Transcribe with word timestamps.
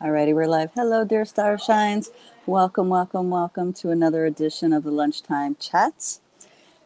Alrighty, 0.00 0.32
we're 0.32 0.46
live. 0.46 0.70
Hello, 0.76 1.04
dear 1.04 1.24
star 1.24 1.58
shines. 1.58 2.12
Welcome, 2.46 2.88
welcome, 2.88 3.30
welcome 3.30 3.72
to 3.72 3.90
another 3.90 4.26
edition 4.26 4.72
of 4.72 4.84
the 4.84 4.92
Lunchtime 4.92 5.56
Chats. 5.58 6.20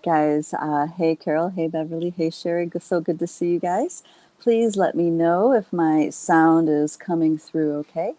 Guys, 0.02 0.54
uh, 0.54 0.86
hey 0.86 1.14
Carol, 1.14 1.50
hey 1.50 1.68
Beverly, 1.68 2.14
hey 2.16 2.30
Sherry, 2.30 2.70
so 2.80 3.02
good 3.02 3.18
to 3.18 3.26
see 3.26 3.50
you 3.50 3.58
guys. 3.58 4.02
Please 4.40 4.78
let 4.78 4.94
me 4.94 5.10
know 5.10 5.52
if 5.52 5.70
my 5.74 6.08
sound 6.08 6.70
is 6.70 6.96
coming 6.96 7.36
through 7.36 7.74
okay. 7.80 8.14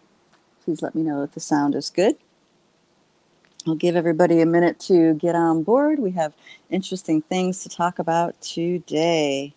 Please 0.64 0.80
let 0.80 0.94
me 0.94 1.02
know 1.02 1.24
if 1.24 1.32
the 1.32 1.40
sound 1.40 1.74
is 1.74 1.90
good. 1.90 2.14
I'll 3.66 3.74
give 3.74 3.96
everybody 3.96 4.40
a 4.40 4.46
minute 4.46 4.78
to 4.80 5.14
get 5.14 5.34
on 5.34 5.64
board. 5.64 5.98
We 5.98 6.12
have 6.12 6.34
interesting 6.70 7.20
things 7.20 7.64
to 7.64 7.68
talk 7.68 7.98
about 7.98 8.40
today. 8.40 9.54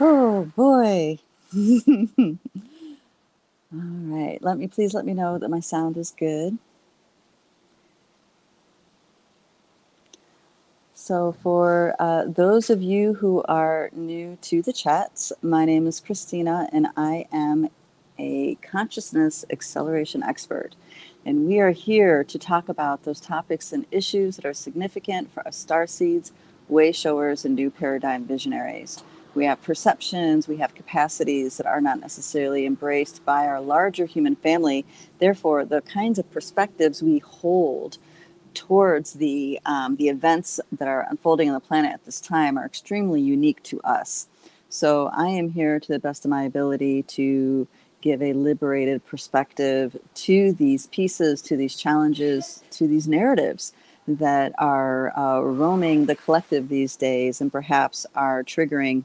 Oh 0.00 0.50
boy. 0.56 1.18
All 3.74 3.80
right. 3.82 4.38
Let 4.40 4.56
me 4.58 4.68
please 4.68 4.94
let 4.94 5.04
me 5.04 5.14
know 5.14 5.36
that 5.38 5.50
my 5.50 5.58
sound 5.58 5.96
is 5.96 6.14
good. 6.16 6.58
So, 10.92 11.32
for 11.42 11.96
uh, 11.98 12.24
those 12.26 12.70
of 12.70 12.80
you 12.80 13.14
who 13.14 13.42
are 13.48 13.90
new 13.92 14.38
to 14.42 14.62
the 14.62 14.72
chats, 14.72 15.32
my 15.42 15.64
name 15.64 15.88
is 15.88 15.98
Christina 15.98 16.68
and 16.72 16.86
I 16.96 17.26
am 17.32 17.68
a 18.16 18.54
consciousness 18.56 19.44
acceleration 19.50 20.22
expert. 20.22 20.76
And 21.26 21.46
we 21.46 21.58
are 21.58 21.72
here 21.72 22.22
to 22.22 22.38
talk 22.38 22.68
about 22.68 23.02
those 23.02 23.20
topics 23.20 23.72
and 23.72 23.86
issues 23.90 24.36
that 24.36 24.44
are 24.44 24.54
significant 24.54 25.32
for 25.32 25.46
us 25.48 25.56
star 25.56 25.88
seeds, 25.88 26.32
way 26.68 26.92
showers, 26.92 27.44
and 27.44 27.56
new 27.56 27.70
paradigm 27.70 28.24
visionaries. 28.24 29.02
We 29.34 29.44
have 29.46 29.62
perceptions, 29.62 30.46
we 30.46 30.58
have 30.58 30.74
capacities 30.74 31.56
that 31.56 31.66
are 31.66 31.80
not 31.80 32.00
necessarily 32.00 32.66
embraced 32.66 33.24
by 33.24 33.46
our 33.46 33.60
larger 33.60 34.06
human 34.06 34.36
family. 34.36 34.84
Therefore, 35.18 35.64
the 35.64 35.80
kinds 35.82 36.18
of 36.18 36.30
perspectives 36.30 37.02
we 37.02 37.18
hold 37.18 37.98
towards 38.54 39.14
the, 39.14 39.58
um, 39.66 39.96
the 39.96 40.08
events 40.08 40.60
that 40.70 40.86
are 40.86 41.06
unfolding 41.10 41.48
on 41.48 41.54
the 41.54 41.60
planet 41.60 41.92
at 41.92 42.04
this 42.04 42.20
time 42.20 42.56
are 42.56 42.64
extremely 42.64 43.20
unique 43.20 43.62
to 43.64 43.80
us. 43.82 44.28
So, 44.68 45.08
I 45.12 45.28
am 45.28 45.50
here 45.50 45.80
to 45.80 45.92
the 45.92 45.98
best 45.98 46.24
of 46.24 46.30
my 46.30 46.44
ability 46.44 47.02
to 47.02 47.66
give 48.00 48.22
a 48.22 48.34
liberated 48.34 49.04
perspective 49.06 49.96
to 50.14 50.52
these 50.52 50.86
pieces, 50.88 51.40
to 51.42 51.56
these 51.56 51.74
challenges, 51.74 52.62
to 52.70 52.86
these 52.86 53.08
narratives 53.08 53.72
that 54.06 54.52
are 54.58 55.18
uh, 55.18 55.40
roaming 55.40 56.04
the 56.04 56.14
collective 56.14 56.68
these 56.68 56.96
days 56.96 57.40
and 57.40 57.50
perhaps 57.50 58.06
are 58.14 58.44
triggering 58.44 59.04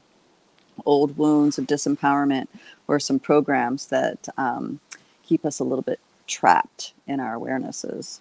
old 0.86 1.16
wounds 1.16 1.58
of 1.58 1.66
disempowerment 1.66 2.48
or 2.88 3.00
some 3.00 3.18
programs 3.18 3.86
that 3.86 4.28
um, 4.36 4.80
keep 5.22 5.44
us 5.44 5.60
a 5.60 5.64
little 5.64 5.82
bit 5.82 6.00
trapped 6.26 6.94
in 7.06 7.20
our 7.20 7.36
awarenesses. 7.38 8.20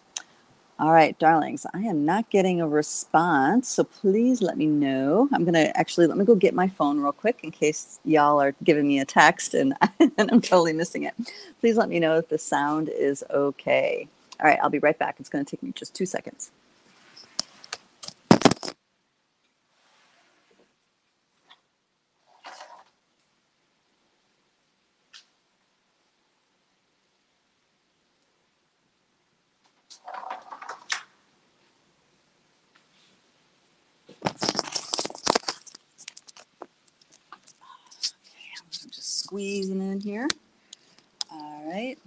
All 0.80 0.94
right, 0.94 1.18
darlings, 1.20 1.66
I 1.74 1.80
am 1.82 2.06
not 2.06 2.30
getting 2.30 2.62
a 2.62 2.68
response, 2.68 3.68
so 3.68 3.84
please 3.84 4.42
let 4.42 4.58
me 4.58 4.66
know. 4.66 5.28
I'm 5.34 5.44
going 5.44 5.54
to 5.56 5.78
actually 5.78 6.08
let 6.08 6.18
me 6.18 6.24
go 6.24 6.36
get 6.36 6.54
my 6.54 6.70
phone 6.70 7.02
real 7.02 7.12
quick 7.12 7.40
in 7.44 7.52
case 7.52 8.00
y'all 8.06 8.42
are 8.42 8.54
giving 8.64 8.88
me 8.88 9.00
a 9.00 9.06
text 9.06 9.54
and, 9.54 9.74
and 10.00 10.32
I'm 10.32 10.42
totally 10.42 10.74
missing 10.74 11.04
it. 11.04 11.16
Please 11.60 11.78
let 11.78 11.90
me 11.90 12.00
know 12.00 12.18
if 12.18 12.30
the 12.30 12.38
sound 12.38 12.90
is 12.90 13.26
okay. 13.30 14.08
All 14.40 14.48
right, 14.48 14.60
I'll 14.64 14.70
be 14.70 14.80
right 14.80 14.98
back. 14.98 15.18
It's 15.20 15.30
going 15.30 15.44
to 15.44 15.52
take 15.52 15.64
me 15.64 15.74
just 15.76 15.94
two 15.96 16.06
seconds. 16.06 16.52
Squeezing 39.30 39.80
in 39.80 40.02
here. 40.02 40.28
All 41.32 41.64
right. 41.72 42.00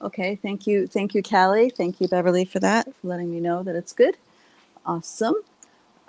Okay, 0.00 0.36
thank 0.36 0.66
you. 0.66 0.86
Thank 0.86 1.14
you, 1.14 1.22
Callie. 1.22 1.68
Thank 1.68 2.00
you, 2.00 2.08
Beverly, 2.08 2.46
for 2.46 2.60
that, 2.60 2.86
for 2.96 3.08
letting 3.08 3.30
me 3.30 3.40
know 3.40 3.62
that 3.62 3.76
it's 3.76 3.92
good. 3.92 4.16
Awesome. 4.86 5.34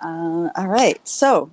Uh, 0.00 0.48
all 0.56 0.68
right, 0.68 1.06
so 1.06 1.50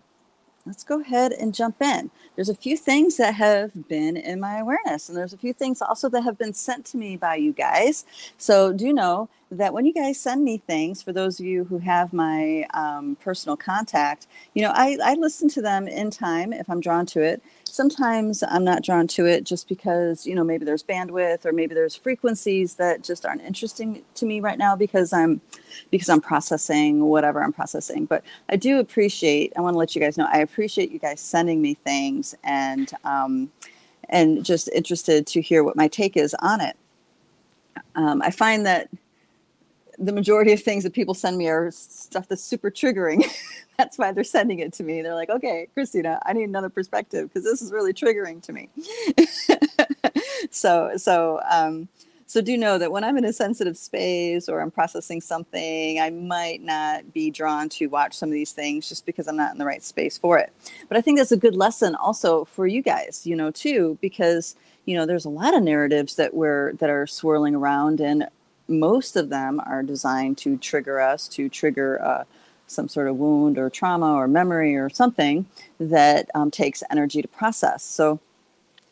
let's 0.65 0.85
go 0.85 1.01
ahead 1.01 1.33
and 1.33 1.53
jump 1.53 1.81
in. 1.81 2.09
There's 2.35 2.47
a 2.47 2.55
few 2.55 2.77
things 2.77 3.17
that 3.17 3.35
have 3.35 3.89
been 3.89 4.15
in 4.15 4.39
my 4.39 4.59
awareness, 4.59 5.09
and 5.09 5.17
there's 5.17 5.33
a 5.33 5.37
few 5.37 5.51
things 5.51 5.81
also 5.81 6.07
that 6.09 6.23
have 6.23 6.37
been 6.37 6.53
sent 6.53 6.85
to 6.87 6.97
me 6.97 7.17
by 7.17 7.35
you 7.35 7.51
guys. 7.51 8.05
So 8.37 8.71
do 8.71 8.93
know 8.93 9.27
that 9.51 9.73
when 9.73 9.85
you 9.85 9.93
guys 9.93 10.19
send 10.19 10.43
me 10.45 10.57
things, 10.57 11.01
for 11.01 11.11
those 11.11 11.39
of 11.39 11.45
you 11.45 11.65
who 11.65 11.79
have 11.79 12.13
my 12.13 12.65
um, 12.73 13.17
personal 13.17 13.57
contact, 13.57 14.27
you 14.53 14.61
know, 14.61 14.71
I, 14.73 14.97
I 15.03 15.15
listen 15.15 15.49
to 15.49 15.61
them 15.61 15.87
in 15.87 16.11
time 16.11 16.53
if 16.53 16.69
I'm 16.69 16.79
drawn 16.79 17.05
to 17.07 17.21
it. 17.21 17.41
Sometimes 17.73 18.43
I'm 18.43 18.63
not 18.63 18.83
drawn 18.83 19.07
to 19.09 19.25
it 19.25 19.43
just 19.43 19.67
because, 19.67 20.25
you 20.25 20.35
know, 20.35 20.43
maybe 20.43 20.65
there's 20.65 20.83
bandwidth 20.83 21.45
or 21.45 21.51
maybe 21.51 21.73
there's 21.73 21.95
frequencies 21.95 22.75
that 22.75 23.03
just 23.03 23.25
aren't 23.25 23.41
interesting 23.41 24.03
to 24.15 24.25
me 24.25 24.39
right 24.39 24.57
now 24.57 24.75
because 24.75 25.13
I'm 25.13 25.41
because 25.91 26.09
I'm 26.09 26.21
processing 26.21 27.05
whatever 27.05 27.43
I'm 27.43 27.53
processing. 27.53 28.05
But 28.05 28.23
I 28.49 28.55
do 28.55 28.79
appreciate, 28.79 29.53
I 29.57 29.61
want 29.61 29.73
to 29.73 29.77
let 29.77 29.95
you 29.95 30.01
guys 30.01 30.17
know, 30.17 30.27
I 30.31 30.39
appreciate 30.39 30.91
you 30.91 30.99
guys 30.99 31.19
sending 31.19 31.61
me 31.61 31.73
things 31.73 32.35
and 32.43 32.91
um, 33.03 33.51
and 34.09 34.43
just 34.43 34.69
interested 34.69 35.27
to 35.27 35.41
hear 35.41 35.63
what 35.63 35.75
my 35.75 35.87
take 35.87 36.17
is 36.17 36.35
on 36.39 36.61
it. 36.61 36.75
Um, 37.95 38.21
I 38.21 38.31
find 38.31 38.65
that 38.65 38.89
the 39.99 40.13
majority 40.13 40.53
of 40.53 40.61
things 40.63 40.83
that 40.83 40.93
people 40.93 41.13
send 41.13 41.37
me 41.37 41.49
are 41.49 41.69
stuff 41.71 42.27
that's 42.27 42.43
super 42.43 42.71
triggering. 42.71 43.25
that's 43.77 43.97
why 43.97 44.11
they're 44.11 44.23
sending 44.23 44.59
it 44.59 44.73
to 44.73 44.83
me. 44.83 45.01
They're 45.01 45.15
like, 45.15 45.29
okay, 45.29 45.67
Christina, 45.73 46.19
I 46.25 46.33
need 46.33 46.45
another 46.45 46.69
perspective 46.69 47.29
because 47.29 47.43
this 47.43 47.61
is 47.61 47.71
really 47.71 47.93
triggering 47.93 48.41
to 48.43 48.53
me. 48.53 48.69
so, 50.51 50.93
so, 50.97 51.41
um, 51.49 51.89
so 52.27 52.41
do 52.41 52.55
know 52.57 52.77
that 52.77 52.91
when 52.91 53.03
I'm 53.03 53.17
in 53.17 53.25
a 53.25 53.33
sensitive 53.33 53.75
space 53.77 54.47
or 54.47 54.61
I'm 54.61 54.69
processing 54.69 55.19
something, 55.19 55.99
I 55.99 56.11
might 56.11 56.61
not 56.61 57.11
be 57.11 57.31
drawn 57.31 57.69
to 57.69 57.87
watch 57.87 58.13
some 58.13 58.29
of 58.29 58.33
these 58.33 58.51
things 58.51 58.87
just 58.87 59.05
because 59.05 59.27
I'm 59.27 59.35
not 59.35 59.51
in 59.51 59.57
the 59.57 59.65
right 59.65 59.83
space 59.83 60.17
for 60.17 60.37
it. 60.37 60.53
But 60.87 60.97
I 60.97 61.01
think 61.01 61.17
that's 61.17 61.31
a 61.31 61.37
good 61.37 61.55
lesson 61.55 61.95
also 61.95 62.45
for 62.45 62.67
you 62.67 62.81
guys, 62.81 63.25
you 63.25 63.35
know, 63.35 63.49
too, 63.49 63.97
because 63.99 64.55
you 64.85 64.95
know 64.95 65.05
there's 65.05 65.25
a 65.25 65.29
lot 65.29 65.55
of 65.55 65.63
narratives 65.63 66.15
that 66.15 66.33
we're 66.33 66.73
that 66.73 66.89
are 66.89 67.05
swirling 67.05 67.55
around 67.55 67.99
and 67.99 68.27
most 68.69 69.15
of 69.15 69.29
them 69.29 69.59
are 69.65 69.83
designed 69.83 70.37
to 70.39 70.57
trigger 70.57 70.99
us, 71.01 71.27
to 71.29 71.49
trigger 71.49 72.01
uh, 72.01 72.23
some 72.67 72.87
sort 72.87 73.07
of 73.07 73.17
wound 73.17 73.57
or 73.57 73.69
trauma 73.69 74.13
or 74.13 74.27
memory 74.27 74.75
or 74.75 74.89
something 74.89 75.45
that 75.79 76.29
um, 76.35 76.51
takes 76.51 76.83
energy 76.91 77.21
to 77.21 77.27
process. 77.27 77.83
So 77.83 78.19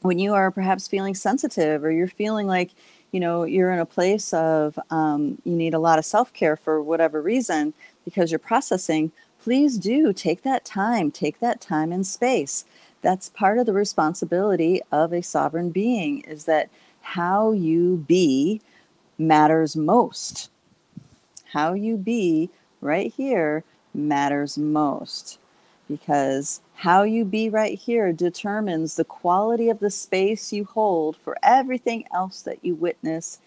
when 0.02 0.20
you 0.20 0.34
are 0.34 0.52
perhaps 0.52 0.88
feeling 0.88 1.16
sensitive 1.16 1.84
or 1.84 1.92
you're 1.92 2.08
feeling 2.08 2.48
like, 2.48 2.72
you 3.12 3.20
know, 3.20 3.44
you're 3.44 3.72
in 3.72 3.80
a 3.80 3.86
place 3.86 4.34
of 4.34 4.78
um, 4.90 5.40
you 5.44 5.56
need 5.56 5.74
a 5.74 5.80
lot 5.80 6.00
of 6.00 6.06
self 6.06 6.34
care 6.34 6.56
for 6.56 6.82
whatever 6.82 7.22
reason 7.22 7.74
because 8.04 8.32
you're 8.32 8.40
processing, 8.40 9.12
please 9.42 9.78
do 9.78 10.12
take 10.12 10.44
that 10.44 10.66
time, 10.66 11.12
take 11.12 11.40
that 11.40 11.62
time 11.62 11.92
and 11.92 12.06
space. 12.06 12.66
That's 13.02 13.30
part 13.30 13.60
of 13.60 13.66
the 13.66 13.74
responsibility 13.74 14.82
of 14.92 15.14
a 15.14 15.22
sovereign 15.22 15.70
being 15.70 16.22
is 16.22 16.46
that 16.46 16.70
how 17.02 17.52
you 17.54 18.04
be 18.08 18.62
matters 19.18 19.76
most. 19.76 20.50
How 21.54 21.74
you 21.74 21.98
be 21.98 22.50
right 22.82 23.12
here 23.12 23.64
matters 23.94 24.58
most 24.58 25.40
because 25.88 26.62
how 26.76 27.04
you 27.04 27.24
be 27.26 27.50
right 27.50 27.78
here 27.78 28.12
determines 28.12 28.96
the 28.96 29.06
quality 29.06 29.70
of 29.70 29.80
the 29.80 29.90
space 29.90 30.52
you 30.52 30.66
hold 30.66 31.16
for 31.16 31.38
everything 31.42 32.06
else 32.14 32.42
that 32.42 32.64
you 32.64 32.76
witness 32.76 33.40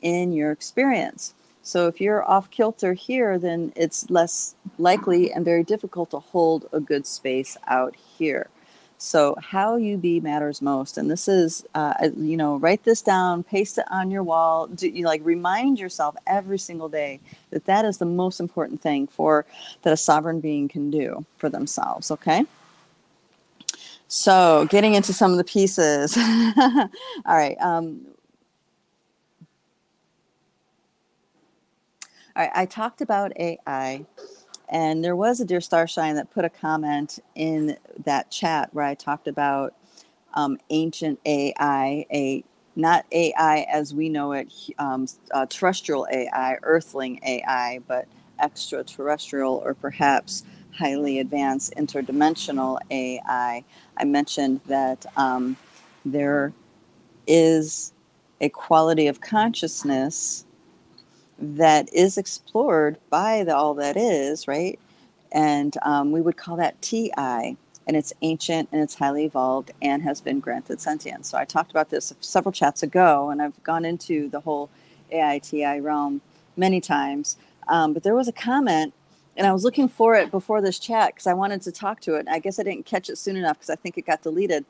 in 0.00 0.32
your 0.32 0.52
experience. 0.52 1.34
So 1.62 1.86
if 1.86 2.00
you're 2.00 2.28
off 2.28 2.50
kilter 2.50 2.94
here, 2.94 3.38
then 3.38 3.72
it's 3.76 4.08
less 4.08 4.54
likely 4.78 5.32
and 5.32 5.44
very 5.44 5.64
difficult 5.64 6.10
to 6.12 6.20
hold 6.20 6.68
a 6.72 6.80
good 6.80 7.06
space 7.06 7.56
out 7.66 7.94
here. 7.96 8.48
So, 8.98 9.36
how 9.40 9.76
you 9.76 9.96
be 9.96 10.18
matters 10.20 10.60
most. 10.60 10.98
And 10.98 11.08
this 11.08 11.28
is, 11.28 11.64
uh, 11.74 11.94
you 12.16 12.36
know, 12.36 12.56
write 12.56 12.82
this 12.82 13.00
down, 13.00 13.44
paste 13.44 13.78
it 13.78 13.84
on 13.90 14.10
your 14.10 14.24
wall. 14.24 14.66
Do, 14.66 14.88
you 14.88 15.06
like 15.06 15.20
remind 15.24 15.78
yourself 15.78 16.16
every 16.26 16.58
single 16.58 16.88
day 16.88 17.20
that 17.50 17.66
that 17.66 17.84
is 17.84 17.98
the 17.98 18.04
most 18.04 18.40
important 18.40 18.80
thing 18.82 19.06
for 19.06 19.46
that 19.82 19.92
a 19.92 19.96
sovereign 19.96 20.40
being 20.40 20.68
can 20.68 20.90
do 20.90 21.24
for 21.36 21.48
themselves. 21.48 22.10
Okay. 22.10 22.44
So, 24.08 24.66
getting 24.68 24.94
into 24.94 25.12
some 25.12 25.30
of 25.30 25.38
the 25.38 25.44
pieces. 25.44 26.16
All 26.56 26.88
right. 27.26 27.56
Um, 27.60 28.02
all 32.36 32.44
right. 32.44 32.52
I 32.54 32.66
talked 32.66 33.00
about 33.00 33.32
AI 33.38 34.06
and 34.70 35.04
there 35.04 35.16
was 35.16 35.40
a 35.40 35.46
Dear 35.46 35.60
Starshine 35.60 36.16
that 36.16 36.30
put 36.32 36.44
a 36.44 36.50
comment 36.50 37.20
in 37.34 37.78
that 38.04 38.30
chat 38.30 38.70
where 38.74 38.84
I 38.86 38.94
talked 38.94 39.28
about 39.28 39.74
um, 40.34 40.58
ancient 40.70 41.20
AI, 41.26 42.06
a 42.12 42.44
not 42.76 43.06
AI 43.12 43.66
as 43.72 43.94
we 43.94 44.08
know 44.08 44.32
it, 44.32 44.52
um, 44.78 45.06
uh, 45.32 45.46
terrestrial 45.46 46.06
AI, 46.12 46.58
earthling 46.62 47.20
AI, 47.26 47.80
but 47.88 48.06
extraterrestrial 48.40 49.62
or 49.64 49.74
perhaps 49.74 50.44
highly 50.72 51.20
advanced 51.20 51.74
interdimensional 51.76 52.78
AI. 52.90 53.64
I 53.98 54.04
mentioned 54.04 54.60
that 54.68 55.06
um, 55.16 55.56
there 56.04 56.52
is 57.26 57.92
a 58.40 58.50
quality 58.50 59.08
of 59.08 59.20
consciousness 59.20 60.46
that 61.38 61.92
is 61.94 62.18
explored 62.18 62.98
by 63.10 63.44
the 63.44 63.56
all 63.56 63.74
that 63.74 63.96
is, 63.96 64.48
right? 64.48 64.78
And 65.32 65.76
um, 65.82 66.12
we 66.12 66.20
would 66.20 66.36
call 66.36 66.56
that 66.56 66.80
TI 66.82 67.56
and 67.88 67.96
it's 67.96 68.12
ancient 68.22 68.68
and 68.70 68.82
it's 68.82 68.96
highly 68.96 69.24
evolved 69.24 69.72
and 69.80 70.02
has 70.02 70.20
been 70.20 70.40
granted 70.40 70.80
sentience. 70.80 71.30
So 71.30 71.38
I 71.38 71.44
talked 71.46 71.70
about 71.70 71.88
this 71.88 72.12
several 72.20 72.52
chats 72.52 72.82
ago, 72.82 73.30
and 73.30 73.40
I've 73.40 73.60
gone 73.64 73.84
into 73.86 74.28
the 74.28 74.40
whole 74.40 74.68
AITI 75.12 75.82
realm 75.82 76.20
many 76.56 76.80
times. 76.82 77.38
Um, 77.66 77.94
but 77.94 78.02
there 78.02 78.14
was 78.14 78.28
a 78.28 78.32
comment, 78.32 78.92
and 79.36 79.46
I 79.46 79.52
was 79.52 79.64
looking 79.64 79.88
for 79.88 80.14
it 80.14 80.30
before 80.30 80.60
this 80.60 80.78
chat 80.78 81.14
because 81.14 81.26
I 81.26 81.32
wanted 81.34 81.62
to 81.62 81.72
talk 81.72 82.00
to 82.02 82.14
it. 82.14 82.28
I 82.30 82.38
guess 82.38 82.58
I 82.60 82.62
didn't 82.62 82.84
catch 82.84 83.08
it 83.08 83.16
soon 83.16 83.36
enough 83.36 83.56
because 83.58 83.70
I 83.70 83.76
think 83.76 83.96
it 83.96 84.06
got 84.06 84.22
deleted. 84.22 84.66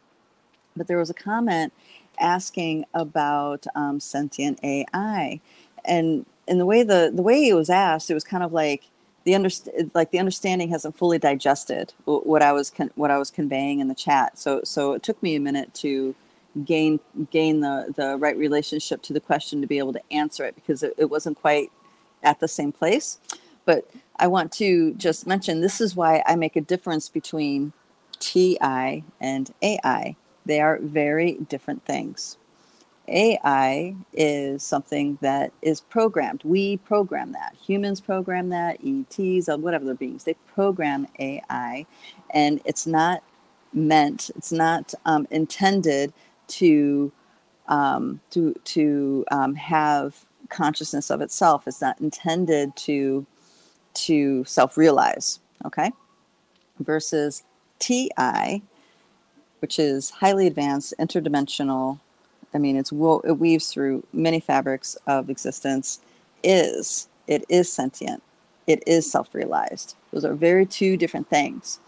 But 0.76 0.86
there 0.86 0.98
was 0.98 1.10
a 1.10 1.14
comment 1.14 1.72
asking 2.20 2.84
about 2.94 3.66
um, 3.74 3.98
sentient 3.98 4.60
AI, 4.62 5.40
and 5.84 6.24
and 6.48 6.60
the 6.60 6.66
way 6.66 6.82
the 6.84 7.12
the 7.14 7.22
way 7.22 7.48
it 7.48 7.54
was 7.54 7.70
asked, 7.70 8.10
it 8.10 8.14
was 8.14 8.24
kind 8.24 8.44
of 8.44 8.52
like 8.52 8.84
the 9.24 9.32
underst- 9.32 9.90
like 9.94 10.10
the 10.12 10.20
understanding 10.20 10.70
hasn't 10.70 10.96
fully 10.98 11.18
digested 11.18 11.94
what 12.24 12.42
I 12.42 12.52
was 12.52 12.70
con- 12.70 12.92
what 12.96 13.10
I 13.10 13.18
was 13.18 13.30
conveying 13.30 13.80
in 13.80 13.88
the 13.88 13.94
chat. 13.96 14.38
So 14.38 14.62
so 14.64 14.94
it 14.94 15.02
took 15.04 15.22
me 15.22 15.36
a 15.36 15.40
minute 15.40 15.74
to 15.76 16.14
gain 16.64 17.00
gain 17.30 17.60
the 17.60 17.92
the 17.96 18.16
right 18.18 18.36
relationship 18.36 19.02
to 19.02 19.12
the 19.14 19.20
question 19.20 19.60
to 19.62 19.68
be 19.68 19.78
able 19.78 19.94
to 19.94 20.02
answer 20.12 20.44
it 20.44 20.54
because 20.56 20.82
it, 20.82 20.94
it 20.98 21.10
wasn't 21.10 21.40
quite 21.40 21.72
at 22.22 22.40
the 22.40 22.48
same 22.48 22.72
place. 22.72 23.18
But 23.66 23.90
I 24.18 24.28
want 24.28 24.52
to 24.54 24.94
just 24.94 25.26
mention 25.26 25.60
this 25.60 25.80
is 25.80 25.96
why 25.96 26.22
I 26.26 26.36
make 26.36 26.56
a 26.56 26.60
difference 26.62 27.08
between 27.08 27.72
TI 28.20 29.04
and 29.20 29.52
AI. 29.62 30.16
They 30.46 30.60
are 30.60 30.78
very 30.80 31.34
different 31.34 31.84
things. 31.84 32.38
AI 33.08 33.94
is 34.12 34.62
something 34.62 35.18
that 35.20 35.52
is 35.62 35.80
programmed. 35.80 36.42
We 36.44 36.78
program 36.78 37.32
that. 37.32 37.54
Humans 37.66 38.00
program 38.00 38.50
that, 38.50 38.78
ETs, 38.84 39.48
uh, 39.48 39.56
whatever 39.56 39.84
they're 39.84 39.94
beings, 39.94 40.24
they 40.24 40.34
program 40.54 41.06
AI. 41.18 41.86
And 42.30 42.60
it's 42.64 42.86
not 42.86 43.22
meant, 43.72 44.30
it's 44.36 44.52
not 44.52 44.94
um, 45.04 45.26
intended 45.30 46.12
to, 46.48 47.12
um, 47.68 48.20
to, 48.30 48.54
to 48.64 49.24
um, 49.30 49.54
have 49.54 50.24
consciousness 50.48 51.10
of 51.10 51.20
itself. 51.20 51.66
It's 51.66 51.80
not 51.80 52.00
intended 52.00 52.76
to, 52.76 53.26
to 53.94 54.44
self 54.44 54.76
realize. 54.76 55.40
Okay. 55.64 55.92
Versus 56.78 57.42
TI, 57.78 58.62
which 59.60 59.78
is 59.78 60.10
highly 60.10 60.46
advanced, 60.46 60.94
interdimensional 60.98 62.00
I 62.54 62.58
mean, 62.58 62.76
it's 62.76 62.92
wo- 62.92 63.22
it 63.24 63.32
weaves 63.38 63.72
through 63.72 64.04
many 64.12 64.40
fabrics 64.40 64.96
of 65.06 65.30
existence. 65.30 66.00
Is 66.42 67.08
it 67.26 67.44
is 67.48 67.72
sentient? 67.72 68.22
It 68.66 68.82
is 68.86 69.10
self-realized. 69.10 69.96
Those 70.12 70.24
are 70.24 70.34
very 70.34 70.66
two 70.66 70.96
different 70.96 71.28
things. 71.30 71.80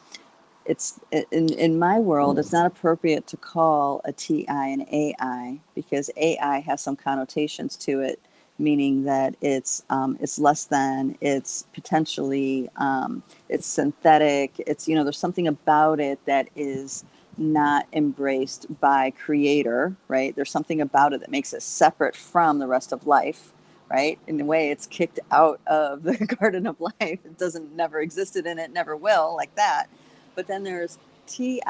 It's 0.67 1.01
in 1.33 1.51
in 1.55 1.79
my 1.79 1.99
world. 1.99 2.39
It's 2.39 2.53
not 2.53 2.67
appropriate 2.67 3.27
to 3.29 3.37
call 3.39 4.01
a 4.05 4.13
TI 4.13 4.47
an 4.49 4.87
AI 4.93 5.61
because 5.75 6.11
AI 6.17 6.61
has 6.61 6.83
some 6.83 6.97
connotations 6.97 7.77
to 7.79 8.01
it, 8.01 8.21
meaning 8.59 9.05
that 9.05 9.37
it's 9.41 9.83
um, 9.91 10.19
it's 10.21 10.39
less 10.39 10.67
than, 10.67 11.19
it's 11.21 11.67
potentially 11.75 12.71
um, 12.77 13.25
it's 13.49 13.67
synthetic. 13.67 14.55
It's 14.67 14.89
you 14.89 14.95
know 14.97 15.05
there's 15.05 15.19
something 15.19 15.49
about 15.49 16.01
it 16.01 16.25
that 16.27 16.49
is 16.57 17.05
not 17.41 17.87
embraced 17.93 18.67
by 18.81 19.11
creator 19.11 19.97
right? 20.09 20.37
There's 20.37 20.51
something 20.51 20.81
about 20.81 21.13
it 21.13 21.21
that 21.21 21.31
makes 21.31 21.53
it 21.53 21.63
separate 21.63 22.15
from 22.15 22.59
the 22.59 22.69
rest 22.69 22.93
of 22.93 23.07
life 23.07 23.53
right? 23.91 24.19
In 24.27 24.41
a 24.41 24.45
way 24.45 24.71
it's 24.71 24.87
kicked 24.87 25.19
out 25.33 25.61
of 25.67 26.05
the 26.05 26.17
garden 26.41 26.67
of 26.67 26.81
life. 26.81 26.95
It 27.01 27.39
doesn't 27.39 27.75
never 27.75 28.01
existed 28.01 28.47
and 28.47 28.61
it 28.61 28.73
never 28.73 28.97
will 28.97 29.35
like 29.37 29.55
that. 29.57 29.89
But 30.35 30.47
then 30.47 30.63
there's 30.63 30.99
ti 31.27 31.61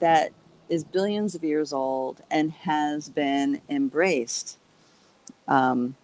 that 0.00 0.32
is 0.68 0.84
billions 0.84 1.34
of 1.34 1.44
years 1.44 1.72
old 1.72 2.22
and 2.30 2.50
has 2.52 3.08
been 3.08 3.60
embraced 3.68 4.58
um, 5.46 5.94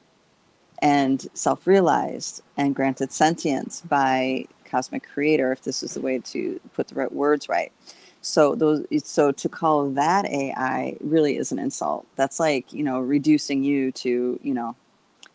and 0.82 1.26
self-realized 1.34 2.42
and 2.56 2.74
granted 2.74 3.10
sentience 3.10 3.80
by 3.82 4.46
cosmic 4.64 5.08
creator 5.08 5.50
if 5.50 5.62
this 5.62 5.82
is 5.82 5.94
the 5.94 6.00
way 6.00 6.18
to 6.18 6.60
put 6.74 6.88
the 6.88 6.94
right 6.94 7.12
words 7.12 7.48
right 7.48 7.72
so 8.22 8.54
those 8.54 8.86
so 9.04 9.32
to 9.32 9.48
call 9.48 9.90
that 9.90 10.26
AI 10.26 10.96
really 11.00 11.36
is 11.36 11.52
an 11.52 11.58
insult. 11.58 12.06
That's 12.16 12.38
like, 12.38 12.72
you 12.72 12.84
know, 12.84 13.00
reducing 13.00 13.62
you 13.62 13.92
to, 13.92 14.38
you 14.42 14.54
know, 14.54 14.76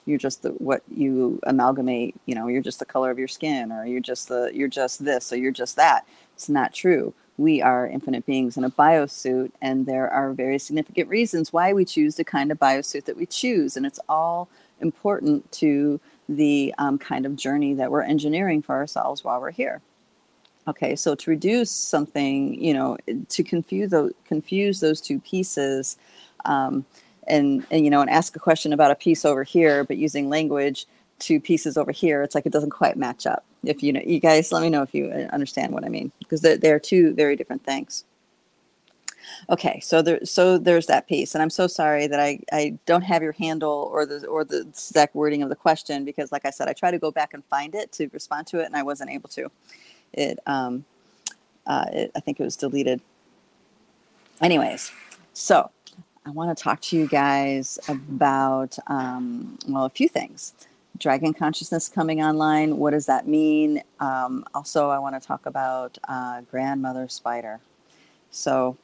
you're 0.06 0.20
just 0.20 0.44
the 0.44 0.50
what 0.52 0.84
you 0.96 1.40
amalgamate, 1.44 2.16
you 2.26 2.36
know, 2.36 2.48
you're 2.48 2.62
just 2.62 2.80
the 2.80 2.86
color 2.86 3.10
of 3.10 3.18
your 3.18 3.28
skin 3.28 3.72
or 3.72 3.86
you're 3.86 4.02
just 4.02 4.28
the 4.28 4.52
you're 4.54 4.68
just 4.68 5.04
this 5.04 5.34
or 5.34 5.38
you're 5.38 5.52
just 5.52 5.76
that. 5.78 6.06
It's 6.36 6.50
not 6.50 6.74
true. 6.74 7.14
We 7.38 7.62
are 7.62 7.88
infinite 7.88 8.26
beings 8.26 8.56
in 8.56 8.64
a 8.64 8.70
biosuit 8.70 9.52
and 9.62 9.86
there 9.88 10.10
are 10.10 10.34
very 10.34 10.60
significant 10.60 11.10
reasons 11.10 11.52
why 11.52 11.74
we 11.74 11.86
choose 11.86 12.16
the 12.16 12.24
kind 12.24 12.52
of 12.52 12.60
biosuit 12.60 13.06
that 13.06 13.18
we 13.18 13.26
choose 13.26 13.76
and 13.76 13.86
it's 13.86 14.00
all 14.08 14.48
important 14.80 15.52
to 15.54 16.00
the 16.30 16.74
um, 16.78 16.98
kind 16.98 17.26
of 17.26 17.36
journey 17.36 17.74
that 17.74 17.92
we're 17.92 18.02
engineering 18.02 18.62
for 18.62 18.76
ourselves 18.76 19.24
while 19.24 19.42
we're 19.42 19.52
here. 19.52 19.82
Okay, 20.68 20.96
so 20.96 21.14
to 21.14 21.30
reduce 21.30 21.70
something, 21.70 22.62
you 22.62 22.74
know, 22.74 22.98
to 23.30 23.44
confuse 23.44 23.92
those 23.92 24.12
confuse 24.26 24.80
those 24.80 25.00
two 25.00 25.20
pieces, 25.20 25.98
um, 26.46 26.86
and 27.28 27.66
and 27.70 27.86
you 27.86 27.92
know, 27.92 28.02
and 28.02 28.10
ask 28.10 28.36
a 28.36 28.40
question 28.40 28.74
about 28.74 28.90
a 28.90 28.96
piece 28.96 29.26
over 29.26 29.44
here, 29.44 29.84
but 29.84 29.98
using 29.98 30.28
language 30.28 30.88
to 31.20 31.40
pieces 31.40 31.78
over 31.78 31.92
here, 31.92 32.24
it's 32.24 32.34
like 32.34 32.46
it 32.46 32.52
doesn't 32.52 32.72
quite 32.72 32.98
match 32.98 33.28
up. 33.28 33.46
If 33.64 33.84
you 33.84 33.94
know, 33.94 34.02
you 34.06 34.20
guys, 34.20 34.52
let 34.52 34.62
me 34.64 34.70
know 34.70 34.82
if 34.82 34.94
you 34.94 35.12
uh, 35.12 35.34
understand 35.34 35.72
what 35.72 35.86
I 35.86 35.90
mean, 35.90 36.12
because 36.20 36.42
they're, 36.42 36.58
they're 36.58 36.80
two 36.80 37.14
very 37.14 37.36
different 37.36 37.64
things. 37.64 38.04
Okay, 39.50 39.80
so 39.82 40.02
there, 40.02 40.24
so 40.26 40.58
there's 40.58 40.88
that 40.88 41.08
piece, 41.08 41.36
and 41.36 41.42
I'm 41.42 41.50
so 41.50 41.68
sorry 41.68 42.08
that 42.08 42.20
I, 42.20 42.40
I 42.52 42.78
don't 42.86 43.02
have 43.04 43.24
your 43.24 43.32
handle 43.32 43.90
or 43.92 44.06
the 44.06 44.26
or 44.28 44.44
the 44.44 44.62
exact 44.62 45.16
wording 45.16 45.44
of 45.44 45.50
the 45.50 45.56
question 45.56 46.06
because, 46.06 46.32
like 46.32 46.46
I 46.46 46.50
said, 46.50 46.68
I 46.68 46.74
try 46.74 46.92
to 46.92 47.00
go 47.00 47.12
back 47.12 47.34
and 47.34 47.44
find 47.46 47.76
it 47.76 47.92
to 47.94 48.08
respond 48.14 48.48
to 48.48 48.60
it, 48.60 48.66
and 48.66 48.76
I 48.76 48.84
wasn't 48.84 49.12
able 49.12 49.30
to 49.30 49.52
it, 50.14 50.40
um, 50.46 50.86
uh, 51.66 51.86
it, 51.92 52.12
I 52.16 52.20
think 52.20 52.40
it 52.40 52.44
was 52.44 52.56
deleted. 52.56 53.02
Anyways, 54.42 54.92
so 55.34 55.72
I 56.26 56.32
want 56.32 56.56
to 56.56 56.62
talk 56.62 56.82
to 56.82 56.98
you 56.98 57.08
guys 57.08 57.80
about, 57.88 58.78
um, 58.88 59.58
well, 59.68 59.86
a 59.86 59.90
few 59.90 60.10
things. 60.10 60.54
Dragon 60.98 61.34
consciousness 61.34 61.88
coming 61.88 62.22
online. 62.24 62.78
What 62.78 62.92
does 62.92 63.06
that 63.06 63.28
mean? 63.28 63.84
Um, 64.00 64.46
also, 64.54 64.90
I 64.90 64.98
want 65.00 65.22
to 65.22 65.26
talk 65.26 65.46
about 65.46 65.98
uh, 66.08 66.42
grandmother 66.50 67.08
spider. 67.10 67.60
So, 68.32 68.78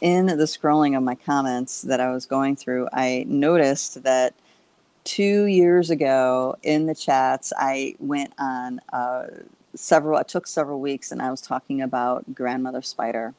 in 0.00 0.26
the 0.26 0.44
scrolling 0.44 0.96
of 0.96 1.02
my 1.02 1.14
comments 1.14 1.82
that 1.82 2.00
I 2.00 2.10
was 2.10 2.26
going 2.26 2.56
through, 2.56 2.88
I 2.92 3.24
noticed 3.28 4.02
that 4.02 4.34
two 5.04 5.44
years 5.44 5.88
ago 5.90 6.56
in 6.62 6.86
the 6.86 6.94
chats, 6.94 7.52
I 7.56 7.94
went 8.00 8.32
on 8.38 8.80
a 8.92 9.28
several, 9.76 10.18
it 10.18 10.28
took 10.28 10.46
several 10.46 10.80
weeks, 10.80 11.12
and 11.12 11.22
I 11.22 11.30
was 11.30 11.40
talking 11.40 11.80
about 11.80 12.34
grandmother 12.34 12.82
spider 12.82 13.34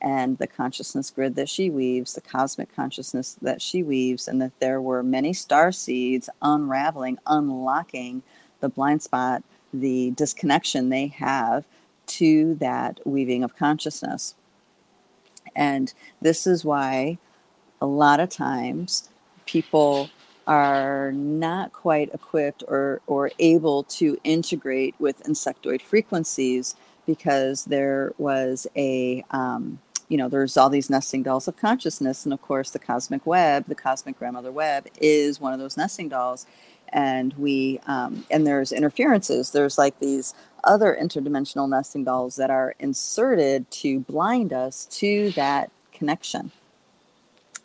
and 0.00 0.38
the 0.38 0.46
consciousness 0.46 1.10
grid 1.10 1.36
that 1.36 1.48
she 1.48 1.70
weaves, 1.70 2.14
the 2.14 2.20
cosmic 2.20 2.74
consciousness 2.74 3.36
that 3.40 3.62
she 3.62 3.82
weaves, 3.82 4.26
and 4.26 4.42
that 4.42 4.58
there 4.58 4.80
were 4.80 5.02
many 5.02 5.32
star 5.32 5.70
seeds 5.70 6.28
unraveling, 6.42 7.18
unlocking 7.26 8.22
the 8.60 8.68
blind 8.68 9.02
spot, 9.02 9.42
the 9.72 10.10
disconnection 10.12 10.88
they 10.88 11.06
have 11.06 11.64
to 12.06 12.54
that 12.56 13.00
weaving 13.06 13.44
of 13.44 13.56
consciousness. 13.56 14.34
And 15.54 15.92
this 16.20 16.46
is 16.46 16.64
why 16.64 17.18
a 17.80 17.86
lot 17.86 18.20
of 18.20 18.28
times 18.28 19.08
people 19.46 20.10
are 20.46 21.12
not 21.12 21.72
quite 21.72 22.12
equipped 22.12 22.64
or, 22.68 23.00
or 23.06 23.30
able 23.38 23.84
to 23.84 24.18
integrate 24.24 24.94
with 24.98 25.22
insectoid 25.24 25.82
frequencies 25.82 26.74
because 27.06 27.64
there 27.66 28.12
was 28.18 28.66
a, 28.76 29.24
um, 29.30 29.78
you 30.08 30.16
know, 30.16 30.28
there's 30.28 30.56
all 30.56 30.68
these 30.68 30.90
nesting 30.90 31.22
dolls 31.22 31.48
of 31.48 31.56
consciousness. 31.56 32.24
And 32.24 32.32
of 32.32 32.42
course, 32.42 32.70
the 32.70 32.78
cosmic 32.78 33.26
web, 33.26 33.66
the 33.66 33.74
cosmic 33.74 34.18
grandmother 34.18 34.52
web, 34.52 34.86
is 35.00 35.40
one 35.40 35.52
of 35.52 35.58
those 35.58 35.76
nesting 35.76 36.08
dolls. 36.08 36.46
And 36.88 37.32
we, 37.34 37.80
um, 37.86 38.26
and 38.30 38.46
there's 38.46 38.70
interferences. 38.70 39.50
There's 39.50 39.78
like 39.78 39.98
these 39.98 40.34
other 40.64 40.96
interdimensional 41.00 41.68
nesting 41.68 42.04
dolls 42.04 42.36
that 42.36 42.50
are 42.50 42.74
inserted 42.78 43.70
to 43.70 44.00
blind 44.00 44.52
us 44.52 44.84
to 44.86 45.30
that 45.30 45.70
connection. 45.92 46.52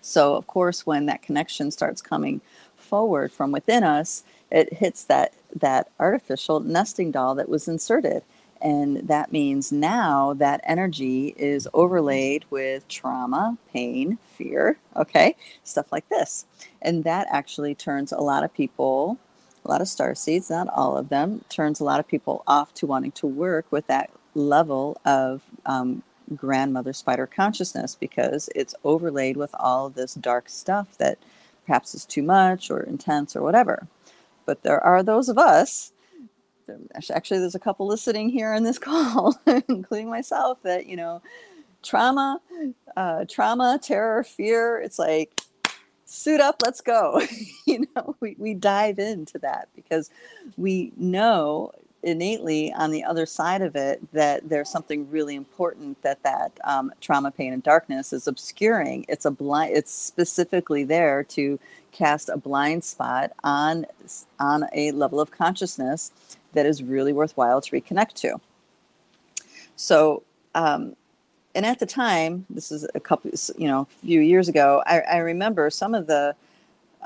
So, 0.01 0.35
of 0.35 0.47
course, 0.47 0.85
when 0.85 1.05
that 1.07 1.21
connection 1.21 1.69
starts 1.69 2.01
coming 2.01 2.39
forward 2.87 3.31
from 3.31 3.51
within 3.51 3.83
us, 3.83 4.23
it 4.51 4.73
hits 4.75 5.03
that 5.05 5.33
that 5.55 5.89
artificial 5.99 6.59
nesting 6.61 7.11
doll 7.11 7.35
that 7.35 7.49
was 7.49 7.67
inserted. 7.67 8.23
And 8.61 9.07
that 9.07 9.31
means 9.31 9.71
now 9.71 10.33
that 10.35 10.61
energy 10.63 11.35
is 11.37 11.67
overlaid 11.73 12.45
with 12.49 12.87
trauma, 12.87 13.57
pain, 13.71 14.17
fear, 14.35 14.79
okay, 14.95 15.35
stuff 15.63 15.91
like 15.91 16.09
this. 16.09 16.45
And 16.81 17.03
that 17.03 17.27
actually 17.29 17.75
turns 17.75 18.11
a 18.11 18.19
lot 18.19 18.43
of 18.43 18.53
people, 18.53 19.19
a 19.63 19.69
lot 19.69 19.81
of 19.81 19.87
star 19.87 20.15
seeds, 20.15 20.49
not 20.49 20.69
all 20.69 20.97
of 20.97 21.09
them, 21.09 21.43
turns 21.49 21.79
a 21.79 21.83
lot 21.83 21.99
of 21.99 22.07
people 22.07 22.43
off 22.47 22.73
to 22.75 22.87
wanting 22.87 23.11
to 23.13 23.27
work 23.27 23.65
with 23.71 23.87
that 23.87 24.09
level 24.33 24.99
of 25.05 25.43
um, 25.65 26.03
grandmother 26.35 26.93
spider 26.93 27.27
consciousness 27.27 27.95
because 27.95 28.49
it's 28.55 28.75
overlaid 28.83 29.37
with 29.37 29.53
all 29.59 29.89
this 29.89 30.13
dark 30.15 30.49
stuff 30.49 30.97
that 30.97 31.17
perhaps 31.67 31.93
is 31.93 32.05
too 32.05 32.23
much 32.23 32.71
or 32.71 32.81
intense 32.81 33.35
or 33.35 33.43
whatever. 33.43 33.85
But 34.45 34.63
there 34.63 34.83
are 34.83 35.03
those 35.03 35.29
of 35.29 35.37
us 35.37 35.91
actually 37.13 37.39
there's 37.39 37.55
a 37.55 37.59
couple 37.59 37.87
listening 37.87 38.29
here 38.29 38.53
in 38.53 38.63
this 38.63 38.79
call 38.79 39.39
including 39.69 40.09
myself 40.09 40.61
that 40.63 40.85
you 40.85 40.95
know 40.95 41.21
trauma 41.83 42.41
uh, 42.95 43.23
trauma 43.29 43.79
terror 43.81 44.23
fear 44.23 44.79
it's 44.79 44.99
like 44.99 45.41
suit 46.05 46.41
up 46.41 46.61
let's 46.65 46.81
go 46.81 47.21
you 47.65 47.85
know 47.95 48.15
we, 48.19 48.35
we 48.37 48.53
dive 48.53 48.99
into 48.99 49.37
that 49.37 49.69
because 49.75 50.09
we 50.57 50.91
know 50.97 51.71
innately 52.03 52.71
on 52.73 52.91
the 52.91 53.03
other 53.03 53.25
side 53.25 53.61
of 53.61 53.75
it 53.75 53.99
that 54.13 54.47
there's 54.47 54.69
something 54.69 55.09
really 55.09 55.35
important 55.35 56.01
that 56.03 56.21
that 56.23 56.51
um, 56.63 56.91
trauma 57.01 57.31
pain 57.31 57.53
and 57.53 57.63
darkness 57.63 58.13
is 58.13 58.27
obscuring 58.27 59.03
it's 59.09 59.25
a 59.25 59.31
blind 59.31 59.75
it's 59.75 59.91
specifically 59.91 60.83
there 60.83 61.23
to 61.23 61.59
cast 61.91 62.29
a 62.29 62.37
blind 62.37 62.83
spot 62.83 63.31
on 63.43 63.85
on 64.39 64.65
a 64.73 64.91
level 64.91 65.19
of 65.19 65.31
consciousness 65.31 66.11
that 66.53 66.65
is 66.65 66.83
really 66.83 67.13
worthwhile 67.13 67.61
to 67.61 67.71
reconnect 67.71 68.13
to. 68.13 68.39
So, 69.75 70.23
um, 70.55 70.95
and 71.55 71.65
at 71.65 71.79
the 71.79 71.85
time, 71.85 72.45
this 72.49 72.71
is 72.71 72.87
a 72.93 72.99
couple, 72.99 73.31
you 73.57 73.67
know, 73.67 73.81
a 73.81 74.05
few 74.05 74.21
years 74.21 74.47
ago, 74.47 74.83
I, 74.85 74.99
I 75.01 75.17
remember 75.17 75.69
some 75.69 75.93
of 75.93 76.07
the 76.07 76.35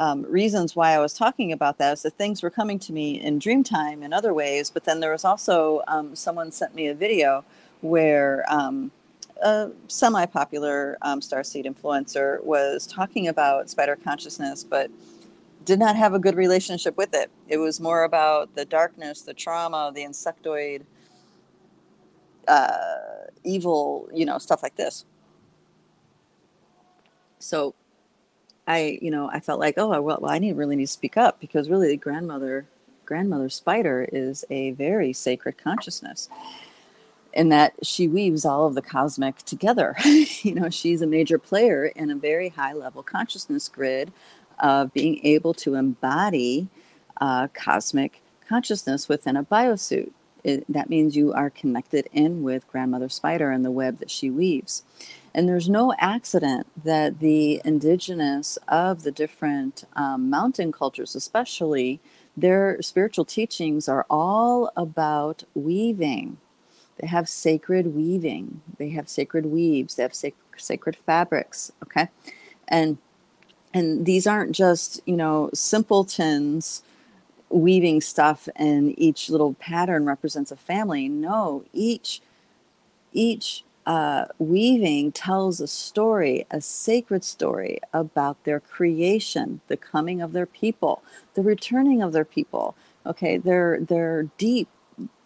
um, 0.01 0.23
reasons 0.23 0.75
why 0.75 0.93
I 0.93 0.97
was 0.97 1.13
talking 1.13 1.51
about 1.51 1.77
that 1.77 1.93
is 1.93 2.01
that 2.01 2.15
things 2.15 2.41
were 2.41 2.49
coming 2.49 2.79
to 2.79 2.91
me 2.91 3.21
in 3.21 3.37
dream 3.37 3.63
time 3.63 4.01
in 4.01 4.13
other 4.13 4.33
ways, 4.33 4.71
but 4.71 4.83
then 4.83 4.99
there 4.99 5.11
was 5.11 5.23
also 5.23 5.83
um, 5.87 6.15
someone 6.15 6.51
sent 6.51 6.73
me 6.73 6.87
a 6.87 6.95
video 6.95 7.45
where 7.81 8.43
um, 8.51 8.89
a 9.43 9.69
semi-popular 9.89 10.97
um, 11.03 11.19
starseed 11.19 11.67
influencer 11.67 12.43
was 12.43 12.87
talking 12.87 13.27
about 13.27 13.69
spider 13.69 13.95
consciousness, 13.95 14.63
but 14.63 14.89
did 15.65 15.77
not 15.77 15.95
have 15.95 16.15
a 16.15 16.19
good 16.19 16.35
relationship 16.35 16.97
with 16.97 17.13
it. 17.13 17.29
It 17.47 17.57
was 17.57 17.79
more 17.79 18.03
about 18.03 18.55
the 18.55 18.65
darkness, 18.65 19.21
the 19.21 19.35
trauma, 19.35 19.91
the 19.93 20.01
insectoid, 20.01 20.81
uh, 22.47 23.27
evil, 23.43 24.09
you 24.11 24.25
know, 24.25 24.39
stuff 24.39 24.63
like 24.63 24.77
this. 24.77 25.05
So 27.37 27.75
I, 28.71 28.99
you 29.01 29.11
know, 29.11 29.29
I 29.29 29.41
felt 29.41 29.59
like, 29.59 29.75
oh, 29.77 29.89
well, 29.89 30.19
well, 30.21 30.31
I 30.31 30.39
need 30.39 30.53
really 30.53 30.77
need 30.77 30.85
to 30.85 30.91
speak 30.91 31.17
up 31.17 31.41
because 31.41 31.69
really, 31.69 31.97
grandmother, 31.97 32.65
grandmother 33.05 33.49
spider 33.49 34.07
is 34.11 34.45
a 34.49 34.71
very 34.71 35.11
sacred 35.11 35.57
consciousness, 35.57 36.29
in 37.33 37.49
that 37.49 37.73
she 37.83 38.07
weaves 38.07 38.45
all 38.45 38.67
of 38.67 38.75
the 38.75 38.81
cosmic 38.81 39.37
together. 39.39 39.95
you 40.05 40.55
know, 40.55 40.69
she's 40.69 41.01
a 41.01 41.07
major 41.07 41.37
player 41.37 41.87
in 41.87 42.09
a 42.11 42.15
very 42.15 42.49
high 42.49 42.71
level 42.71 43.03
consciousness 43.03 43.67
grid 43.67 44.13
of 44.59 44.93
being 44.93 45.19
able 45.25 45.53
to 45.55 45.75
embody 45.75 46.69
uh, 47.19 47.49
cosmic 47.53 48.21
consciousness 48.47 49.09
within 49.09 49.35
a 49.35 49.43
biosuit. 49.43 50.11
It, 50.43 50.65
that 50.71 50.89
means 50.89 51.15
you 51.15 51.33
are 51.33 51.49
connected 51.49 52.07
in 52.13 52.41
with 52.41 52.67
Grandmother 52.67 53.09
Spider 53.09 53.51
and 53.51 53.65
the 53.65 53.71
web 53.71 53.99
that 53.99 54.09
she 54.09 54.29
weaves. 54.29 54.83
And 55.33 55.47
there's 55.47 55.69
no 55.69 55.93
accident 55.97 56.67
that 56.83 57.19
the 57.19 57.61
indigenous 57.63 58.57
of 58.67 59.03
the 59.03 59.11
different 59.11 59.85
um, 59.95 60.29
mountain 60.29 60.71
cultures, 60.71 61.15
especially, 61.15 62.01
their 62.35 62.81
spiritual 62.81 63.25
teachings 63.25 63.87
are 63.87 64.05
all 64.09 64.71
about 64.75 65.43
weaving. 65.53 66.37
They 66.97 67.07
have 67.07 67.29
sacred 67.29 67.95
weaving, 67.95 68.61
they 68.77 68.89
have 68.89 69.09
sacred 69.09 69.47
weaves, 69.47 69.95
they 69.95 70.03
have 70.03 70.13
sac- 70.13 70.35
sacred 70.57 70.95
fabrics, 70.95 71.71
okay? 71.83 72.09
And 72.67 72.97
and 73.73 74.05
these 74.05 74.27
aren't 74.27 74.53
just 74.53 75.01
you 75.05 75.15
know 75.15 75.49
simpletons 75.53 76.83
weaving 77.49 78.01
stuff 78.01 78.47
and 78.55 78.97
each 78.97 79.29
little 79.29 79.53
pattern 79.55 80.05
represents 80.05 80.51
a 80.51 80.55
family 80.55 81.09
no 81.09 81.63
each 81.73 82.21
each 83.13 83.63
uh, 83.85 84.25
weaving 84.39 85.11
tells 85.11 85.59
a 85.61 85.67
story 85.67 86.45
a 86.51 86.61
sacred 86.61 87.23
story 87.23 87.79
about 87.93 88.43
their 88.43 88.59
creation 88.59 89.61
the 89.67 89.77
coming 89.77 90.21
of 90.21 90.33
their 90.33 90.45
people 90.45 91.03
the 91.35 91.41
returning 91.43 92.01
of 92.01 92.13
their 92.13 92.25
people 92.25 92.75
okay 93.05 93.37
they're 93.37 93.79
they're 93.81 94.23
deep 94.37 94.67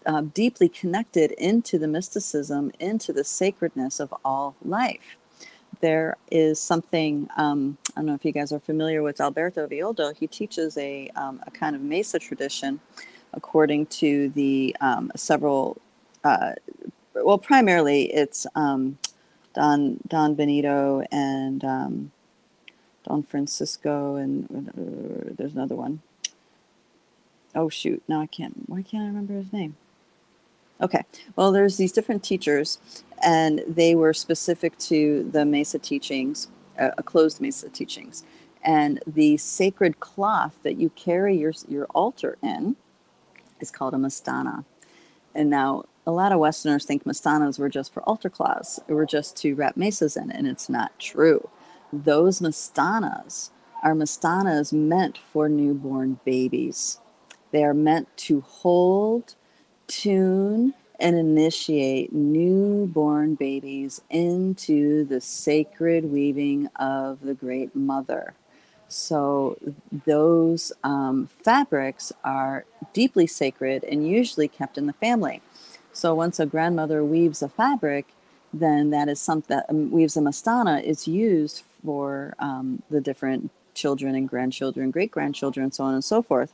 uh, 0.06 0.22
deeply 0.34 0.70
connected 0.70 1.32
into 1.34 1.80
the 1.80 1.88
mysticism 1.88 2.72
into 2.80 3.12
the 3.14 3.24
sacredness 3.24 4.00
of 4.00 4.14
all 4.24 4.56
life 4.64 5.18
there 5.82 6.18
is 6.32 6.60
something 6.60 7.28
um, 7.38 7.78
I 7.96 8.02
don't 8.02 8.08
know 8.08 8.16
if 8.16 8.26
you 8.26 8.32
guys 8.34 8.52
are 8.52 8.60
familiar 8.60 9.04
with 9.04 9.22
Alberto 9.22 9.68
Villoldo. 9.68 10.16
He 10.16 10.28
teaches 10.28 10.78
a, 10.78 11.10
um, 11.16 11.42
a 11.48 11.52
kind 11.52 11.76
of 11.76 11.82
Mesa 11.82 12.20
tradition 12.20 12.80
according 13.34 13.86
to 13.88 14.30
the 14.30 14.76
um, 14.82 15.12
several, 15.16 15.78
uh, 16.24 16.54
well, 17.24 17.38
primarily 17.38 18.13
it's 18.13 18.45
um, 18.55 18.98
Don, 19.53 20.00
Don 20.07 20.36
Benito 20.36 21.03
and 21.12 21.63
um, 21.63 22.12
Don 23.07 23.24
Francisco, 23.24 24.15
and 24.15 24.69
uh, 24.69 25.34
there's 25.38 25.53
another 25.53 25.75
one. 25.75 26.01
Oh, 27.53 27.69
shoot. 27.69 28.03
Now 28.07 28.22
I 28.22 28.25
can't, 28.27 28.67
why 28.67 28.81
can't 28.81 29.03
I 29.03 29.07
remember 29.07 29.34
his 29.34 29.53
name? 29.53 29.77
Okay. 30.81 31.03
Well, 31.38 31.51
there's 31.53 31.77
these 31.77 31.93
different 31.93 32.24
teachers, 32.24 32.79
and 33.24 33.63
they 33.65 33.95
were 33.95 34.13
specific 34.13 34.77
to 34.79 35.24
the 35.31 35.45
Mesa 35.45 35.79
teachings, 35.79 36.50
uh, 36.77 36.91
closed 37.05 37.39
Mesa 37.39 37.69
teachings. 37.69 38.25
And 38.62 39.01
the 39.07 39.38
sacred 39.38 40.00
cloth 40.00 40.55
that 40.63 40.77
you 40.77 40.89
carry 40.89 41.38
your, 41.38 41.53
your 41.67 41.86
altar 41.93 42.38
in 42.41 42.75
is 43.62 43.72
called 43.72 43.93
a 43.93 43.98
mestana. 43.98 44.65
And 45.34 45.50
now, 45.50 45.86
a 46.06 46.12
lot 46.12 46.32
of 46.32 46.40
Westerners 46.40 46.86
think 46.86 47.04
mestanas 47.04 47.58
were 47.58 47.70
just 47.70 47.94
for 47.94 48.04
altar 48.04 48.30
cloths, 48.30 48.80
were 48.88 49.06
just 49.06 49.36
to 49.38 49.56
wrap 49.56 49.76
mesas 49.76 50.16
in, 50.16 50.32
and 50.32 50.48
it's 50.48 50.70
not 50.70 50.98
true. 51.00 51.50
Those 51.92 52.40
mestanas 52.40 53.50
are 53.84 53.94
mestanas 53.94 54.72
meant 54.72 55.18
for 55.18 55.50
newborn 55.50 56.20
babies. 56.26 57.00
They 57.52 57.64
are 57.64 57.74
meant 57.74 58.16
to 58.18 58.42
hold 58.42 59.36
tune 59.88 60.74
and 61.00 61.16
initiate 61.16 62.14
newborn 62.14 63.36
babies 63.36 64.02
into 64.10 65.06
the 65.06 65.22
sacred 65.22 66.06
weaving 66.06 66.68
of 66.76 67.22
the 67.22 67.34
Great 67.34 67.76
Mother. 67.76 68.34
So, 68.88 69.58
those 70.06 70.72
um, 70.84 71.28
fabrics 71.44 72.14
are 72.24 72.66
deeply 72.94 73.26
sacred 73.28 73.84
and 73.84 74.08
usually 74.08 74.48
kept 74.48 74.78
in 74.78 74.86
the 74.86 74.94
family. 74.94 75.42
So, 75.96 76.14
once 76.14 76.42
a 76.42 76.46
grandmother 76.46 77.06
weaves 77.06 77.42
a 77.42 77.48
fabric, 77.48 78.08
then 78.54 78.90
that 78.90 79.08
is 79.08 79.18
something 79.18 79.56
that 79.56 79.66
um, 79.70 79.92
weaves 79.92 80.18
a 80.18 80.20
mestana 80.20 80.84
It's 80.84 81.08
used 81.08 81.64
for 81.86 82.36
um, 82.38 82.84
the 82.90 83.00
different 83.00 83.50
children 83.74 84.14
and 84.14 84.28
grandchildren, 84.28 84.92
great 84.92 85.10
grandchildren, 85.10 85.64
and 85.64 85.74
so 85.74 85.86
on 85.86 85.94
and 85.94 86.04
so 86.04 86.22
forth. 86.22 86.52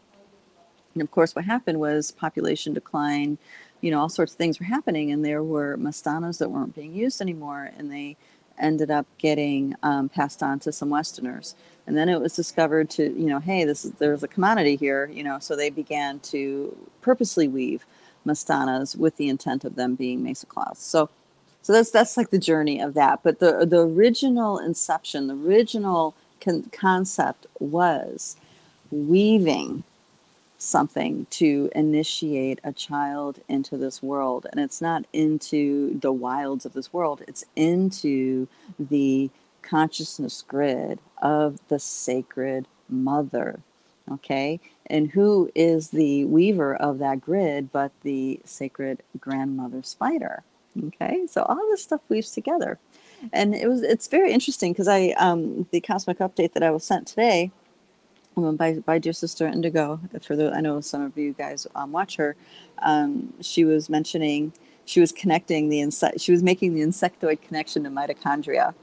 And 0.93 1.01
of 1.01 1.09
course, 1.09 1.35
what 1.35 1.45
happened 1.45 1.79
was 1.79 2.11
population 2.11 2.73
decline, 2.73 3.39
you 3.81 3.89
know, 3.89 3.99
all 3.99 4.09
sorts 4.09 4.33
of 4.33 4.37
things 4.37 4.59
were 4.59 4.67
happening, 4.67 5.11
and 5.11 5.25
there 5.25 5.41
were 5.41 5.75
mestanas 5.75 6.37
that 6.37 6.51
weren't 6.51 6.75
being 6.75 6.93
used 6.93 7.19
anymore, 7.19 7.71
and 7.75 7.91
they 7.91 8.17
ended 8.59 8.91
up 8.91 9.07
getting 9.17 9.73
um, 9.81 10.07
passed 10.07 10.43
on 10.43 10.59
to 10.59 10.71
some 10.71 10.91
Westerners. 10.91 11.55
And 11.87 11.97
then 11.97 12.09
it 12.09 12.21
was 12.21 12.35
discovered 12.35 12.91
to, 12.91 13.03
you 13.05 13.25
know, 13.25 13.39
hey, 13.39 13.63
this 13.65 13.85
is 13.85 13.93
there's 13.93 14.21
a 14.21 14.27
commodity 14.27 14.75
here, 14.75 15.09
you 15.11 15.23
know, 15.23 15.39
so 15.39 15.55
they 15.55 15.71
began 15.71 16.19
to 16.19 16.77
purposely 17.01 17.47
weave 17.47 17.87
mestanas 18.25 18.95
with 18.97 19.17
the 19.17 19.29
intent 19.29 19.63
of 19.65 19.75
them 19.75 19.95
being 19.95 20.23
mesa 20.23 20.45
cloths. 20.45 20.83
So, 20.83 21.09
so 21.61 21.73
that's 21.73 21.91
that's 21.91 22.17
like 22.17 22.29
the 22.29 22.39
journey 22.39 22.79
of 22.81 22.93
that. 22.95 23.21
But 23.23 23.39
the 23.39 23.65
the 23.65 23.81
original 23.81 24.59
inception, 24.59 25.27
the 25.27 25.35
original 25.35 26.15
con- 26.39 26.69
concept 26.71 27.47
was 27.59 28.35
weaving 28.91 29.83
something 30.57 31.25
to 31.31 31.71
initiate 31.73 32.59
a 32.63 32.71
child 32.71 33.39
into 33.49 33.77
this 33.77 34.03
world. 34.03 34.45
And 34.51 34.59
it's 34.59 34.81
not 34.81 35.05
into 35.11 35.99
the 35.99 36.11
wilds 36.11 36.65
of 36.65 36.73
this 36.73 36.93
world, 36.93 37.23
it's 37.27 37.43
into 37.55 38.47
the 38.79 39.29
consciousness 39.63 40.43
grid 40.47 40.99
of 41.21 41.59
the 41.69 41.79
sacred 41.79 42.67
mother. 42.89 43.59
Okay. 44.11 44.59
And 44.87 45.11
who 45.11 45.49
is 45.55 45.89
the 45.89 46.25
weaver 46.25 46.75
of 46.75 46.99
that 46.99 47.21
grid 47.21 47.71
but 47.71 47.91
the 48.01 48.39
sacred 48.43 49.03
grandmother 49.19 49.83
spider? 49.83 50.43
Okay. 50.87 51.27
So 51.27 51.43
all 51.43 51.67
this 51.69 51.83
stuff 51.83 52.01
weaves 52.09 52.31
together. 52.31 52.79
And 53.31 53.53
it 53.53 53.67
was 53.67 53.83
it's 53.83 54.07
very 54.07 54.31
interesting 54.31 54.73
because 54.73 54.87
I 54.87 55.09
um 55.17 55.67
the 55.71 55.81
cosmic 55.81 56.19
update 56.19 56.53
that 56.53 56.63
I 56.63 56.71
was 56.71 56.83
sent 56.83 57.07
today 57.07 57.51
um, 58.37 58.55
by, 58.55 58.75
by 58.79 58.97
dear 58.97 59.13
sister 59.13 59.45
Indigo, 59.45 59.99
for 60.21 60.35
the 60.35 60.51
I 60.51 60.61
know 60.61 60.81
some 60.81 61.01
of 61.01 61.17
you 61.17 61.33
guys 61.33 61.67
um, 61.75 61.91
watch 61.91 62.15
her, 62.15 62.35
um, 62.79 63.33
she 63.41 63.65
was 63.65 63.89
mentioning 63.89 64.53
she 64.85 64.99
was 64.99 65.11
connecting 65.11 65.69
the 65.69 65.81
insect 65.81 66.19
she 66.19 66.31
was 66.31 66.43
making 66.43 66.73
the 66.73 66.81
insectoid 66.81 67.41
connection 67.41 67.83
to 67.83 67.89
mitochondria. 67.89 68.73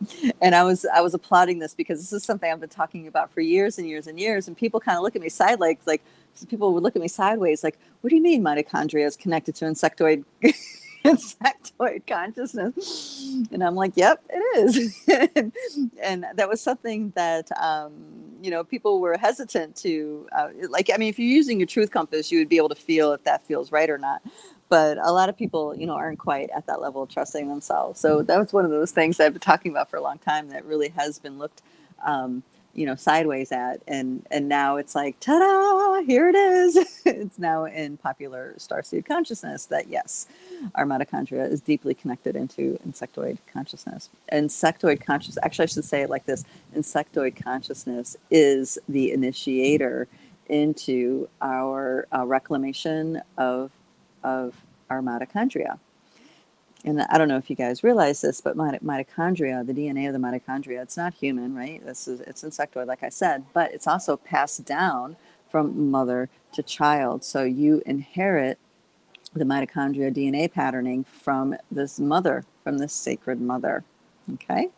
And 0.40 0.54
i 0.54 0.62
was 0.62 0.86
i 0.94 1.00
was 1.00 1.14
applauding 1.14 1.58
this 1.58 1.74
because 1.74 2.00
this 2.00 2.12
is 2.12 2.24
something 2.24 2.50
i've 2.50 2.60
been 2.60 2.68
talking 2.68 3.06
about 3.06 3.30
for 3.30 3.40
years 3.40 3.78
and 3.78 3.86
years 3.86 4.06
and 4.06 4.18
years. 4.18 4.48
And 4.48 4.56
people 4.56 4.80
kind 4.80 4.96
of 4.96 5.02
look 5.02 5.16
at 5.16 5.22
me 5.22 5.28
sideways 5.28 5.78
like 5.86 6.02
people 6.48 6.72
would 6.72 6.82
look 6.84 6.94
at 6.94 7.02
me 7.02 7.08
sideways 7.08 7.64
like 7.64 7.78
what 8.00 8.10
do 8.10 8.16
you 8.16 8.22
mean 8.22 8.42
mitochondria 8.42 9.04
is 9.04 9.16
connected 9.16 9.54
to 9.56 9.64
insectoid 9.64 10.24
insectoid 11.08 12.06
consciousness. 12.06 13.26
And 13.52 13.64
i'm 13.64 13.74
like 13.74 13.92
yep 13.96 14.24
it 14.30 14.58
is. 14.58 15.02
And 16.02 16.26
that 16.36 16.48
was 16.48 16.60
something 16.60 17.12
that 17.16 17.50
um, 17.60 17.92
you 18.42 18.50
know 18.50 18.64
people 18.64 19.00
were 19.00 19.16
hesitant 19.18 19.76
to 19.76 20.28
uh, 20.36 20.48
like 20.70 20.90
i 20.94 20.96
mean 20.98 21.08
if 21.10 21.18
you're 21.18 21.28
using 21.28 21.60
your 21.60 21.66
truth 21.66 21.90
compass 21.90 22.32
you 22.32 22.38
would 22.40 22.48
be 22.48 22.56
able 22.58 22.70
to 22.70 22.74
feel 22.76 23.12
if 23.12 23.24
that 23.24 23.42
feels 23.46 23.72
right 23.72 23.90
or 23.90 23.98
not. 23.98 24.22
But 24.70 24.98
a 24.98 25.12
lot 25.12 25.28
of 25.30 25.36
people 25.38 25.76
you 25.76 25.86
know 25.86 25.94
aren't 25.94 26.18
quite 26.20 26.50
at 26.56 26.66
that 26.66 26.80
level 26.82 27.02
of 27.04 27.10
trusting 27.10 27.48
themselves. 27.48 28.00
So 28.00 28.22
that 28.22 28.38
was 28.38 28.52
one 28.52 28.64
of 28.66 28.70
those 28.72 28.92
things 28.92 29.20
i've 29.20 29.34
been 29.34 29.40
talking 29.40 29.72
about 29.72 29.90
for 29.90 29.96
a 29.96 30.02
long 30.02 30.18
time 30.18 30.50
that 30.50 30.64
really 30.64 30.90
has 30.90 31.18
been 31.18 31.38
looked 31.38 31.62
um, 32.06 32.42
you 32.74 32.86
know 32.86 32.94
sideways 32.94 33.52
at 33.52 33.82
and 33.88 34.26
and 34.30 34.48
now 34.48 34.76
it's 34.76 34.94
like 34.94 35.18
ta-da 35.20 36.02
here 36.06 36.28
it 36.28 36.36
is. 36.36 36.78
It's 37.06 37.38
now 37.38 37.64
in 37.64 37.96
popular 37.96 38.54
starseed 38.58 39.06
consciousness 39.06 39.66
that 39.66 39.88
yes 39.88 40.26
our 40.74 40.84
mitochondria 40.86 41.50
is 41.50 41.60
deeply 41.60 41.94
connected 41.94 42.36
into 42.36 42.78
insectoid 42.86 43.38
consciousness. 43.52 44.10
Insectoid 44.32 45.04
consciousness 45.04 45.38
actually 45.44 45.64
i 45.64 45.66
should 45.66 45.84
say 45.84 46.02
it 46.02 46.10
like 46.10 46.26
this. 46.26 46.44
Insectoid 46.76 47.42
consciousness 47.42 48.16
is 48.30 48.78
the 48.88 49.12
initiator 49.12 50.08
into 50.48 51.28
our 51.42 52.06
uh, 52.16 52.26
reclamation 52.26 53.20
of 53.38 53.72
of 54.22 54.54
our 54.90 55.02
mitochondria. 55.02 55.78
And 56.84 57.02
I 57.02 57.18
don't 57.18 57.28
know 57.28 57.36
if 57.36 57.50
you 57.50 57.56
guys 57.56 57.82
realize 57.82 58.20
this, 58.20 58.40
but 58.40 58.56
mitochondria, 58.56 59.66
the 59.66 59.74
DNA 59.74 60.06
of 60.06 60.12
the 60.12 60.18
mitochondria, 60.18 60.80
it's 60.82 60.96
not 60.96 61.12
human, 61.12 61.54
right? 61.54 61.84
This 61.84 62.06
is 62.06 62.20
it's 62.20 62.44
insectoid, 62.44 62.86
like 62.86 63.02
I 63.02 63.08
said, 63.08 63.44
but 63.52 63.72
it's 63.72 63.86
also 63.86 64.16
passed 64.16 64.64
down 64.64 65.16
from 65.50 65.90
mother 65.90 66.28
to 66.52 66.62
child. 66.62 67.24
So 67.24 67.42
you 67.42 67.82
inherit 67.84 68.58
the 69.34 69.44
mitochondria 69.44 70.14
DNA 70.14 70.52
patterning 70.52 71.04
from 71.04 71.56
this 71.70 71.98
mother, 71.98 72.44
from 72.62 72.78
this 72.78 72.92
sacred 72.92 73.40
mother. 73.40 73.84
Okay. 74.34 74.68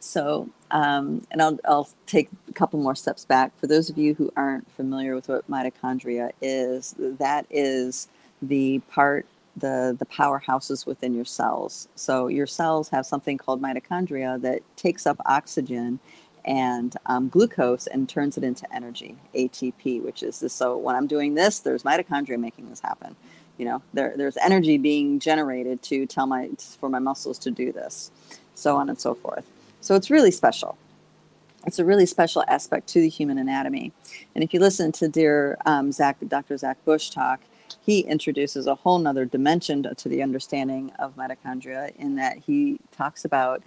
So, 0.00 0.48
um, 0.70 1.26
and 1.30 1.40
I'll, 1.40 1.58
I'll 1.64 1.88
take 2.06 2.30
a 2.48 2.52
couple 2.52 2.80
more 2.80 2.94
steps 2.94 3.24
back. 3.24 3.56
For 3.58 3.66
those 3.66 3.88
of 3.88 3.96
you 3.96 4.14
who 4.14 4.32
aren't 4.36 4.70
familiar 4.72 5.14
with 5.14 5.28
what 5.28 5.48
mitochondria 5.48 6.30
is, 6.42 6.94
that 6.98 7.46
is 7.48 8.08
the 8.42 8.80
part, 8.90 9.26
the, 9.56 9.96
the 9.98 10.06
powerhouses 10.06 10.86
within 10.86 11.14
your 11.14 11.24
cells. 11.24 11.88
So, 11.94 12.28
your 12.28 12.46
cells 12.46 12.88
have 12.90 13.06
something 13.06 13.38
called 13.38 13.62
mitochondria 13.62 14.40
that 14.42 14.62
takes 14.76 15.06
up 15.06 15.20
oxygen 15.26 16.00
and 16.44 16.94
um, 17.06 17.28
glucose 17.28 17.86
and 17.86 18.08
turns 18.08 18.36
it 18.36 18.44
into 18.44 18.72
energy, 18.74 19.16
ATP, 19.34 20.02
which 20.02 20.22
is 20.22 20.40
this. 20.40 20.52
So, 20.52 20.76
when 20.76 20.96
I'm 20.96 21.06
doing 21.06 21.34
this, 21.34 21.60
there's 21.60 21.82
mitochondria 21.82 22.38
making 22.38 22.70
this 22.70 22.80
happen. 22.80 23.16
You 23.58 23.66
know, 23.66 23.82
there, 23.92 24.14
there's 24.16 24.36
energy 24.38 24.78
being 24.78 25.20
generated 25.20 25.82
to 25.84 26.06
tell 26.06 26.26
my 26.26 26.50
for 26.80 26.88
my 26.88 26.98
muscles 26.98 27.38
to 27.40 27.50
do 27.50 27.72
this 27.72 28.10
so 28.54 28.76
on 28.76 28.88
and 28.88 28.98
so 28.98 29.14
forth. 29.14 29.44
So 29.80 29.94
it's 29.94 30.10
really 30.10 30.30
special. 30.30 30.78
It's 31.66 31.78
a 31.78 31.84
really 31.84 32.06
special 32.06 32.44
aspect 32.48 32.88
to 32.88 33.00
the 33.00 33.08
human 33.08 33.38
anatomy. 33.38 33.92
And 34.34 34.44
if 34.44 34.52
you 34.54 34.60
listen 34.60 34.92
to 34.92 35.08
dear 35.08 35.58
um, 35.66 35.92
Zach, 35.92 36.16
Dr. 36.26 36.56
Zach 36.56 36.82
Bush 36.84 37.10
talk, 37.10 37.40
he 37.84 38.00
introduces 38.00 38.66
a 38.66 38.74
whole 38.74 38.98
nother 38.98 39.24
dimension 39.24 39.86
to 39.94 40.08
the 40.08 40.22
understanding 40.22 40.92
of 40.98 41.16
mitochondria 41.16 41.94
in 41.96 42.16
that 42.16 42.38
he 42.38 42.78
talks 42.92 43.24
about 43.24 43.62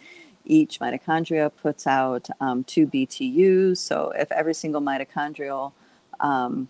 each 0.45 0.79
mitochondria 0.79 1.51
puts 1.61 1.85
out 1.85 2.29
um, 2.39 2.63
two 2.63 2.87
BTUs. 2.87 3.77
So 3.77 4.13
if 4.15 4.31
every 4.31 4.53
single 4.53 4.81
mitochondrial 4.81 5.73
um, 6.19 6.69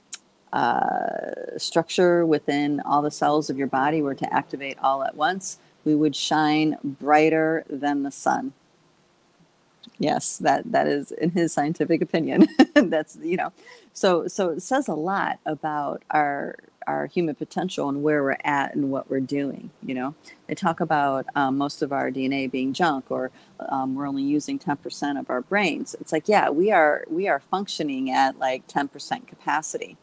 uh, 0.52 1.58
structure 1.58 2.26
within 2.26 2.80
all 2.82 3.02
the 3.02 3.12
cells 3.12 3.50
of 3.50 3.58
your 3.58 3.68
body 3.68 4.02
were 4.02 4.16
to 4.16 4.34
activate 4.34 4.78
all 4.80 5.04
at 5.04 5.16
once, 5.16 5.60
we 5.86 5.96
would 5.96 6.16
shine 6.16 6.78
brighter 6.84 7.63
than 7.70 8.04
the 8.04 8.12
sun. 8.12 8.54
Yes, 10.00 10.38
that 10.38 10.72
that 10.72 10.86
is 10.88 11.12
in 11.12 11.32
his 11.32 11.54
scientific 11.54 12.02
opinion. 12.02 12.48
That's 12.76 13.18
you 13.22 13.38
know, 13.38 13.52
so 13.94 14.28
so 14.28 14.50
it 14.50 14.62
says 14.62 14.88
a 14.88 14.94
lot 14.94 15.40
about 15.46 16.04
our 16.12 16.56
our 16.88 17.06
human 17.06 17.36
potential 17.36 17.89
and 17.89 18.02
where 18.02 18.23
we're 18.23 18.38
at 18.43 18.73
and 18.73 18.89
what 18.89 19.10
we're 19.10 19.19
doing. 19.19 19.69
You 19.84 19.93
know, 19.93 20.15
they 20.47 20.56
talk 20.56 20.80
about 20.80 21.26
um, 21.36 21.58
most 21.58 21.82
of 21.82 21.91
our 21.91 22.10
DNA 22.10 22.50
being 22.50 22.73
junk, 22.73 23.12
or 23.12 23.30
um, 23.69 23.95
we're 23.95 24.08
only 24.08 24.23
using 24.23 24.58
ten 24.58 24.78
percent 24.78 25.17
of 25.17 25.30
our 25.30 25.41
brains. 25.41 25.95
It's 26.00 26.12
like, 26.12 26.28
yeah, 26.28 26.50
we 26.50 26.71
are 26.71 27.06
we 27.10 27.28
are 27.28 27.41
functioning 27.52 28.10
at 28.10 28.39
like 28.39 28.63
ten 28.67 28.88
percent 28.88 29.28
capacity. 29.28 29.97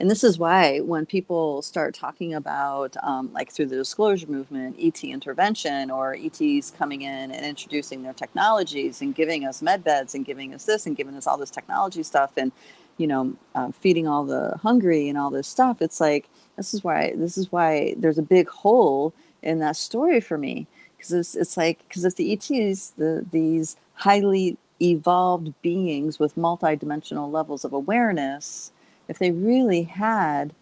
And 0.00 0.10
this 0.10 0.24
is 0.24 0.38
why 0.38 0.80
when 0.80 1.06
people 1.06 1.62
start 1.62 1.94
talking 1.94 2.34
about, 2.34 2.96
um, 3.02 3.32
like 3.32 3.52
through 3.52 3.66
the 3.66 3.76
disclosure 3.76 4.26
movement, 4.26 4.76
ET 4.80 5.04
intervention 5.04 5.88
or 5.88 6.16
ETs 6.18 6.72
coming 6.72 7.02
in 7.02 7.30
and 7.30 7.46
introducing 7.46 8.02
their 8.02 8.12
technologies 8.12 9.00
and 9.02 9.14
giving 9.14 9.44
us 9.44 9.62
med 9.62 9.84
beds 9.84 10.16
and 10.16 10.24
giving 10.24 10.52
us 10.52 10.64
this 10.64 10.86
and 10.86 10.96
giving 10.96 11.14
us 11.14 11.28
all 11.28 11.38
this 11.38 11.50
technology 11.50 12.02
stuff 12.02 12.32
and, 12.36 12.50
you 12.98 13.06
know, 13.06 13.34
uh, 13.54 13.72
feeding 13.72 14.06
all 14.06 14.24
the 14.24 14.58
hungry 14.62 15.08
and 15.08 15.18
all 15.18 15.30
this 15.30 15.48
stuff, 15.48 15.82
it's 15.82 16.00
like, 16.00 16.28
this 16.56 16.74
is 16.74 16.84
why, 16.84 17.14
this 17.16 17.38
is 17.38 17.50
why 17.50 17.94
there's 17.96 18.18
a 18.18 18.22
big 18.22 18.48
hole 18.48 19.12
in 19.42 19.58
that 19.60 19.76
story 19.76 20.20
for 20.20 20.38
me. 20.38 20.66
Because 20.96 21.12
it's, 21.12 21.34
it's 21.34 21.56
like, 21.56 21.86
because 21.88 22.04
if 22.04 22.16
the 22.16 22.32
ETs, 22.32 22.90
the, 22.90 23.26
these 23.30 23.76
highly 23.94 24.56
evolved 24.80 25.52
beings 25.62 26.18
with 26.18 26.36
multidimensional 26.36 27.30
levels 27.30 27.64
of 27.64 27.72
awareness, 27.72 28.72
if 29.08 29.18
they 29.18 29.30
really 29.30 29.82
had 29.82 30.54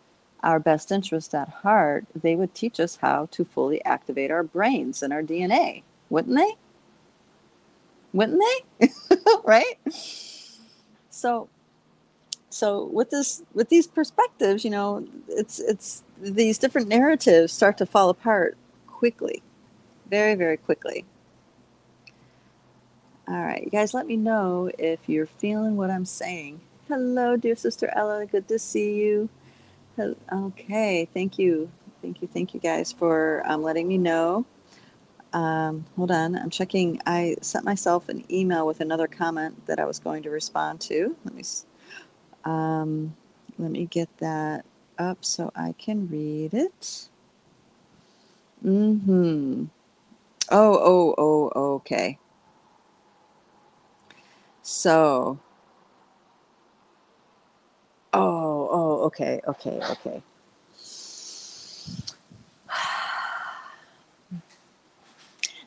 our 0.42 0.58
best 0.58 0.90
interest 0.90 1.34
at 1.34 1.48
heart, 1.48 2.06
they 2.14 2.34
would 2.34 2.54
teach 2.54 2.80
us 2.80 2.96
how 2.96 3.28
to 3.30 3.44
fully 3.44 3.84
activate 3.84 4.30
our 4.30 4.42
brains 4.42 5.02
and 5.02 5.12
our 5.12 5.22
DNA, 5.22 5.82
wouldn't 6.08 6.36
they? 6.36 6.54
Wouldn't 8.12 8.42
they? 8.78 8.88
right? 9.44 9.78
So 11.10 11.48
so 12.50 12.84
with 12.92 13.10
this 13.10 13.42
with 13.54 13.68
these 13.68 13.86
perspectives, 13.86 14.64
you 14.64 14.70
know, 14.70 15.06
it's 15.28 15.60
it's 15.60 16.02
these 16.20 16.58
different 16.58 16.88
narratives 16.88 17.52
start 17.52 17.78
to 17.78 17.86
fall 17.86 18.10
apart 18.10 18.56
quickly. 18.86 19.42
Very, 20.10 20.34
very 20.34 20.56
quickly. 20.56 21.04
All 23.28 23.40
right, 23.40 23.62
you 23.62 23.70
guys 23.70 23.94
let 23.94 24.06
me 24.06 24.16
know 24.16 24.70
if 24.76 24.98
you're 25.08 25.26
feeling 25.26 25.76
what 25.76 25.90
I'm 25.90 26.04
saying. 26.04 26.60
Hello, 26.88 27.36
dear 27.36 27.54
sister 27.54 27.92
Ella. 27.94 28.26
Good 28.26 28.48
to 28.48 28.58
see 28.58 28.96
you. 28.96 29.28
Okay, 30.32 31.08
thank 31.14 31.38
you. 31.38 31.70
Thank 32.02 32.22
you. 32.22 32.28
Thank 32.28 32.54
you 32.54 32.60
guys 32.60 32.90
for 32.90 33.42
um, 33.46 33.62
letting 33.62 33.86
me 33.86 33.98
know. 33.98 34.46
Um, 35.32 35.84
hold 35.96 36.10
on, 36.10 36.36
I'm 36.36 36.50
checking. 36.50 37.00
I 37.06 37.36
sent 37.42 37.64
myself 37.64 38.08
an 38.08 38.24
email 38.32 38.66
with 38.66 38.80
another 38.80 39.06
comment 39.06 39.66
that 39.66 39.78
I 39.78 39.84
was 39.84 40.00
going 40.00 40.24
to 40.24 40.30
respond 40.30 40.80
to. 40.82 41.16
Let 41.24 41.34
me 41.34 41.44
um, 42.44 43.16
let 43.58 43.70
me 43.70 43.86
get 43.86 44.08
that 44.18 44.64
up 44.98 45.24
so 45.24 45.50
I 45.54 45.74
can 45.78 46.08
read 46.08 46.54
it. 46.54 47.08
Mm 48.64 49.00
hmm. 49.02 49.64
Oh, 50.50 50.78
oh, 50.82 51.14
oh. 51.16 51.74
Okay. 51.76 52.18
So 54.62 55.38
Oh, 58.12 58.68
oh, 58.72 59.04
okay, 59.06 59.40
okay, 59.46 59.80
okay. 59.90 60.22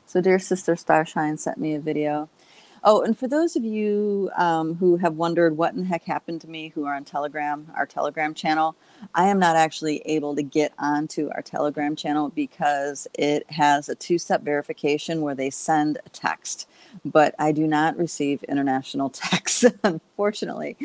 So, 0.06 0.22
dear 0.22 0.38
sister 0.38 0.76
Starshine 0.76 1.40
sent 1.40 1.58
me 1.58 1.74
a 1.74 1.80
video. 1.80 2.30
Oh, 2.86 3.02
and 3.02 3.18
for 3.18 3.28
those 3.28 3.56
of 3.56 3.64
you 3.64 4.30
um, 4.36 4.76
who 4.76 4.98
have 4.98 5.16
wondered 5.16 5.56
what 5.56 5.74
in 5.74 5.82
the 5.82 5.86
heck 5.88 6.04
happened 6.04 6.42
to 6.42 6.50
me 6.50 6.70
who 6.70 6.86
are 6.86 6.96
on 6.96 7.06
Telegram, 7.06 7.72
our 7.76 7.86
Telegram 7.86 8.34
channel, 8.34 8.76
I 9.16 9.28
am 9.28 9.40
not 9.40 9.56
actually 9.56 10.00
able 10.06 10.36
to 10.36 10.44
get 10.44 10.74
onto 10.78 11.30
our 11.34 11.42
Telegram 11.42 11.96
channel 11.96 12.30
because 12.30 13.08
it 13.14 13.50
has 13.52 13.88
a 13.88 13.96
two 13.96 14.18
step 14.18 14.42
verification 14.42 15.22
where 15.22 15.36
they 15.36 15.50
send 15.50 16.00
a 16.06 16.10
text 16.10 16.68
but 17.06 17.34
I 17.40 17.52
do 17.52 17.68
not 17.68 17.98
receive 17.98 18.44
international 18.44 19.10
texts, 19.12 19.66
unfortunately. 19.84 20.78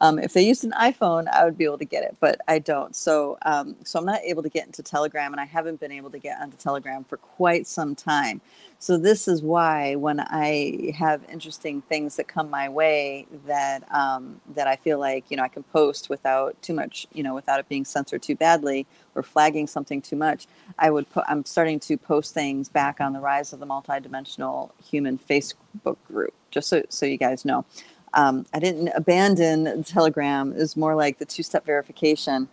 Um, 0.00 0.18
if 0.18 0.32
they 0.32 0.42
used 0.42 0.64
an 0.64 0.72
iPhone, 0.72 1.28
I 1.28 1.44
would 1.44 1.58
be 1.58 1.64
able 1.64 1.78
to 1.78 1.84
get 1.84 2.04
it, 2.04 2.16
but 2.20 2.40
I 2.48 2.58
don't. 2.58 2.94
So, 2.94 3.38
um, 3.42 3.76
so 3.84 3.98
I'm 3.98 4.06
not 4.06 4.20
able 4.22 4.42
to 4.42 4.48
get 4.48 4.66
into 4.66 4.82
Telegram, 4.82 5.32
and 5.32 5.40
I 5.40 5.44
haven't 5.44 5.80
been 5.80 5.92
able 5.92 6.10
to 6.10 6.18
get 6.18 6.40
onto 6.40 6.56
Telegram 6.56 7.04
for 7.04 7.16
quite 7.16 7.66
some 7.66 7.94
time. 7.94 8.40
So 8.78 8.98
this 8.98 9.26
is 9.26 9.42
why 9.42 9.94
when 9.94 10.20
I 10.20 10.92
have 10.96 11.22
interesting 11.30 11.80
things 11.82 12.16
that 12.16 12.28
come 12.28 12.50
my 12.50 12.68
way 12.68 13.26
that 13.46 13.90
um, 13.92 14.40
that 14.54 14.66
I 14.66 14.76
feel 14.76 14.98
like 14.98 15.30
you 15.30 15.36
know 15.36 15.42
I 15.42 15.48
can 15.48 15.62
post 15.62 16.10
without 16.10 16.60
too 16.62 16.74
much, 16.74 17.06
you 17.12 17.22
know, 17.22 17.34
without 17.34 17.58
it 17.58 17.68
being 17.68 17.86
censored 17.86 18.22
too 18.22 18.36
badly 18.36 18.86
or 19.14 19.22
flagging 19.22 19.66
something 19.66 20.02
too 20.02 20.16
much, 20.16 20.46
I 20.78 20.90
would 20.90 21.08
put. 21.10 21.24
I'm 21.26 21.44
starting 21.46 21.80
to 21.80 21.96
post 21.96 22.34
things 22.34 22.68
back 22.68 23.00
on 23.00 23.14
the 23.14 23.20
Rise 23.20 23.52
of 23.54 23.60
the 23.60 23.66
Multidimensional 23.66 24.70
Human 24.90 25.18
Facebook 25.18 25.96
group, 26.06 26.34
just 26.50 26.68
so 26.68 26.82
so 26.90 27.06
you 27.06 27.16
guys 27.16 27.44
know. 27.46 27.64
Um, 28.12 28.46
I 28.52 28.58
didn't 28.58 28.88
abandon 28.88 29.84
Telegram. 29.84 30.52
Is 30.52 30.76
more 30.76 30.94
like 30.94 31.18
the 31.18 31.24
two-step 31.24 31.64
verification. 31.64 32.48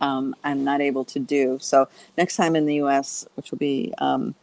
Um, 0.00 0.34
I'm 0.42 0.64
not 0.64 0.80
able 0.80 1.04
to 1.04 1.18
do 1.18 1.58
so. 1.60 1.88
Next 2.16 2.36
time 2.36 2.56
in 2.56 2.66
the 2.66 2.74
U.S., 2.76 3.26
which 3.36 3.50
will 3.50 3.58
be 3.58 3.94
um, 3.98 4.34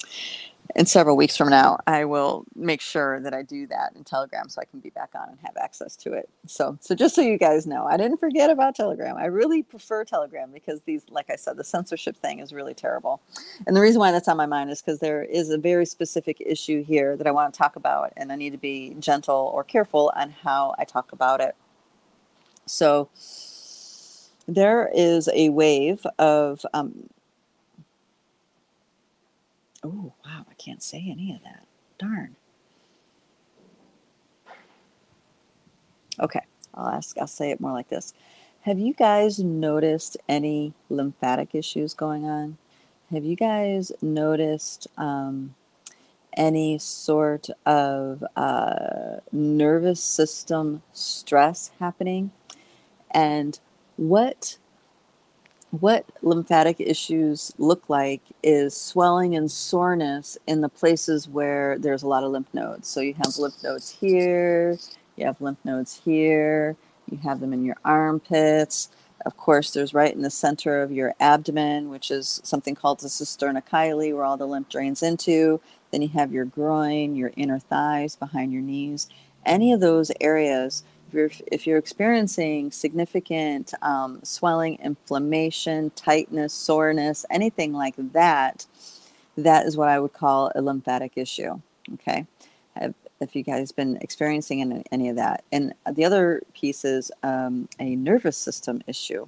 in 0.76 0.86
several 0.86 1.16
weeks 1.16 1.38
from 1.38 1.50
now, 1.50 1.80
I 1.88 2.04
will 2.04 2.44
make 2.54 2.82
sure 2.82 3.22
that 3.22 3.34
I 3.34 3.44
do 3.44 3.66
that 3.68 3.94
in 3.96 4.04
Telegram 4.04 4.50
so 4.50 4.62
I 4.62 4.66
can 4.66 4.82
be 4.82 4.90
back 4.90 5.12
on 5.16 5.30
and 5.30 5.38
have 5.44 5.56
access 5.56 5.96
to 5.98 6.12
it. 6.12 6.30
So, 6.48 6.78
so 6.82 6.94
just 6.94 7.16
so 7.16 7.22
you 7.22 7.38
guys 7.38 7.66
know, 7.66 7.86
I 7.86 7.96
didn't 7.96 8.18
forget 8.18 8.50
about 8.50 8.76
Telegram. 8.76 9.16
I 9.16 9.26
really 9.26 9.64
prefer 9.64 10.04
Telegram 10.04 10.52
because 10.52 10.82
these, 10.82 11.04
like 11.10 11.30
I 11.30 11.38
said, 11.38 11.56
the 11.56 11.64
censorship 11.64 12.18
thing 12.18 12.40
is 12.40 12.52
really 12.52 12.74
terrible. 12.74 13.22
And 13.66 13.76
the 13.76 13.80
reason 13.82 14.00
why 14.00 14.12
that's 14.12 14.28
on 14.28 14.36
my 14.36 14.46
mind 14.46 14.70
is 14.70 14.82
because 14.82 15.00
there 15.00 15.24
is 15.24 15.50
a 15.50 15.58
very 15.58 15.86
specific 15.86 16.42
issue 16.46 16.84
here 16.84 17.16
that 17.16 17.26
I 17.26 17.32
want 17.32 17.54
to 17.54 17.58
talk 17.58 17.78
about, 17.78 18.12
and 18.18 18.30
I 18.30 18.36
need 18.36 18.52
to 18.52 18.58
be 18.58 18.98
gentle 19.00 19.52
or 19.54 19.64
careful 19.64 20.12
on 20.14 20.32
how 20.32 20.76
I 20.78 20.84
talk 20.84 21.14
about 21.14 21.40
it. 21.40 21.56
So, 22.66 23.10
there 24.48 24.92
is 24.94 25.30
a 25.34 25.50
wave 25.50 26.06
of 26.20 26.66
um, 26.74 27.10
Oh, 29.86 30.14
wow, 30.26 30.46
I 30.50 30.54
can't 30.56 30.82
say 30.82 31.06
any 31.08 31.32
of 31.36 31.44
that. 31.44 31.68
Darn. 32.00 32.36
Okay, 36.20 36.42
I'll 36.74 36.88
ask, 36.88 37.16
I'll 37.20 37.28
say 37.28 37.52
it 37.52 37.62
more 37.62 37.72
like 37.72 37.90
this. 37.90 38.16
Have 38.62 38.80
you 38.80 38.96
guys 38.96 39.38
noticed 39.38 40.18
any 40.28 40.74
lymphatic 40.90 41.54
issues 41.54 41.94
going 41.94 42.26
on? 42.26 42.58
Have 43.12 43.24
you 43.24 43.36
guys 43.36 43.92
noticed 44.02 44.88
um, 44.98 45.54
any 46.36 46.80
sort 46.80 47.48
of 47.68 48.24
uh, 48.36 49.18
nervous 49.32 50.02
system 50.02 50.82
stress 50.94 51.70
happening? 51.80 52.32
And 53.12 53.60
what 53.98 54.58
what 55.82 56.06
lymphatic 56.22 56.80
issues 56.80 57.54
look 57.58 57.90
like 57.90 58.22
is 58.44 58.76
swelling 58.76 59.36
and 59.36 59.52
soreness 59.52 60.38
in 60.48 60.62
the 60.62 60.70
places 60.70 61.28
where 61.28 61.78
there's 61.80 62.04
a 62.04 62.08
lot 62.08 62.24
of 62.24 62.32
lymph 62.32 62.54
nodes. 62.54 62.88
So 62.88 63.02
you 63.02 63.14
have 63.16 63.38
lymph 63.38 63.64
nodes 63.64 63.90
here, 63.90 64.78
you 65.16 65.26
have 65.26 65.42
lymph 65.42 65.64
nodes 65.64 66.02
here, 66.06 66.76
you 67.10 67.18
have 67.20 67.40
them 67.40 67.54
in 67.54 67.66
your 67.66 67.78
armpits. 67.84 68.90
Of 69.26 69.38
course, 69.38 69.72
there's 69.72 69.94
right 69.94 70.14
in 70.14 70.22
the 70.22 70.30
center 70.30 70.82
of 70.82 70.92
your 70.92 71.16
abdomen, 71.20 71.90
which 71.90 72.12
is 72.12 72.42
something 72.44 72.76
called 72.76 73.00
the 73.00 73.08
cisterna 73.08 73.64
chyli, 73.66 74.14
where 74.14 74.24
all 74.24 74.38
the 74.38 74.48
lymph 74.48 74.70
drains 74.70 75.02
into. 75.02 75.62
Then 75.92 76.02
you 76.02 76.10
have 76.10 76.32
your 76.32 76.46
groin, 76.46 77.16
your 77.16 77.32
inner 77.36 77.60
thighs, 77.60 78.16
behind 78.16 78.54
your 78.54 78.62
knees. 78.62 79.10
Any 79.46 79.72
of 79.72 79.80
those 79.80 80.12
areas 80.22 80.84
you're 81.14 81.32
if 81.52 81.66
you're 81.68 81.78
experiencing 81.78 82.72
significant 82.72 83.74
um, 83.82 84.20
swelling, 84.24 84.78
inflammation, 84.84 85.92
tightness, 85.92 86.54
soreness, 86.54 87.26
anything 87.30 87.74
like 87.74 87.96
that, 87.98 88.66
that 89.38 89.66
is 89.66 89.78
what 89.78 89.90
I 89.90 90.00
would 90.00 90.14
call 90.14 90.52
a 90.56 90.62
lymphatic 90.62 91.14
issue. 91.16 91.60
Okay, 91.96 92.26
if 93.20 93.36
you 93.36 93.44
guys 93.44 93.72
been 93.72 93.98
experiencing 94.02 94.62
any, 94.62 94.84
any, 94.92 95.10
of 95.10 95.16
that, 95.16 95.44
and 95.52 95.74
the 95.92 96.06
other 96.06 96.42
piece 96.54 96.84
is 96.84 97.12
um, 97.24 97.70
a 97.80 97.96
nervous 97.96 98.38
system 98.38 98.82
issue. 98.88 99.28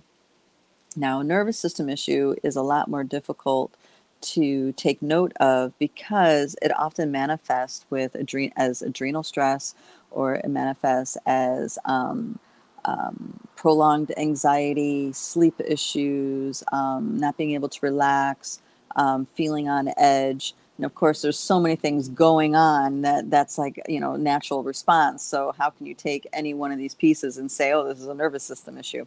Now, 0.95 1.19
a 1.19 1.23
nervous 1.23 1.57
system 1.57 1.89
issue 1.89 2.35
is 2.43 2.55
a 2.55 2.61
lot 2.61 2.89
more 2.89 3.03
difficult 3.03 3.71
to 4.19 4.71
take 4.73 5.01
note 5.01 5.31
of 5.39 5.77
because 5.77 6.55
it 6.61 6.75
often 6.77 7.11
manifests 7.11 7.85
with 7.89 8.13
adre- 8.13 8.51
as 8.55 8.81
adrenal 8.81 9.23
stress 9.23 9.75
or 10.11 10.35
it 10.35 10.47
manifests 10.47 11.17
as 11.25 11.77
um, 11.85 12.39
um, 12.85 13.39
prolonged 13.55 14.13
anxiety, 14.17 15.11
sleep 15.13 15.59
issues, 15.65 16.63
um, 16.71 17.17
not 17.17 17.37
being 17.37 17.51
able 17.51 17.69
to 17.69 17.79
relax, 17.81 18.61
um, 18.95 19.25
feeling 19.25 19.67
on 19.67 19.89
edge. 19.97 20.53
And 20.77 20.85
of 20.85 20.93
course, 20.93 21.23
there's 21.23 21.39
so 21.39 21.59
many 21.59 21.75
things 21.75 22.07
going 22.07 22.55
on 22.55 23.01
that 23.01 23.31
that's 23.31 23.57
like 23.57 23.81
you 23.89 23.99
know 23.99 24.15
natural 24.15 24.63
response. 24.63 25.23
So 25.23 25.53
how 25.57 25.71
can 25.71 25.87
you 25.87 25.95
take 25.95 26.27
any 26.31 26.53
one 26.53 26.71
of 26.71 26.77
these 26.77 26.93
pieces 26.93 27.37
and 27.37 27.51
say, 27.51 27.73
oh, 27.73 27.87
this 27.87 27.99
is 27.99 28.07
a 28.07 28.13
nervous 28.13 28.43
system 28.43 28.77
issue? 28.77 29.05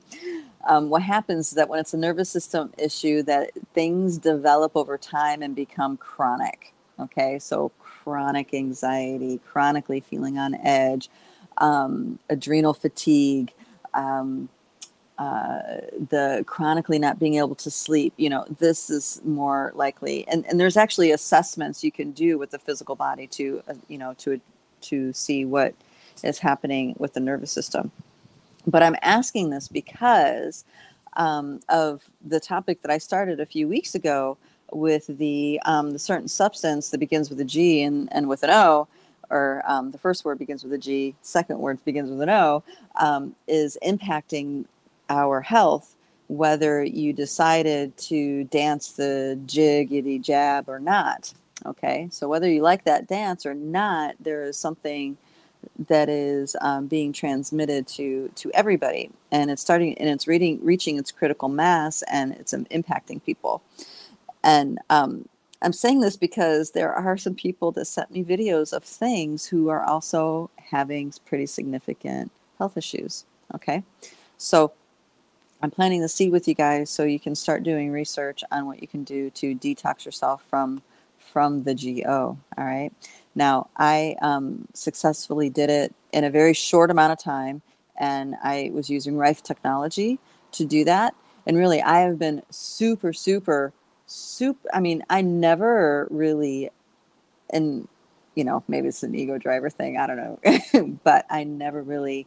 Um, 0.66 0.90
what 0.90 1.02
happens 1.02 1.48
is 1.48 1.54
that 1.54 1.68
when 1.68 1.78
it's 1.78 1.94
a 1.94 1.98
nervous 1.98 2.28
system 2.28 2.72
issue, 2.76 3.22
that 3.22 3.52
things 3.72 4.18
develop 4.18 4.72
over 4.76 4.98
time 4.98 5.42
and 5.42 5.54
become 5.54 5.96
chronic. 5.96 6.74
Okay, 6.98 7.38
so 7.38 7.70
chronic 8.02 8.54
anxiety, 8.54 9.40
chronically 9.46 10.00
feeling 10.00 10.38
on 10.38 10.54
edge, 10.54 11.10
um, 11.58 12.18
adrenal 12.28 12.72
fatigue, 12.72 13.52
um, 13.94 14.48
uh, 15.18 15.80
the 16.08 16.42
chronically 16.46 16.98
not 16.98 17.18
being 17.18 17.34
able 17.34 17.54
to 17.54 17.70
sleep, 17.70 18.14
you 18.16 18.30
know, 18.30 18.46
this 18.58 18.88
is 18.88 19.20
more 19.24 19.70
likely. 19.74 20.26
And, 20.28 20.46
and 20.46 20.58
there's 20.58 20.78
actually 20.78 21.10
assessments 21.10 21.84
you 21.84 21.92
can 21.92 22.12
do 22.12 22.38
with 22.38 22.50
the 22.50 22.58
physical 22.58 22.96
body 22.96 23.26
to, 23.28 23.62
uh, 23.68 23.74
you 23.88 23.98
know, 23.98 24.14
to, 24.14 24.40
to 24.82 25.12
see 25.12 25.44
what 25.44 25.74
is 26.22 26.38
happening 26.38 26.94
with 26.98 27.12
the 27.12 27.20
nervous 27.20 27.50
system. 27.50 27.90
But 28.66 28.82
I'm 28.82 28.96
asking 29.02 29.50
this 29.50 29.68
because 29.68 30.64
um, 31.16 31.60
of 31.68 32.02
the 32.24 32.40
topic 32.40 32.80
that 32.80 32.90
I 32.90 32.96
started 32.96 33.40
a 33.40 33.46
few 33.46 33.68
weeks 33.68 33.94
ago 33.94 34.38
with 34.72 35.06
the 35.06 35.60
um, 35.64 35.92
the 35.92 35.98
certain 35.98 36.28
substance 36.28 36.90
that 36.90 36.98
begins 36.98 37.30
with 37.30 37.40
a 37.40 37.44
G 37.44 37.82
and, 37.82 38.08
and 38.12 38.28
with 38.28 38.42
an 38.42 38.50
O, 38.50 38.88
or 39.30 39.62
um, 39.66 39.90
the 39.90 39.98
first 39.98 40.24
word 40.24 40.38
begins 40.38 40.64
with 40.64 40.72
a 40.72 40.78
G, 40.78 41.14
second 41.22 41.58
word 41.58 41.82
begins 41.84 42.10
with 42.10 42.20
an 42.20 42.30
O, 42.30 42.62
um, 42.96 43.34
is 43.46 43.78
impacting 43.84 44.64
our 45.08 45.40
health, 45.40 45.96
whether 46.28 46.82
you 46.82 47.12
decided 47.12 47.96
to 47.96 48.44
dance 48.44 48.92
the 48.92 49.38
jiggity 49.46 50.20
jab 50.20 50.68
or 50.68 50.78
not. 50.78 51.32
Okay, 51.66 52.08
so 52.10 52.28
whether 52.28 52.48
you 52.48 52.62
like 52.62 52.84
that 52.84 53.06
dance 53.06 53.44
or 53.44 53.54
not, 53.54 54.14
there 54.18 54.42
is 54.44 54.56
something 54.56 55.16
that 55.88 56.08
is 56.08 56.56
um, 56.60 56.86
being 56.86 57.12
transmitted 57.12 57.86
to 57.86 58.30
to 58.34 58.50
everybody, 58.52 59.10
and 59.30 59.50
it's 59.50 59.62
starting 59.62 59.96
and 59.98 60.08
it's 60.08 60.26
reading 60.26 60.58
reaching 60.62 60.98
its 60.98 61.12
critical 61.12 61.48
mass, 61.48 62.02
and 62.10 62.32
it's 62.32 62.54
um, 62.54 62.64
impacting 62.66 63.22
people. 63.22 63.62
And 64.42 64.78
um, 64.88 65.28
I'm 65.62 65.72
saying 65.72 66.00
this 66.00 66.16
because 66.16 66.70
there 66.70 66.92
are 66.92 67.16
some 67.16 67.34
people 67.34 67.72
that 67.72 67.84
sent 67.86 68.10
me 68.10 68.24
videos 68.24 68.72
of 68.72 68.84
things 68.84 69.46
who 69.46 69.68
are 69.68 69.84
also 69.84 70.50
having 70.56 71.12
pretty 71.26 71.46
significant 71.46 72.30
health 72.58 72.76
issues. 72.76 73.24
Okay. 73.54 73.82
So 74.38 74.72
I'm 75.62 75.70
planting 75.70 76.00
the 76.00 76.08
seed 76.08 76.32
with 76.32 76.48
you 76.48 76.54
guys 76.54 76.88
so 76.88 77.04
you 77.04 77.20
can 77.20 77.34
start 77.34 77.62
doing 77.62 77.90
research 77.90 78.42
on 78.50 78.66
what 78.66 78.80
you 78.80 78.88
can 78.88 79.04
do 79.04 79.28
to 79.30 79.54
detox 79.54 80.04
yourself 80.04 80.42
from 80.48 80.82
from 81.32 81.62
the 81.62 81.74
GO. 81.74 82.36
All 82.58 82.64
right. 82.64 82.90
Now, 83.34 83.68
I 83.76 84.16
um, 84.20 84.66
successfully 84.74 85.48
did 85.48 85.70
it 85.70 85.94
in 86.12 86.24
a 86.24 86.30
very 86.30 86.54
short 86.54 86.90
amount 86.90 87.12
of 87.12 87.22
time, 87.22 87.62
and 87.96 88.34
I 88.42 88.70
was 88.72 88.90
using 88.90 89.16
Rife 89.16 89.42
technology 89.42 90.18
to 90.52 90.64
do 90.64 90.84
that. 90.84 91.14
And 91.46 91.56
really, 91.56 91.80
I 91.82 92.00
have 92.00 92.18
been 92.18 92.42
super, 92.50 93.12
super 93.12 93.72
super 94.10 94.68
i 94.74 94.80
mean 94.80 95.04
i 95.10 95.20
never 95.22 96.08
really 96.10 96.70
and 97.50 97.86
you 98.34 98.44
know 98.44 98.62
maybe 98.68 98.88
it's 98.88 99.02
an 99.02 99.14
ego 99.14 99.38
driver 99.38 99.70
thing 99.70 99.96
i 99.96 100.06
don't 100.06 100.16
know 100.16 100.98
but 101.04 101.26
i 101.30 101.44
never 101.44 101.82
really 101.82 102.26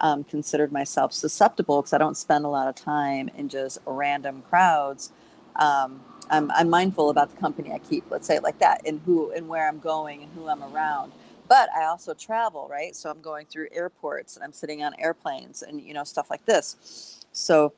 um, 0.00 0.24
considered 0.24 0.72
myself 0.72 1.12
susceptible 1.12 1.80
because 1.80 1.92
i 1.92 1.98
don't 1.98 2.16
spend 2.16 2.44
a 2.44 2.48
lot 2.48 2.68
of 2.68 2.74
time 2.74 3.30
in 3.36 3.48
just 3.48 3.78
random 3.86 4.42
crowds 4.50 5.12
um, 5.56 6.00
I'm, 6.30 6.50
I'm 6.52 6.70
mindful 6.70 7.10
about 7.10 7.30
the 7.30 7.40
company 7.40 7.72
i 7.72 7.78
keep 7.78 8.04
let's 8.10 8.26
say 8.26 8.36
it 8.36 8.42
like 8.42 8.58
that 8.58 8.82
and 8.86 9.00
who 9.06 9.30
and 9.30 9.48
where 9.48 9.68
i'm 9.68 9.78
going 9.78 10.22
and 10.24 10.32
who 10.34 10.48
i'm 10.48 10.62
around 10.62 11.12
but 11.48 11.68
I 11.76 11.84
also 11.84 12.14
travel, 12.14 12.66
right? 12.70 12.96
So 12.96 13.10
I'm 13.10 13.20
going 13.20 13.46
through 13.46 13.68
airports 13.72 14.36
and 14.36 14.44
I'm 14.44 14.54
sitting 14.54 14.82
on 14.82 14.94
airplanes 14.98 15.62
and 15.62 15.82
you 15.82 15.92
know 15.92 16.04
stuff 16.04 16.30
like 16.30 16.46
this. 16.46 17.26
So 17.32 17.74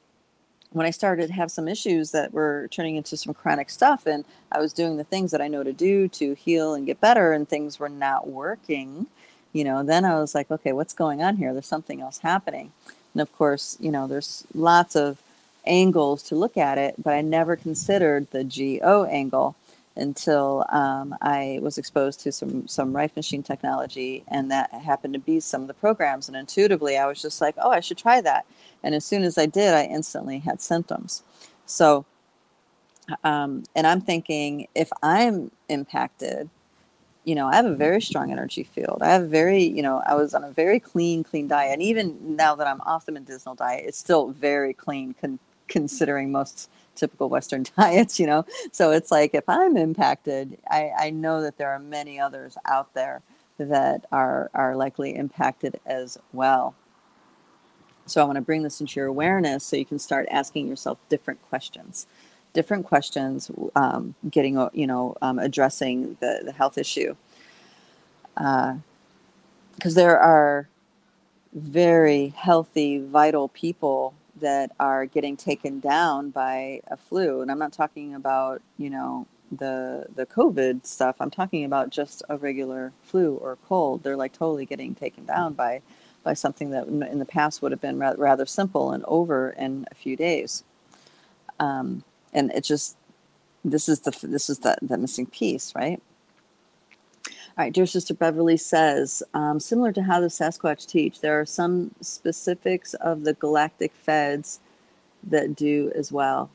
when 0.74 0.86
I 0.86 0.90
started 0.90 1.28
to 1.28 1.32
have 1.32 1.50
some 1.52 1.68
issues 1.68 2.10
that 2.10 2.34
were 2.34 2.68
turning 2.70 2.96
into 2.96 3.16
some 3.16 3.32
chronic 3.32 3.70
stuff, 3.70 4.06
and 4.06 4.24
I 4.50 4.60
was 4.60 4.72
doing 4.72 4.96
the 4.96 5.04
things 5.04 5.30
that 5.30 5.40
I 5.40 5.48
know 5.48 5.62
to 5.62 5.72
do 5.72 6.08
to 6.08 6.34
heal 6.34 6.74
and 6.74 6.84
get 6.84 7.00
better, 7.00 7.32
and 7.32 7.48
things 7.48 7.78
were 7.78 7.88
not 7.88 8.28
working, 8.28 9.06
you 9.52 9.62
know, 9.62 9.84
then 9.84 10.04
I 10.04 10.16
was 10.20 10.34
like, 10.34 10.50
okay, 10.50 10.72
what's 10.72 10.92
going 10.92 11.22
on 11.22 11.36
here? 11.36 11.52
There's 11.52 11.66
something 11.66 12.00
else 12.00 12.18
happening. 12.18 12.72
And 13.14 13.20
of 13.22 13.32
course, 13.32 13.76
you 13.80 13.92
know, 13.92 14.08
there's 14.08 14.44
lots 14.52 14.96
of 14.96 15.22
angles 15.64 16.24
to 16.24 16.34
look 16.34 16.56
at 16.56 16.76
it, 16.76 16.96
but 17.02 17.14
I 17.14 17.20
never 17.20 17.54
considered 17.54 18.30
the 18.32 18.42
GO 18.42 19.04
angle 19.04 19.54
until 19.96 20.64
um, 20.70 21.14
I 21.22 21.58
was 21.62 21.78
exposed 21.78 22.20
to 22.20 22.32
some 22.32 22.66
some 22.66 22.94
Rife 22.94 23.14
machine 23.16 23.42
technology, 23.42 24.24
and 24.28 24.50
that 24.50 24.72
happened 24.72 25.14
to 25.14 25.20
be 25.20 25.40
some 25.40 25.62
of 25.62 25.68
the 25.68 25.74
programs. 25.74 26.28
And 26.28 26.36
intuitively, 26.36 26.96
I 26.96 27.06
was 27.06 27.22
just 27.22 27.40
like, 27.40 27.54
"Oh, 27.58 27.70
I 27.70 27.80
should 27.80 27.98
try 27.98 28.20
that." 28.20 28.46
And 28.82 28.94
as 28.94 29.04
soon 29.04 29.22
as 29.22 29.38
I 29.38 29.46
did, 29.46 29.74
I 29.74 29.84
instantly 29.84 30.38
had 30.38 30.60
symptoms. 30.60 31.22
So, 31.66 32.04
um, 33.22 33.64
and 33.74 33.86
I'm 33.86 34.00
thinking, 34.00 34.68
if 34.74 34.90
I'm 35.02 35.50
impacted, 35.68 36.50
you 37.24 37.34
know, 37.34 37.46
I 37.46 37.56
have 37.56 37.66
a 37.66 37.74
very 37.74 38.02
strong 38.02 38.32
energy 38.32 38.64
field. 38.64 38.98
I 39.00 39.08
have 39.12 39.28
very, 39.28 39.62
you 39.62 39.82
know, 39.82 40.02
I 40.06 40.14
was 40.14 40.34
on 40.34 40.44
a 40.44 40.50
very 40.50 40.80
clean, 40.80 41.24
clean 41.24 41.48
diet, 41.48 41.72
and 41.72 41.82
even 41.82 42.36
now 42.36 42.54
that 42.56 42.66
I'm 42.66 42.80
off 42.82 43.06
the 43.06 43.12
medicinal 43.12 43.54
diet, 43.54 43.84
it's 43.86 43.98
still 43.98 44.28
very 44.30 44.74
clean, 44.74 45.14
con- 45.20 45.38
considering 45.68 46.32
most 46.32 46.68
typical 46.94 47.28
Western 47.28 47.64
diets, 47.76 48.18
you 48.18 48.26
know. 48.26 48.44
So 48.72 48.90
it's 48.90 49.10
like 49.10 49.34
if 49.34 49.48
I'm 49.48 49.76
impacted, 49.76 50.58
I, 50.70 50.92
I 50.98 51.10
know 51.10 51.42
that 51.42 51.58
there 51.58 51.70
are 51.70 51.78
many 51.78 52.18
others 52.20 52.56
out 52.66 52.94
there 52.94 53.22
that 53.58 54.04
are 54.10 54.50
are 54.54 54.76
likely 54.76 55.14
impacted 55.14 55.80
as 55.86 56.18
well. 56.32 56.74
So 58.06 58.20
I 58.20 58.24
want 58.24 58.36
to 58.36 58.42
bring 58.42 58.62
this 58.62 58.80
into 58.80 59.00
your 59.00 59.06
awareness 59.06 59.64
so 59.64 59.76
you 59.76 59.84
can 59.84 59.98
start 59.98 60.26
asking 60.30 60.68
yourself 60.68 60.98
different 61.08 61.40
questions, 61.48 62.06
different 62.52 62.84
questions, 62.84 63.50
um, 63.74 64.14
getting 64.30 64.54
you 64.72 64.86
know 64.86 65.16
um, 65.22 65.38
addressing 65.38 66.16
the 66.20 66.42
the 66.44 66.52
health 66.52 66.78
issue. 66.78 67.14
Because 68.34 68.76
uh, 69.84 70.00
there 70.00 70.18
are 70.18 70.68
very 71.54 72.28
healthy, 72.36 72.98
vital 72.98 73.48
people 73.48 74.14
that 74.44 74.70
are 74.80 75.06
getting 75.06 75.36
taken 75.36 75.80
down 75.80 76.30
by 76.30 76.80
a 76.88 76.96
flu 76.96 77.42
and 77.42 77.50
i'm 77.50 77.58
not 77.58 77.72
talking 77.72 78.14
about 78.14 78.62
you 78.78 78.90
know 78.90 79.26
the 79.52 80.06
the 80.16 80.26
covid 80.26 80.86
stuff 80.86 81.16
i'm 81.20 81.30
talking 81.30 81.64
about 81.64 81.90
just 81.90 82.22
a 82.28 82.36
regular 82.36 82.92
flu 83.02 83.34
or 83.36 83.58
cold 83.68 84.02
they're 84.02 84.16
like 84.16 84.32
totally 84.32 84.66
getting 84.66 84.94
taken 84.94 85.24
down 85.26 85.52
by 85.52 85.80
by 86.24 86.34
something 86.34 86.70
that 86.70 86.88
in 86.88 87.18
the 87.18 87.26
past 87.26 87.62
would 87.62 87.70
have 87.70 87.80
been 87.80 87.98
rather 87.98 88.46
simple 88.46 88.90
and 88.90 89.04
over 89.06 89.50
in 89.50 89.86
a 89.90 89.94
few 89.94 90.16
days. 90.16 90.64
Um, 91.60 92.02
and 92.32 92.50
it 92.52 92.64
just 92.64 92.96
this 93.64 93.88
is 93.88 94.00
the 94.00 94.18
this 94.26 94.50
is 94.50 94.58
the, 94.60 94.76
the 94.82 94.98
missing 94.98 95.26
piece 95.26 95.72
right 95.76 96.02
all 97.56 97.64
right, 97.64 97.72
dear 97.72 97.86
Sister 97.86 98.14
Beverly 98.14 98.56
says, 98.56 99.22
um, 99.32 99.60
similar 99.60 99.92
to 99.92 100.02
how 100.02 100.18
the 100.18 100.26
Sasquatch 100.26 100.86
teach, 100.86 101.20
there 101.20 101.38
are 101.40 101.46
some 101.46 101.92
specifics 102.00 102.94
of 102.94 103.22
the 103.22 103.34
galactic 103.34 103.92
feds 103.94 104.58
that 105.22 105.54
do 105.54 105.92
as 105.94 106.10
well. 106.10 106.50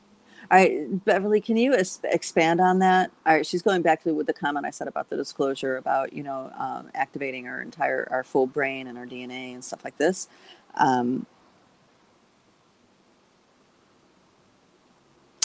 All 0.50 0.58
right, 0.58 1.02
Beverly, 1.06 1.40
can 1.40 1.56
you 1.56 1.72
es- 1.72 2.00
expand 2.04 2.60
on 2.60 2.80
that? 2.80 3.10
All 3.24 3.34
right, 3.34 3.46
she's 3.46 3.62
going 3.62 3.80
back 3.80 4.02
to 4.02 4.12
with 4.12 4.26
the 4.26 4.34
comment 4.34 4.66
I 4.66 4.70
said 4.70 4.88
about 4.88 5.08
the 5.08 5.16
disclosure 5.16 5.78
about 5.78 6.12
you 6.12 6.22
know 6.22 6.52
um, 6.58 6.90
activating 6.94 7.48
our 7.48 7.62
entire 7.62 8.06
our 8.10 8.24
full 8.24 8.46
brain 8.46 8.86
and 8.86 8.98
our 8.98 9.06
DNA 9.06 9.54
and 9.54 9.64
stuff 9.64 9.84
like 9.84 9.96
this. 9.96 10.28
Um, 10.74 11.24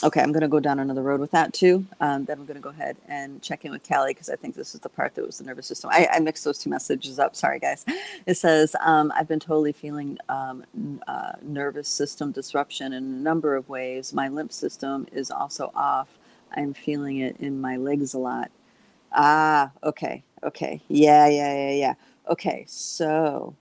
Okay, 0.04 0.20
I'm 0.22 0.30
going 0.32 0.42
to 0.42 0.48
go 0.48 0.60
down 0.60 0.78
another 0.78 1.02
road 1.02 1.20
with 1.20 1.32
that 1.32 1.54
too. 1.54 1.84
Um, 2.00 2.24
then 2.26 2.38
I'm 2.38 2.46
going 2.46 2.56
to 2.56 2.62
go 2.62 2.68
ahead 2.70 2.96
and 3.08 3.42
check 3.42 3.64
in 3.64 3.72
with 3.72 3.86
Callie 3.86 4.12
because 4.12 4.30
I 4.30 4.36
think 4.36 4.54
this 4.54 4.74
is 4.74 4.80
the 4.80 4.88
part 4.90 5.14
that 5.14 5.26
was 5.26 5.38
the 5.38 5.44
nervous 5.44 5.66
system. 5.66 5.90
I, 5.92 6.08
I 6.12 6.20
mixed 6.20 6.44
those 6.44 6.58
two 6.58 6.70
messages 6.70 7.18
up. 7.18 7.34
Sorry, 7.34 7.58
guys. 7.58 7.84
It 8.26 8.36
says, 8.36 8.76
um, 8.80 9.12
I've 9.16 9.26
been 9.28 9.40
totally 9.40 9.72
feeling 9.72 10.18
um, 10.28 10.64
uh, 11.08 11.32
nervous 11.42 11.88
system 11.88 12.30
disruption 12.30 12.92
in 12.92 13.04
a 13.04 13.06
number 13.06 13.56
of 13.56 13.68
ways. 13.68 14.12
My 14.12 14.28
lymph 14.28 14.52
system 14.52 15.06
is 15.12 15.30
also 15.30 15.72
off. 15.74 16.08
I'm 16.52 16.74
feeling 16.74 17.18
it 17.18 17.36
in 17.40 17.60
my 17.60 17.76
legs 17.76 18.14
a 18.14 18.18
lot. 18.18 18.50
Ah, 19.12 19.72
okay. 19.82 20.22
Okay. 20.44 20.82
Yeah, 20.88 21.26
yeah, 21.28 21.54
yeah, 21.54 21.72
yeah. 21.72 21.94
Okay, 22.28 22.64
so 22.68 23.54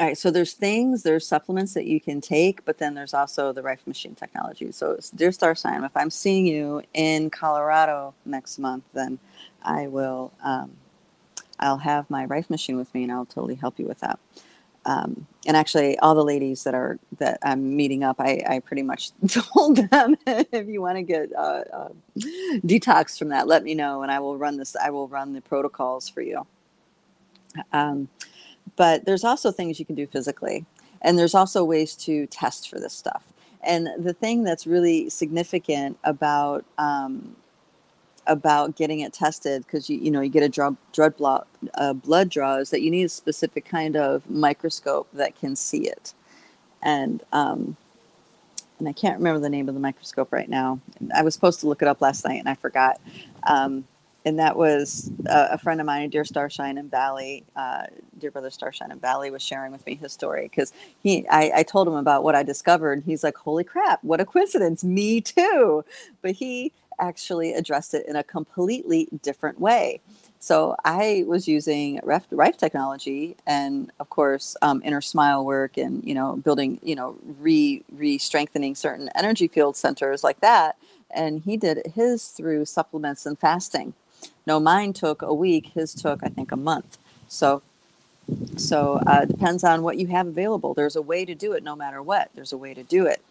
All 0.00 0.06
right, 0.06 0.18
so 0.18 0.32
there's 0.32 0.54
things, 0.54 1.04
there's 1.04 1.28
supplements 1.28 1.74
that 1.74 1.86
you 1.86 2.00
can 2.00 2.20
take, 2.20 2.64
but 2.66 2.78
then 2.78 2.94
there's 2.94 3.14
also 3.14 3.52
the 3.52 3.62
Rife 3.62 3.86
Machine 3.86 4.16
technology. 4.16 4.72
So, 4.72 4.98
dear 5.14 5.32
Starshine, 5.32 5.84
if 5.84 5.96
I'm 5.96 6.10
seeing 6.10 6.46
you 6.46 6.82
in 6.94 7.30
Colorado 7.30 8.14
next 8.26 8.58
month, 8.58 8.84
then 8.94 9.20
I 9.62 9.88
will, 9.88 10.32
um, 10.44 10.72
I'll 11.60 11.78
have 11.78 12.10
my 12.10 12.26
Rife 12.26 12.50
Machine 12.50 12.78
with 12.78 12.94
me, 12.94 13.04
and 13.04 13.12
I'll 13.12 13.26
totally 13.26 13.56
help 13.56 13.78
you 13.78 13.86
with 13.86 14.00
that. 14.00 14.20
Um, 14.86 15.26
and 15.46 15.56
actually, 15.56 15.98
all 16.00 16.14
the 16.14 16.24
ladies 16.24 16.64
that 16.64 16.74
are 16.74 16.98
that 17.18 17.38
I'm 17.42 17.76
meeting 17.76 18.04
up, 18.04 18.16
I, 18.20 18.42
I 18.48 18.60
pretty 18.60 18.82
much 18.82 19.12
told 19.28 19.76
them 19.90 20.16
if 20.26 20.68
you 20.68 20.82
want 20.82 20.96
to 20.96 21.02
get 21.02 21.30
uh, 21.36 21.64
uh, 21.72 21.88
detox 22.66 23.18
from 23.18 23.30
that, 23.30 23.48
let 23.48 23.64
me 23.64 23.74
know, 23.74 24.02
and 24.02 24.12
I 24.12 24.20
will 24.20 24.38
run 24.38 24.56
this. 24.56 24.76
I 24.76 24.90
will 24.90 25.08
run 25.08 25.34
the 25.34 25.42
protocols 25.42 26.08
for 26.08 26.22
you. 26.22 26.46
Um, 27.72 28.08
but 28.76 29.04
there's 29.04 29.24
also 29.24 29.50
things 29.50 29.78
you 29.78 29.86
can 29.86 29.94
do 29.94 30.06
physically, 30.06 30.64
and 31.02 31.18
there's 31.18 31.34
also 31.34 31.64
ways 31.64 31.94
to 31.96 32.26
test 32.26 32.68
for 32.68 32.78
this 32.78 32.92
stuff. 32.92 33.22
And 33.62 33.88
the 33.98 34.14
thing 34.14 34.44
that's 34.44 34.66
really 34.66 35.10
significant 35.10 35.98
about 36.04 36.64
um, 36.78 37.36
about 38.26 38.76
getting 38.76 39.00
it 39.00 39.12
tested 39.12 39.64
because 39.66 39.90
you 39.90 39.98
you 39.98 40.10
know 40.10 40.20
you 40.20 40.30
get 40.30 40.42
a 40.42 40.48
drug 40.48 40.76
blood 40.94 41.16
blood, 41.16 41.46
uh, 41.74 41.92
blood 41.92 42.30
draw 42.30 42.56
is 42.56 42.70
that 42.70 42.82
you 42.82 42.90
need 42.90 43.04
a 43.04 43.08
specific 43.08 43.64
kind 43.64 43.96
of 43.96 44.28
microscope 44.30 45.08
that 45.12 45.38
can 45.38 45.56
see 45.56 45.88
it, 45.88 46.14
and 46.82 47.22
um, 47.32 47.76
and 48.80 48.88
I 48.88 48.92
can't 48.92 49.18
remember 49.18 49.40
the 49.40 49.50
name 49.50 49.68
of 49.68 49.74
the 49.74 49.80
microscope 49.80 50.32
right 50.32 50.48
now. 50.48 50.80
I 51.14 51.22
was 51.22 51.34
supposed 51.34 51.60
to 51.60 51.68
look 51.68 51.82
it 51.82 51.88
up 51.88 52.00
last 52.00 52.24
night 52.24 52.40
and 52.40 52.48
I 52.48 52.54
forgot. 52.54 53.00
Um, 53.44 53.84
and 54.24 54.38
that 54.38 54.56
was 54.56 55.10
uh, 55.28 55.48
a 55.52 55.58
friend 55.58 55.80
of 55.80 55.86
mine, 55.86 56.10
dear 56.10 56.24
Starshine 56.24 56.78
and 56.78 56.90
Valley, 56.90 57.44
uh, 57.56 57.84
dear 58.18 58.30
brother 58.30 58.50
Starshine 58.50 58.90
and 58.90 59.00
Valley, 59.00 59.30
was 59.30 59.42
sharing 59.42 59.72
with 59.72 59.84
me 59.86 59.94
his 59.94 60.12
story 60.12 60.42
because 60.44 60.72
he, 61.02 61.26
I, 61.28 61.52
I 61.56 61.62
told 61.62 61.88
him 61.88 61.94
about 61.94 62.22
what 62.24 62.34
I 62.34 62.42
discovered. 62.42 62.92
And 62.94 63.04
he's 63.04 63.24
like, 63.24 63.36
"Holy 63.38 63.64
crap! 63.64 64.04
What 64.04 64.20
a 64.20 64.26
coincidence! 64.26 64.84
Me 64.84 65.20
too!" 65.20 65.84
But 66.22 66.32
he 66.32 66.72
actually 66.98 67.54
addressed 67.54 67.94
it 67.94 68.06
in 68.06 68.16
a 68.16 68.22
completely 68.22 69.08
different 69.22 69.58
way. 69.58 70.00
So 70.38 70.76
I 70.84 71.24
was 71.26 71.48
using 71.48 72.00
Rife, 72.02 72.26
Rife 72.30 72.56
technology, 72.58 73.36
and 73.46 73.92
of 74.00 74.10
course, 74.10 74.56
um, 74.62 74.82
inner 74.84 75.00
smile 75.00 75.44
work, 75.44 75.76
and 75.78 76.04
you 76.04 76.14
know, 76.14 76.36
building, 76.36 76.78
you 76.82 76.94
know, 76.94 77.16
re 77.40 77.82
re 77.92 78.18
strengthening 78.18 78.74
certain 78.74 79.10
energy 79.14 79.48
field 79.48 79.76
centers 79.76 80.24
like 80.24 80.40
that. 80.40 80.76
And 81.10 81.42
he 81.42 81.56
did 81.56 81.82
his 81.94 82.28
through 82.28 82.66
supplements 82.66 83.26
and 83.26 83.38
fasting. 83.38 83.94
No, 84.50 84.58
mine 84.58 84.92
took 84.94 85.22
a 85.22 85.32
week. 85.32 85.68
His 85.74 85.94
took, 85.94 86.24
I 86.24 86.28
think, 86.28 86.50
a 86.50 86.56
month. 86.56 86.98
So, 87.28 87.62
so 88.56 89.00
uh, 89.06 89.24
depends 89.24 89.62
on 89.62 89.84
what 89.84 89.96
you 89.96 90.08
have 90.08 90.26
available. 90.26 90.74
There's 90.74 90.96
a 90.96 91.02
way 91.02 91.24
to 91.24 91.36
do 91.36 91.52
it, 91.52 91.62
no 91.62 91.76
matter 91.76 92.02
what. 92.02 92.32
There's 92.34 92.52
a 92.52 92.56
way 92.58 92.74
to 92.74 92.82
do 92.82 93.06
it. 93.06 93.22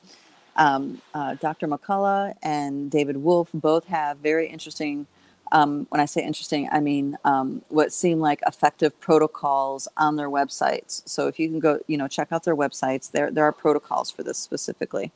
Um, 0.55 1.01
uh, 1.13 1.35
Dr. 1.35 1.67
McCullough 1.67 2.35
and 2.41 2.89
David 2.89 3.17
Wolfe 3.17 3.49
both 3.53 3.87
have 3.87 4.19
very 4.19 4.47
interesting. 4.47 5.07
Um, 5.51 5.87
when 5.89 5.99
I 5.99 6.05
say 6.05 6.23
interesting, 6.23 6.69
I 6.71 6.79
mean 6.79 7.17
um, 7.25 7.63
what 7.67 7.91
seem 7.91 8.21
like 8.21 8.39
effective 8.47 8.97
protocols 9.01 9.89
on 9.97 10.15
their 10.15 10.29
websites. 10.29 11.01
So 11.05 11.27
if 11.27 11.37
you 11.37 11.49
can 11.49 11.59
go, 11.59 11.81
you 11.87 11.97
know, 11.97 12.07
check 12.07 12.29
out 12.31 12.45
their 12.45 12.55
websites, 12.55 13.11
there 13.11 13.29
there 13.29 13.43
are 13.43 13.51
protocols 13.51 14.09
for 14.09 14.23
this 14.23 14.37
specifically. 14.37 15.11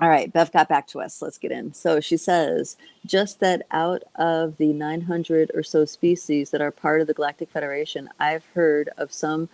All 0.00 0.08
right, 0.08 0.32
Bev 0.32 0.52
got 0.52 0.68
back 0.68 0.86
to 0.88 1.00
us. 1.00 1.20
Let's 1.20 1.38
get 1.38 1.52
in. 1.52 1.74
So 1.74 2.00
she 2.00 2.16
says, 2.16 2.78
just 3.04 3.40
that 3.40 3.66
out 3.70 4.02
of 4.16 4.56
the 4.58 4.72
900 4.72 5.50
or 5.54 5.62
so 5.62 5.84
species 5.84 6.50
that 6.50 6.62
are 6.62 6.70
part 6.70 7.02
of 7.02 7.06
the 7.08 7.14
Galactic 7.14 7.50
Federation, 7.50 8.08
I've 8.18 8.46
heard 8.54 8.90
of 8.96 9.12
some 9.12 9.50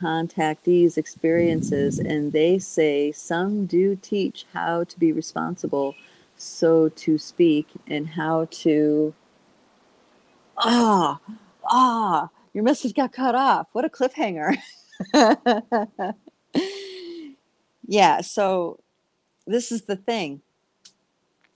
contactees' 0.00 0.98
experiences, 0.98 1.98
and 1.98 2.32
they 2.32 2.58
say 2.58 3.12
some 3.12 3.66
do 3.66 3.96
teach 3.96 4.46
how 4.54 4.84
to 4.84 4.98
be 4.98 5.12
responsible, 5.12 5.96
so 6.36 6.88
to 6.90 7.18
speak, 7.18 7.68
and 7.88 8.10
how 8.10 8.46
to. 8.50 9.14
Ah, 10.58 11.20
ah, 11.66 12.28
your 12.54 12.64
message 12.64 12.94
got 12.94 13.12
cut 13.12 13.34
off. 13.34 13.68
What 13.72 13.84
a 13.84 13.88
cliffhanger. 13.88 14.56
yeah, 17.88 18.20
so 18.20 18.78
this 19.50 19.72
is 19.72 19.82
the 19.82 19.96
thing 19.96 20.40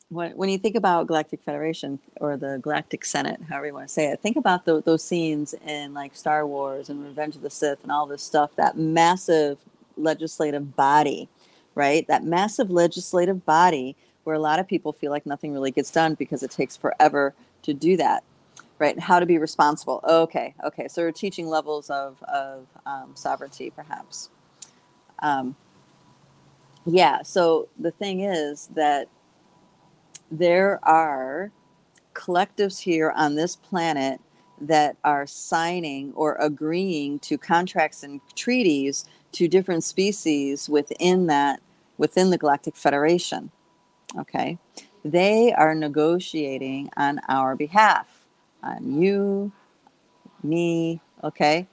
when, 0.08 0.32
when 0.32 0.48
you 0.48 0.58
think 0.58 0.76
about 0.76 1.06
Galactic 1.06 1.42
Federation 1.42 1.98
or 2.16 2.36
the 2.36 2.58
Galactic 2.62 3.04
Senate, 3.04 3.40
however 3.48 3.66
you 3.66 3.74
want 3.74 3.88
to 3.88 3.92
say 3.92 4.06
it, 4.06 4.20
think 4.20 4.36
about 4.36 4.64
the, 4.64 4.82
those 4.82 5.02
scenes 5.02 5.54
in 5.66 5.94
like 5.94 6.14
Star 6.14 6.46
Wars 6.46 6.88
and 6.88 7.04
Revenge 7.04 7.36
of 7.36 7.42
the 7.42 7.50
Sith 7.50 7.82
and 7.82 7.90
all 7.90 8.06
this 8.06 8.22
stuff, 8.22 8.54
that 8.56 8.76
massive 8.76 9.58
legislative 9.96 10.76
body, 10.76 11.28
right? 11.74 12.06
That 12.06 12.24
massive 12.24 12.70
legislative 12.70 13.44
body 13.44 13.96
where 14.24 14.36
a 14.36 14.40
lot 14.40 14.58
of 14.58 14.68
people 14.68 14.92
feel 14.92 15.10
like 15.10 15.26
nothing 15.26 15.52
really 15.52 15.70
gets 15.70 15.90
done 15.90 16.14
because 16.14 16.42
it 16.42 16.50
takes 16.50 16.76
forever 16.76 17.34
to 17.62 17.74
do 17.74 17.96
that, 17.96 18.24
right? 18.78 18.98
How 18.98 19.18
to 19.18 19.26
be 19.26 19.38
responsible. 19.38 20.00
Okay, 20.04 20.54
okay. 20.64 20.88
So 20.88 21.02
we're 21.02 21.12
teaching 21.12 21.48
levels 21.48 21.90
of, 21.90 22.22
of 22.24 22.66
um, 22.86 23.12
sovereignty, 23.14 23.70
perhaps. 23.70 24.30
Um, 25.20 25.56
yeah, 26.86 27.22
so 27.22 27.68
the 27.78 27.92
thing 27.92 28.20
is 28.20 28.68
that 28.74 29.08
there 30.30 30.80
are 30.84 31.52
collectives 32.14 32.80
here 32.80 33.12
on 33.16 33.34
this 33.36 33.56
planet 33.56 34.20
that 34.60 34.96
are 35.04 35.26
signing 35.26 36.12
or 36.14 36.36
agreeing 36.36 37.18
to 37.20 37.38
contracts 37.38 38.02
and 38.04 38.20
treaties 38.36 39.04
to 39.32 39.48
different 39.48 39.84
species 39.84 40.68
within 40.68 41.26
that 41.26 41.60
within 41.98 42.30
the 42.30 42.38
galactic 42.38 42.76
federation 42.76 43.50
okay? 44.18 44.58
They 45.04 45.52
are 45.52 45.74
negotiating 45.74 46.90
on 46.96 47.20
our 47.28 47.56
behalf 47.56 48.08
on 48.62 49.00
you 49.00 49.52
me 50.42 51.00
okay 51.24 51.66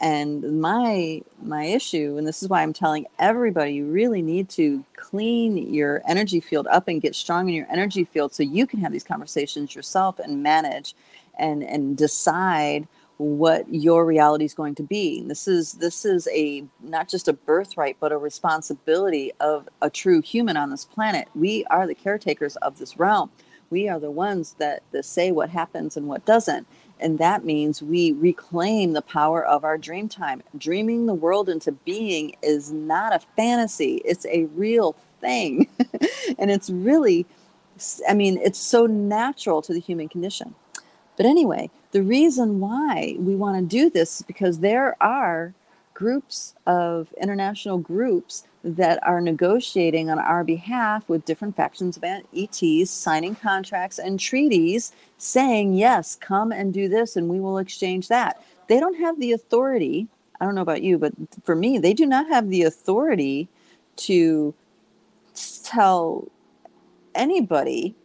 and 0.00 0.60
my 0.60 1.20
my 1.42 1.64
issue 1.64 2.16
and 2.18 2.26
this 2.26 2.42
is 2.42 2.48
why 2.48 2.62
i'm 2.62 2.72
telling 2.72 3.06
everybody 3.18 3.74
you 3.74 3.86
really 3.86 4.22
need 4.22 4.48
to 4.48 4.84
clean 4.96 5.56
your 5.72 6.02
energy 6.06 6.40
field 6.40 6.66
up 6.68 6.88
and 6.88 7.02
get 7.02 7.14
strong 7.14 7.48
in 7.48 7.54
your 7.54 7.66
energy 7.70 8.04
field 8.04 8.32
so 8.32 8.42
you 8.42 8.66
can 8.66 8.80
have 8.80 8.92
these 8.92 9.04
conversations 9.04 9.74
yourself 9.74 10.18
and 10.18 10.42
manage 10.42 10.94
and 11.38 11.62
and 11.62 11.96
decide 11.96 12.86
what 13.18 13.72
your 13.74 14.06
reality 14.06 14.44
is 14.44 14.54
going 14.54 14.76
to 14.76 14.82
be. 14.82 15.22
This 15.24 15.48
is 15.48 15.72
this 15.74 16.04
is 16.04 16.28
a 16.32 16.64
not 16.80 17.08
just 17.08 17.28
a 17.28 17.32
birthright 17.32 17.96
but 18.00 18.12
a 18.12 18.16
responsibility 18.16 19.32
of 19.40 19.68
a 19.82 19.90
true 19.90 20.22
human 20.22 20.56
on 20.56 20.70
this 20.70 20.84
planet. 20.84 21.28
We 21.34 21.64
are 21.66 21.86
the 21.86 21.96
caretakers 21.96 22.56
of 22.56 22.78
this 22.78 22.96
realm. 22.96 23.30
We 23.70 23.88
are 23.88 24.00
the 24.00 24.10
ones 24.10 24.54
that, 24.58 24.82
that 24.92 25.04
say 25.04 25.30
what 25.30 25.50
happens 25.50 25.96
and 25.96 26.06
what 26.06 26.24
doesn't 26.24 26.66
and 27.00 27.18
that 27.18 27.44
means 27.44 27.82
we 27.82 28.12
reclaim 28.12 28.92
the 28.92 29.02
power 29.02 29.44
of 29.44 29.64
our 29.64 29.78
dream 29.78 30.08
time. 30.08 30.42
Dreaming 30.56 31.06
the 31.06 31.14
world 31.14 31.48
into 31.48 31.72
being 31.72 32.36
is 32.42 32.72
not 32.72 33.14
a 33.14 33.20
fantasy, 33.36 34.00
it's 34.04 34.26
a 34.26 34.44
real 34.54 34.96
thing. 35.20 35.68
and 36.38 36.50
it's 36.50 36.70
really, 36.70 37.26
I 38.08 38.14
mean, 38.14 38.38
it's 38.42 38.58
so 38.58 38.86
natural 38.86 39.62
to 39.62 39.72
the 39.72 39.80
human 39.80 40.08
condition. 40.08 40.54
But 41.16 41.26
anyway, 41.26 41.70
the 41.92 42.02
reason 42.02 42.60
why 42.60 43.16
we 43.18 43.34
want 43.34 43.56
to 43.58 43.76
do 43.76 43.90
this 43.90 44.20
is 44.20 44.26
because 44.26 44.60
there 44.60 44.96
are 45.02 45.54
groups 45.98 46.54
of 46.64 47.12
international 47.20 47.76
groups 47.76 48.44
that 48.62 49.04
are 49.04 49.20
negotiating 49.20 50.08
on 50.08 50.18
our 50.20 50.44
behalf 50.44 51.08
with 51.08 51.24
different 51.24 51.56
factions 51.56 51.96
of 51.96 52.04
ETs, 52.04 52.88
signing 52.88 53.34
contracts 53.34 53.98
and 53.98 54.20
treaties 54.20 54.92
saying, 55.16 55.72
yes, 55.74 56.14
come 56.14 56.52
and 56.52 56.72
do 56.72 56.88
this 56.88 57.16
and 57.16 57.28
we 57.28 57.40
will 57.40 57.58
exchange 57.58 58.06
that. 58.06 58.40
They 58.68 58.78
don't 58.78 59.00
have 59.00 59.18
the 59.18 59.32
authority. 59.32 60.06
I 60.40 60.44
don't 60.44 60.54
know 60.54 60.62
about 60.62 60.82
you, 60.82 60.98
but 60.98 61.14
for 61.42 61.56
me, 61.56 61.78
they 61.78 61.94
do 61.94 62.06
not 62.06 62.28
have 62.28 62.48
the 62.48 62.62
authority 62.62 63.48
to 63.96 64.54
tell 65.64 66.30
anybody 67.16 67.96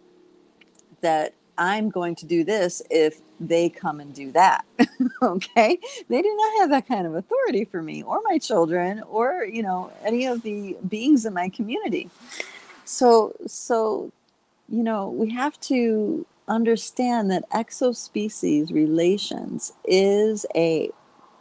that 1.01 1.35
I'm 1.59 1.91
going 1.91 2.15
to 2.15 2.25
do 2.25 2.43
this 2.43 2.81
if 2.89 3.21
they 3.39 3.69
come 3.69 3.99
and 3.99 4.13
do 4.13 4.31
that. 4.31 4.65
okay? 5.21 5.79
They 6.09 6.21
do 6.21 6.35
not 6.35 6.61
have 6.61 6.69
that 6.71 6.87
kind 6.87 7.07
of 7.07 7.15
authority 7.15 7.65
for 7.65 7.81
me 7.81 8.03
or 8.03 8.21
my 8.23 8.37
children 8.37 9.03
or, 9.09 9.45
you 9.45 9.63
know, 9.63 9.91
any 10.03 10.25
of 10.25 10.41
the 10.43 10.77
beings 10.87 11.25
in 11.25 11.33
my 11.33 11.49
community. 11.49 12.09
So 12.85 13.33
so 13.47 14.11
you 14.69 14.83
know, 14.83 15.09
we 15.09 15.29
have 15.31 15.59
to 15.61 16.25
understand 16.47 17.31
that 17.31 17.49
exospecies 17.51 18.71
relations 18.71 19.73
is 19.85 20.45
a 20.55 20.89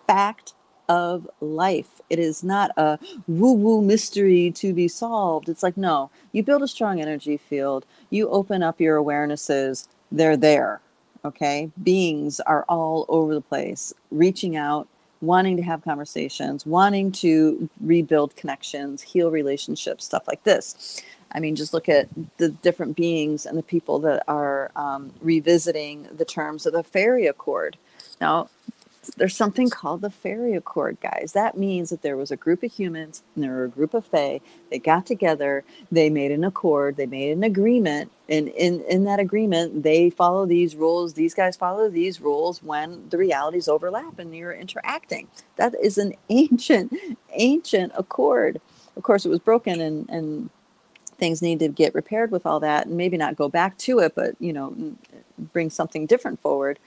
fact 0.06 0.54
of 0.88 1.28
life. 1.40 2.00
It 2.10 2.18
is 2.18 2.44
not 2.44 2.72
a 2.76 2.98
woo 3.26 3.52
woo 3.52 3.80
mystery 3.80 4.50
to 4.56 4.74
be 4.74 4.88
solved. 4.88 5.48
It's 5.48 5.62
like, 5.62 5.76
no, 5.76 6.10
you 6.32 6.42
build 6.42 6.62
a 6.62 6.68
strong 6.68 7.00
energy 7.00 7.36
field, 7.36 7.86
you 8.10 8.28
open 8.28 8.62
up 8.62 8.80
your 8.80 9.02
awarenesses, 9.02 9.88
they're 10.10 10.36
there. 10.36 10.80
Okay. 11.24 11.70
Beings 11.82 12.40
are 12.40 12.64
all 12.68 13.06
over 13.08 13.34
the 13.34 13.40
place, 13.40 13.92
reaching 14.10 14.56
out, 14.56 14.88
wanting 15.20 15.56
to 15.56 15.62
have 15.62 15.82
conversations, 15.84 16.66
wanting 16.66 17.12
to 17.12 17.68
rebuild 17.80 18.34
connections, 18.34 19.02
heal 19.02 19.30
relationships, 19.30 20.04
stuff 20.04 20.26
like 20.26 20.42
this. 20.42 21.00
I 21.30 21.40
mean, 21.40 21.56
just 21.56 21.72
look 21.72 21.88
at 21.88 22.08
the 22.36 22.50
different 22.50 22.96
beings 22.96 23.46
and 23.46 23.56
the 23.56 23.62
people 23.62 23.98
that 24.00 24.24
are 24.28 24.70
um, 24.76 25.12
revisiting 25.20 26.08
the 26.14 26.24
terms 26.24 26.66
of 26.66 26.72
the 26.72 26.82
Fairy 26.82 27.26
Accord. 27.26 27.78
Now, 28.20 28.50
there's 29.16 29.36
something 29.36 29.68
called 29.68 30.00
the 30.00 30.10
fairy 30.10 30.54
accord 30.54 30.96
guys. 31.00 31.32
That 31.34 31.56
means 31.56 31.90
that 31.90 32.02
there 32.02 32.16
was 32.16 32.30
a 32.30 32.36
group 32.36 32.62
of 32.62 32.72
humans 32.72 33.22
and 33.34 33.42
there 33.42 33.50
were 33.50 33.64
a 33.64 33.68
group 33.68 33.94
of 33.94 34.06
fae. 34.06 34.40
They 34.70 34.78
got 34.78 35.06
together 35.06 35.64
they 35.90 36.08
made 36.08 36.30
an 36.30 36.44
accord 36.44 36.96
they 36.96 37.06
made 37.06 37.32
an 37.32 37.42
agreement 37.42 38.12
and 38.28 38.48
in, 38.48 38.80
in 38.82 39.04
that 39.04 39.18
agreement 39.18 39.82
they 39.82 40.10
follow 40.10 40.46
these 40.46 40.76
rules 40.76 41.14
these 41.14 41.34
guys 41.34 41.56
follow 41.56 41.88
these 41.88 42.20
rules 42.20 42.62
when 42.62 43.08
the 43.10 43.18
realities 43.18 43.68
overlap 43.68 44.18
and 44.18 44.34
you're 44.36 44.52
interacting. 44.52 45.26
That 45.56 45.74
is 45.82 45.98
an 45.98 46.14
ancient 46.30 46.96
ancient 47.32 47.92
accord. 47.96 48.60
Of 48.96 49.02
course 49.02 49.26
it 49.26 49.30
was 49.30 49.40
broken 49.40 49.80
and 49.80 50.08
and 50.10 50.50
things 51.18 51.42
need 51.42 51.58
to 51.60 51.68
get 51.68 51.94
repaired 51.94 52.30
with 52.32 52.46
all 52.46 52.58
that 52.60 52.86
and 52.86 52.96
maybe 52.96 53.16
not 53.16 53.36
go 53.36 53.48
back 53.48 53.78
to 53.78 54.00
it 54.00 54.12
but 54.14 54.34
you 54.40 54.52
know 54.52 54.74
bring 55.52 55.70
something 55.70 56.04
different 56.04 56.40
forward 56.40 56.80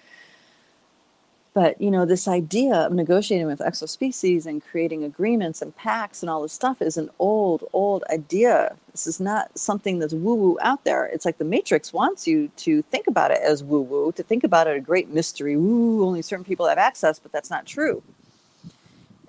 but 1.56 1.80
you 1.82 1.90
know, 1.90 2.06
this 2.06 2.28
idea 2.28 2.76
of 2.76 2.92
negotiating 2.92 3.48
with 3.48 3.60
exospecies 3.60 4.46
and 4.46 4.62
creating 4.62 5.06
agreements 5.06 5.62
and 5.62 5.74
pacts 5.76 6.22
and 6.22 6.30
all 6.30 6.42
this 6.42 6.52
stuff 6.52 6.82
is 6.82 6.98
an 6.98 7.10
old, 7.18 7.64
old 7.72 8.04
idea. 8.12 8.76
This 8.92 9.08
is 9.08 9.22
not 9.22 9.58
something 9.58 9.98
that's 9.98 10.14
woo-woo 10.14 10.60
out 10.62 10.84
there. 10.84 11.06
It's 11.06 11.24
like 11.24 11.38
the 11.38 11.46
Matrix 11.46 11.94
wants 11.94 12.28
you 12.28 12.52
to 12.58 12.82
think 12.82 13.08
about 13.08 13.32
it 13.32 13.40
as 13.42 13.64
woo-woo, 13.64 14.12
to 14.12 14.22
think 14.22 14.44
about 14.44 14.68
it 14.68 14.76
a 14.76 14.82
great 14.82 15.08
mystery. 15.10 15.56
Woo, 15.56 16.06
only 16.06 16.22
certain 16.22 16.44
people 16.44 16.68
have 16.68 16.78
access, 16.78 17.20
but 17.20 17.32
that's 17.32 17.50
not 17.50 17.66
true. 17.66 18.04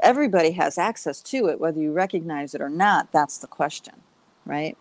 Everybody 0.01 0.51
has 0.51 0.79
access 0.79 1.23
to 1.23 1.47
it, 1.47 1.61
whether 1.61 1.81
you 1.81 1.93
recognize 1.93 2.57
it 2.57 2.61
or 2.61 2.69
not. 2.69 3.13
That's 3.13 3.39
the 3.39 3.47
question, 3.47 3.95
right? 4.45 4.77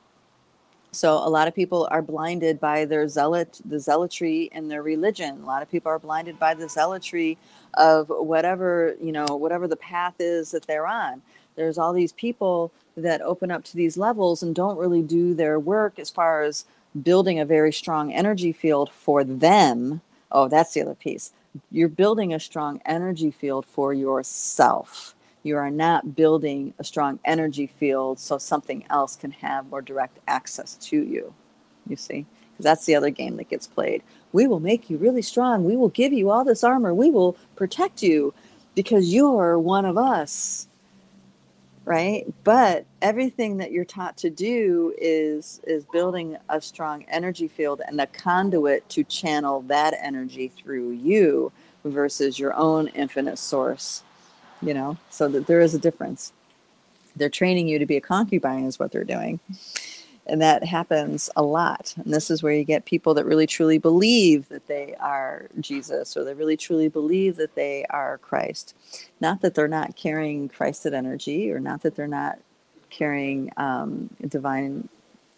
So 0.96 1.16
a 1.16 1.30
lot 1.30 1.50
of 1.50 1.54
people 1.54 1.90
are 1.92 2.02
blinded 2.02 2.58
by 2.60 2.86
their 2.86 3.08
zealot, 3.10 3.60
the 3.66 3.80
zealotry 3.80 4.50
in 4.54 4.70
their 4.70 4.82
religion. 4.82 5.42
A 5.44 5.46
lot 5.46 5.62
of 5.62 5.70
people 5.70 5.92
are 5.92 6.00
blinded 6.00 6.40
by 6.40 6.54
the 6.54 6.70
zealotry 6.70 7.38
of 7.74 8.08
whatever, 8.08 8.96
you 9.02 9.12
know, 9.12 9.26
whatever 9.26 9.68
the 9.68 9.76
path 9.76 10.16
is 10.20 10.52
that 10.52 10.68
they're 10.68 10.88
on. 10.88 11.22
There's 11.58 11.78
all 11.78 11.92
these 11.92 12.14
people 12.14 12.72
that 12.96 13.22
open 13.22 13.52
up 13.52 13.66
to 13.66 13.76
these 13.76 13.98
levels 13.98 14.42
and 14.42 14.56
don't 14.56 14.78
really 14.78 15.02
do 15.02 15.34
their 15.34 15.60
work 15.60 16.00
as 16.00 16.10
far 16.10 16.44
as 16.44 16.64
building 17.04 17.40
a 17.40 17.46
very 17.46 17.74
strong 17.74 18.14
energy 18.14 18.54
field 18.54 18.90
for 18.90 19.26
them. 19.26 20.00
Oh, 20.32 20.48
that's 20.48 20.74
the 20.74 20.82
other 20.82 20.96
piece. 20.96 21.34
You're 21.72 21.90
building 21.90 22.34
a 22.34 22.40
strong 22.40 22.82
energy 22.86 23.32
field 23.32 23.66
for 23.66 23.94
yourself 23.94 25.15
you 25.46 25.58
are 25.58 25.70
not 25.70 26.16
building 26.16 26.74
a 26.80 26.84
strong 26.84 27.20
energy 27.24 27.68
field 27.68 28.20
so 28.20 28.38
something 28.40 28.84
else 28.90 29.16
can 29.16 29.30
have 29.30 29.70
more 29.70 29.82
direct 29.82 30.18
access 30.28 30.74
to 30.76 30.98
you. 30.98 31.34
You 31.88 31.96
see? 31.96 32.26
Because 32.52 32.64
that's 32.64 32.86
the 32.86 32.96
other 32.96 33.12
game 33.12 33.38
that 33.38 33.50
gets 33.50 33.68
played. 33.68 34.02
We 34.34 34.48
will 34.48 34.60
make 34.60 34.90
you 34.90 34.98
really 34.98 35.22
strong. 35.22 35.64
We 35.64 35.78
will 35.78 35.90
give 35.90 36.12
you 36.14 36.32
all 36.32 36.44
this 36.44 36.64
armor. 36.64 36.96
We 36.96 37.12
will 37.12 37.38
protect 37.56 38.02
you 38.02 38.34
because 38.74 39.14
you're 39.14 39.60
one 39.60 39.86
of 39.86 39.98
us. 39.98 40.68
Right? 41.86 42.26
But 42.44 42.86
everything 43.04 43.58
that 43.58 43.72
you're 43.72 43.86
taught 43.86 44.18
to 44.18 44.32
do 44.32 44.96
is 44.98 45.62
is 45.68 45.86
building 45.86 46.38
a 46.50 46.60
strong 46.60 47.04
energy 47.04 47.48
field 47.48 47.82
and 47.86 48.02
a 48.02 48.08
conduit 48.08 48.90
to 48.90 49.04
channel 49.04 49.62
that 49.68 49.94
energy 50.02 50.48
through 50.48 50.94
you 50.94 51.52
versus 51.84 52.40
your 52.40 52.56
own 52.56 52.88
infinite 52.88 53.38
source 53.38 54.02
you 54.62 54.74
know, 54.74 54.98
so 55.10 55.28
that 55.28 55.48
there 55.48 55.62
is 55.62 55.74
a 55.74 55.80
difference. 55.80 56.34
They're 57.16 57.30
training 57.30 57.68
you 57.68 57.80
to 57.80 57.86
be 57.86 57.98
a 57.98 58.02
concubine, 58.02 58.66
is 58.66 58.80
what 58.80 58.92
they're 58.92 59.04
doing. 59.04 59.40
And 60.28 60.42
that 60.42 60.64
happens 60.64 61.30
a 61.36 61.44
lot. 61.44 61.94
And 62.04 62.12
this 62.12 62.32
is 62.32 62.42
where 62.42 62.54
you 62.54 62.64
get 62.64 62.86
people 62.86 63.14
that 63.14 63.26
really 63.26 63.46
truly 63.46 63.78
believe 63.78 64.50
that 64.50 64.68
they 64.68 64.96
are 65.00 65.50
Jesus 65.60 66.18
or 66.18 66.24
they 66.24 66.34
really 66.34 66.58
truly 66.58 66.88
believe 66.88 67.36
that 67.36 67.54
they 67.56 67.86
are 67.92 68.18
Christ. 68.18 68.76
Not 69.22 69.42
that 69.42 69.54
they're 69.54 69.68
not 69.68 69.96
carrying 69.96 70.50
Christed 70.50 70.94
energy 70.94 71.52
or 71.52 71.60
not 71.60 71.84
that 71.84 71.96
they're 71.96 72.08
not 72.08 72.40
carrying 72.90 73.52
um, 73.58 74.10
divine 74.28 74.90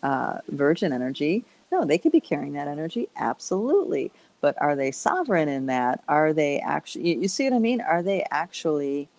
uh, 0.04 0.40
virgin 0.48 0.94
energy. 0.94 1.44
No, 1.70 1.84
they 1.84 1.98
could 1.98 2.14
be 2.14 2.22
carrying 2.22 2.54
that 2.54 2.70
energy, 2.70 3.10
absolutely. 3.18 4.12
But 4.42 4.56
are 4.62 4.76
they 4.76 4.92
sovereign 4.92 5.50
in 5.50 5.66
that? 5.68 6.04
Are 6.08 6.34
they 6.34 6.60
actually, 6.60 7.10
you, 7.10 7.22
you 7.22 7.28
see 7.28 7.46
what 7.46 7.56
I 7.56 7.60
mean? 7.60 7.82
Are 7.82 8.04
they 8.04 8.26
actually 8.30 9.10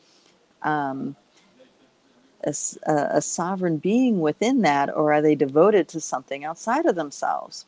um, 0.63 1.17
a, 2.45 2.51
a 2.87 3.21
sovereign 3.21 3.79
being 3.79 4.21
within 4.21 4.63
that, 4.63 4.95
or 4.95 5.13
are 5.13 5.23
they 5.23 5.35
devoted 5.35 5.89
to 5.89 6.01
something 6.01 6.45
outside 6.45 6.87
of 6.87 6.95
themselves? 6.95 7.67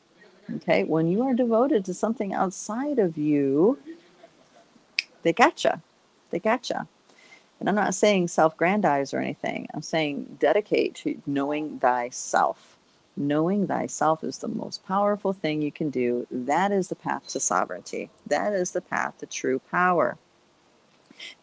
Okay, 0.56 0.84
when 0.84 1.08
you 1.08 1.22
are 1.22 1.34
devoted 1.34 1.84
to 1.84 1.94
something 1.94 2.34
outside 2.34 2.98
of 2.98 3.16
you, 3.16 3.78
they 5.22 5.32
gotcha. 5.32 5.82
They 6.30 6.38
gotcha. 6.38 6.88
And 7.60 7.68
I'm 7.68 7.74
not 7.74 7.94
saying 7.94 8.28
self 8.28 8.56
grandize 8.56 9.14
or 9.14 9.20
anything. 9.20 9.68
I'm 9.74 9.82
saying 9.82 10.38
dedicate 10.40 10.94
to 10.96 11.20
knowing 11.26 11.78
thyself. 11.78 12.69
Knowing 13.16 13.66
thyself 13.66 14.24
is 14.24 14.38
the 14.38 14.48
most 14.48 14.84
powerful 14.86 15.32
thing 15.32 15.60
you 15.60 15.72
can 15.72 15.90
do. 15.90 16.26
That 16.30 16.72
is 16.72 16.88
the 16.88 16.94
path 16.94 17.26
to 17.28 17.40
sovereignty. 17.40 18.10
That 18.26 18.52
is 18.52 18.70
the 18.70 18.80
path 18.80 19.18
to 19.18 19.26
true 19.26 19.60
power. 19.70 20.16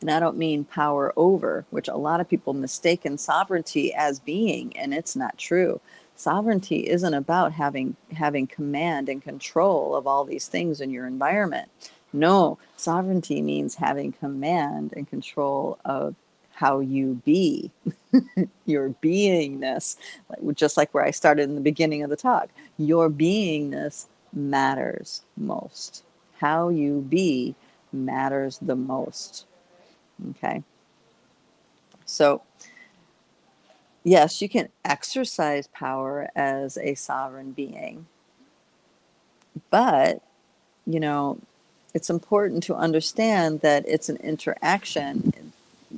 And 0.01 0.09
I 0.09 0.19
don't 0.19 0.37
mean 0.37 0.63
power 0.63 1.13
over, 1.15 1.65
which 1.69 1.87
a 1.87 1.97
lot 1.97 2.19
of 2.19 2.29
people 2.29 2.53
mistaken 2.53 3.17
sovereignty 3.17 3.93
as 3.93 4.19
being, 4.19 4.75
and 4.75 4.93
it's 4.93 5.15
not 5.15 5.37
true. 5.37 5.79
Sovereignty 6.15 6.87
isn't 6.89 7.13
about 7.13 7.53
having 7.53 7.95
having 8.13 8.47
command 8.47 9.07
and 9.07 9.21
control 9.21 9.95
of 9.95 10.07
all 10.07 10.25
these 10.25 10.47
things 10.47 10.81
in 10.81 10.89
your 10.89 11.05
environment. 11.05 11.69
No, 12.11 12.57
sovereignty 12.75 13.41
means 13.41 13.75
having 13.75 14.13
command 14.13 14.93
and 14.95 15.07
control 15.07 15.77
of 15.85 16.15
how 16.57 16.79
you 16.79 17.21
be, 17.23 17.69
your 18.65 18.89
beingness, 18.89 19.95
just 20.55 20.75
like 20.75 20.91
where 20.91 21.05
I 21.05 21.11
started 21.11 21.43
in 21.43 21.53
the 21.53 21.61
beginning 21.61 22.01
of 22.01 22.09
the 22.09 22.15
talk. 22.15 22.49
Your 22.79 23.11
beingness 23.11 24.07
matters 24.33 25.21
most. 25.37 26.03
How 26.39 26.69
you 26.69 27.05
be 27.07 27.53
matters 27.93 28.57
the 28.59 28.75
most. 28.75 29.45
Okay. 30.31 30.63
So, 32.05 32.41
yes, 34.03 34.41
you 34.41 34.49
can 34.49 34.69
exercise 34.83 35.67
power 35.67 36.27
as 36.35 36.75
a 36.79 36.95
sovereign 36.95 37.51
being, 37.51 38.07
but, 39.69 40.23
you 40.87 40.99
know, 40.99 41.37
it's 41.93 42.09
important 42.09 42.63
to 42.63 42.73
understand 42.73 43.61
that 43.61 43.85
it's 43.87 44.09
an 44.09 44.17
interaction 44.17 45.33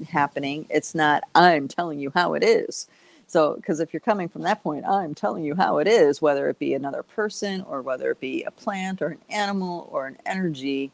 happening. 0.09 0.65
It's 0.69 0.95
not, 0.95 1.23
I'm 1.35 1.67
telling 1.67 1.99
you 1.99 2.11
how 2.13 2.33
it 2.33 2.43
is. 2.43 2.87
So, 3.27 3.55
because 3.55 3.79
if 3.79 3.93
you're 3.93 3.99
coming 3.99 4.27
from 4.27 4.41
that 4.41 4.63
point, 4.63 4.85
I'm 4.87 5.13
telling 5.13 5.43
you 5.43 5.53
how 5.53 5.77
it 5.77 5.87
is, 5.87 6.21
whether 6.21 6.49
it 6.49 6.57
be 6.57 6.73
another 6.73 7.03
person 7.03 7.61
or 7.61 7.81
whether 7.83 8.09
it 8.11 8.19
be 8.19 8.43
a 8.43 8.51
plant 8.51 9.01
or 9.01 9.09
an 9.09 9.19
animal 9.29 9.87
or 9.91 10.07
an 10.07 10.17
energy, 10.25 10.91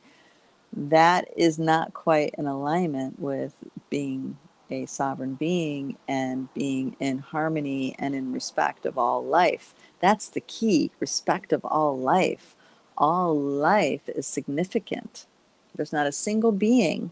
that 0.76 1.30
is 1.38 1.58
not 1.58 1.94
quite 1.94 2.36
in 2.38 2.46
alignment 2.46 3.20
with 3.20 3.54
being 3.90 4.38
a 4.70 4.86
sovereign 4.86 5.36
being 5.36 5.96
and 6.08 6.54
being 6.54 6.96
in 7.00 7.20
harmony 7.20 7.96
and 8.00 8.16
in 8.16 8.34
respect 8.34 8.86
of 8.86 8.98
all 8.98 9.24
life. 9.24 9.74
That's 10.00 10.28
the 10.28 10.42
key 10.42 10.92
respect 11.00 11.54
of 11.54 11.64
all 11.64 11.98
life. 11.98 12.56
All 12.98 13.40
life 13.40 14.10
is 14.10 14.28
significant. 14.28 15.26
There's 15.76 15.94
not 15.94 16.08
a 16.08 16.12
single 16.12 16.52
being 16.52 17.12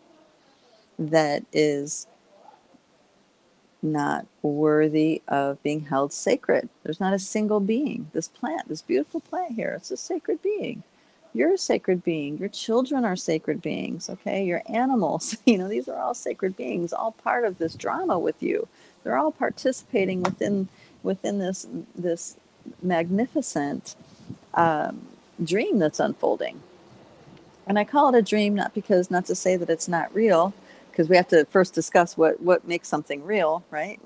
that 1.00 1.44
is 1.52 2.08
not 3.84 4.26
worthy 4.42 5.22
of 5.28 5.62
being 5.62 5.82
held 5.82 6.14
sacred. 6.14 6.70
There's 6.84 7.00
not 7.00 7.14
a 7.14 7.20
single 7.20 7.60
being. 7.60 8.10
This 8.14 8.28
plant, 8.28 8.70
this 8.70 8.82
beautiful 8.82 9.20
plant 9.20 9.54
here, 9.54 9.74
it's 9.76 9.92
a 9.92 9.98
sacred 9.98 10.42
being. 10.42 10.84
You're 11.34 11.54
a 11.54 11.58
sacred 11.58 12.04
being. 12.04 12.38
Your 12.38 12.50
children 12.50 13.04
are 13.04 13.16
sacred 13.16 13.62
beings 13.62 14.10
okay? 14.10 14.46
Your 14.46 14.62
animals 14.68 15.38
you 15.46 15.58
know 15.58 15.68
these 15.68 15.88
are 15.90 16.00
all 16.00 16.14
sacred 16.14 16.56
beings 16.56 16.94
all 16.94 17.12
part 17.12 17.44
of 17.46 17.58
this 17.58 17.76
drama 17.76 18.18
with 18.18 18.42
you. 18.42 18.68
They're 19.04 19.18
all 19.18 19.32
participating 19.32 20.24
within 20.24 20.70
within 21.02 21.40
this 21.40 21.68
this 21.96 22.38
magnificent 22.82 23.96
um, 24.54 25.08
dream 25.44 25.80
that's 25.80 26.00
unfolding. 26.00 26.62
And 27.68 27.80
i 27.80 27.84
call 27.84 28.14
it 28.14 28.18
a 28.18 28.22
dream 28.22 28.56
not 28.56 28.74
because 28.74 29.12
not 29.12 29.26
to 29.26 29.36
say 29.36 29.58
that 29.58 29.70
it's 29.70 29.88
not 29.88 30.14
real 30.14 30.54
because 30.94 31.10
we 31.10 31.16
have 31.16 31.28
to 31.28 31.44
first 31.46 31.74
discuss 31.74 32.16
what 32.16 32.40
what 32.40 32.68
makes 32.68 32.88
something 32.88 33.26
real 33.26 33.64
right? 33.72 34.00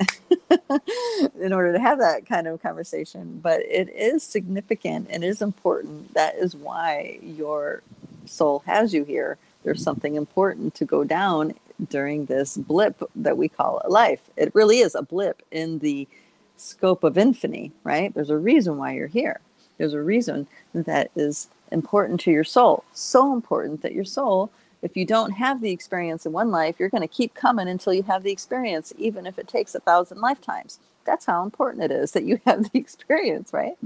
In 1.41 1.51
order 1.51 1.73
to 1.73 1.79
have 1.79 1.99
that 1.99 2.25
kind 2.25 2.47
of 2.47 2.61
conversation. 2.61 3.39
But 3.43 3.61
it 3.61 3.89
is 3.89 4.23
significant 4.23 5.07
and 5.09 5.23
is 5.23 5.41
important. 5.41 6.13
That 6.13 6.35
is 6.35 6.55
why 6.55 7.19
your 7.21 7.83
soul 8.25 8.63
has 8.65 8.93
you 8.93 9.03
here. 9.03 9.37
There's 9.63 9.83
something 9.83 10.15
important 10.15 10.75
to 10.75 10.85
go 10.85 11.03
down 11.03 11.53
during 11.89 12.25
this 12.25 12.55
blip 12.55 13.03
that 13.15 13.37
we 13.37 13.49
call 13.49 13.81
a 13.83 13.89
life. 13.89 14.21
It 14.37 14.55
really 14.55 14.79
is 14.79 14.95
a 14.95 15.01
blip 15.01 15.41
in 15.51 15.79
the 15.79 16.07
scope 16.55 17.03
of 17.03 17.17
infinity 17.17 17.71
right? 17.83 18.13
There's 18.13 18.29
a 18.29 18.37
reason 18.37 18.77
why 18.77 18.93
you're 18.93 19.07
here. 19.07 19.41
There's 19.77 19.93
a 19.93 20.01
reason 20.01 20.47
that 20.73 21.11
is 21.15 21.49
important 21.71 22.21
to 22.21 22.31
your 22.31 22.45
soul. 22.45 22.85
So 22.93 23.33
important 23.33 23.81
that 23.81 23.93
your 23.93 24.05
soul 24.05 24.49
if 24.81 24.95
you 24.95 25.05
don't 25.05 25.31
have 25.31 25.61
the 25.61 25.71
experience 25.71 26.25
in 26.25 26.31
one 26.31 26.51
life, 26.51 26.75
you're 26.79 26.89
going 26.89 27.01
to 27.01 27.07
keep 27.07 27.33
coming 27.33 27.67
until 27.67 27.93
you 27.93 28.03
have 28.03 28.23
the 28.23 28.31
experience, 28.31 28.93
even 28.97 29.25
if 29.25 29.39
it 29.39 29.47
takes 29.47 29.73
a 29.73 29.79
thousand 29.79 30.19
lifetimes. 30.19 30.79
That's 31.05 31.25
how 31.25 31.43
important 31.43 31.83
it 31.83 31.91
is 31.91 32.11
that 32.11 32.25
you 32.25 32.39
have 32.45 32.71
the 32.71 32.79
experience, 32.79 33.53
right? 33.53 33.77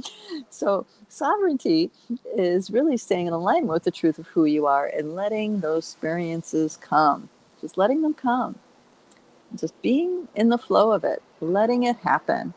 So, 0.50 0.86
sovereignty 1.08 1.92
is 2.36 2.72
really 2.72 2.98
staying 2.98 3.28
in 3.28 3.34
alignment 3.34 3.74
with 3.74 3.84
the 3.84 3.92
truth 3.92 4.20
of 4.20 4.28
who 4.28 4.46
you 4.46 4.66
are 4.66 4.88
and 4.88 5.16
letting 5.16 5.60
those 5.60 5.86
experiences 5.86 6.78
come, 6.78 7.30
just 7.62 7.78
letting 7.78 8.02
them 8.02 8.14
come, 8.14 8.56
just 9.56 9.80
being 9.82 10.28
in 10.36 10.50
the 10.50 10.58
flow 10.58 10.92
of 10.92 11.04
it, 11.04 11.22
letting 11.40 11.84
it 11.84 11.98
happen, 11.98 12.54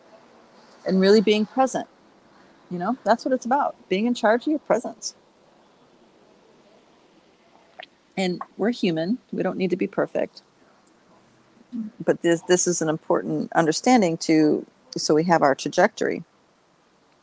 and 0.87 1.01
really 1.01 1.20
being 1.20 1.47
present. 1.47 1.87
You 2.70 2.78
know, 2.78 2.97
that's 3.05 3.24
what 3.24 3.32
it's 3.32 3.47
about 3.47 3.76
being 3.89 4.07
in 4.07 4.14
charge 4.14 4.43
of 4.43 4.49
your 4.49 4.59
presence 4.59 5.14
and 8.16 8.40
we're 8.56 8.70
human. 8.70 9.18
We 9.32 9.42
don't 9.42 9.58
need 9.58 9.70
to 9.70 9.76
be 9.76 9.86
perfect. 9.86 10.42
But 12.04 12.22
this 12.22 12.42
this 12.42 12.66
is 12.66 12.80
an 12.82 12.88
important 12.88 13.52
understanding 13.52 14.16
to 14.18 14.64
so 14.96 15.14
we 15.14 15.24
have 15.24 15.42
our 15.42 15.54
trajectory. 15.54 16.22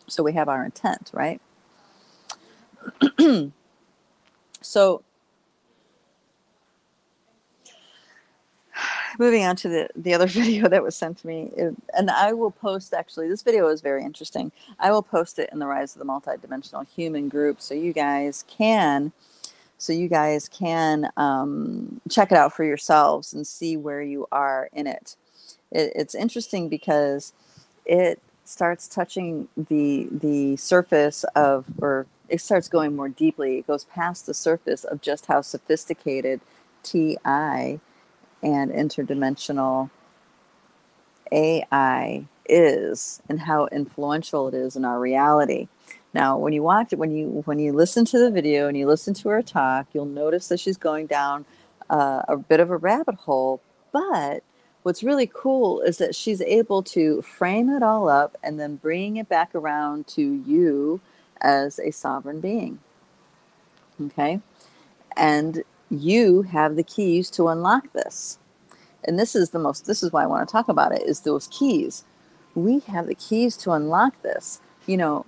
So 0.08 0.24
we 0.24 0.34
have 0.34 0.50
our 0.50 0.66
intent 0.66 1.12
right? 1.14 1.42
So 4.62 5.04
moving 9.20 9.44
on 9.44 9.56
to 9.58 9.68
the 9.70 9.90
the 9.96 10.14
other 10.14 10.26
video 10.42 10.70
that 10.70 10.84
was 10.84 10.96
sent 10.96 11.18
to 11.20 11.28
me 11.28 11.52
it, 11.56 11.76
and 11.94 12.10
i 12.10 12.32
will 12.34 12.52
post 12.52 12.94
actually 12.94 13.28
this 13.28 13.42
video 13.42 13.68
is 13.68 13.82
very 13.82 14.04
interesting. 14.04 14.52
I 14.80 14.92
will 14.92 15.04
post 15.04 15.40
it 15.40 15.50
in 15.52 15.60
the 15.60 15.68
rise 15.68 15.96
of 15.96 16.00
the 16.00 16.06
multidimensional 16.06 16.88
human 16.88 17.28
group 17.30 17.62
so 17.62 17.74
you 17.74 17.94
guys 17.94 18.46
can 18.48 19.12
so 19.82 19.94
you 19.94 20.08
guys 20.08 20.48
can 20.48 21.10
um, 21.18 22.02
check 22.08 22.32
it 22.32 22.38
out 22.38 22.54
for 22.54 22.64
yourselves 22.64 23.34
and 23.34 23.48
see 23.48 23.76
where 23.76 24.04
you 24.04 24.28
are 24.32 24.70
in 24.74 24.86
it. 24.86 25.16
it. 25.72 25.92
It's 25.96 26.14
interesting 26.14 26.70
because 26.70 27.34
it 27.84 28.22
starts 28.46 28.88
touching 28.88 29.48
the 29.58 30.08
the 30.12 30.56
surface 30.58 31.24
of, 31.36 31.66
or 31.82 32.06
it 32.30 32.42
starts 32.42 32.70
going 32.70 32.96
more 32.96 33.10
deeply. 33.10 33.58
It 33.58 33.68
goes 33.68 33.86
past 33.86 34.28
the 34.28 34.36
surface 34.36 34.84
of 34.84 35.02
just 35.02 35.26
how 35.26 35.42
sophisticated 35.42 36.42
TI 36.84 37.80
and 38.44 38.72
interdimensional 38.72 39.90
AI 41.32 42.26
is 42.48 43.20
and 43.28 43.40
how 43.42 43.66
influential 43.72 44.48
it 44.48 44.54
is 44.54 44.76
in 44.76 44.86
our 44.86 45.00
reality. 45.00 45.70
Now, 46.14 46.38
when 46.38 46.52
you 46.54 46.62
watch 46.62 46.92
it, 46.92 47.00
when 47.00 47.12
you 47.12 47.44
when 47.46 47.60
you 47.60 47.72
listen 47.72 48.04
to 48.06 48.20
the 48.20 48.32
video 48.32 48.68
and 48.68 48.78
you 48.78 48.86
listen 48.86 49.14
to 49.16 49.30
her 49.30 49.42
talk, 49.42 49.88
you'll 49.94 50.06
notice 50.06 50.48
that 50.50 50.60
she's 50.60 50.78
going 50.78 51.08
down 51.08 51.46
uh, 51.90 52.24
a 52.28 52.38
bit 52.38 52.60
of 52.60 52.70
a 52.70 52.78
rabbit 52.78 53.16
hole. 53.16 53.62
But 53.94 54.44
what's 54.84 55.04
really 55.04 55.30
cool 55.34 55.82
is 55.82 55.98
that 56.00 56.16
she's 56.16 56.42
able 56.42 56.84
to 56.84 57.22
frame 57.22 57.70
it 57.70 57.82
all 57.82 58.10
up 58.10 58.38
and 58.44 58.60
then 58.60 58.76
bring 58.76 59.18
it 59.18 59.30
back 59.30 59.56
around 59.56 60.08
to 60.08 60.22
you 60.22 61.00
as 61.40 61.80
a 61.80 61.92
sovereign 61.92 62.42
being. 62.42 62.80
Okay, 64.02 64.42
and 65.16 65.64
you 65.90 66.42
have 66.44 66.76
the 66.76 66.84
keys 66.84 67.30
to 67.32 67.48
unlock 67.48 67.94
this. 67.94 68.38
And 69.04 69.18
this 69.18 69.36
is 69.36 69.50
the 69.50 69.60
most. 69.60 69.86
This 69.86 70.04
is 70.04 70.12
why 70.12 70.24
I 70.24 70.28
want 70.28 70.48
to 70.48 70.52
talk 70.52 70.68
about 70.68 70.92
it. 70.92 71.04
Is 71.04 71.22
those 71.22 71.48
keys? 71.48 72.04
We 72.54 72.80
have 72.80 73.08
the 73.08 73.16
keys 73.16 73.56
to 73.58 73.72
unlock 73.72 74.22
this. 74.24 74.60
You 74.86 74.98
know, 74.98 75.26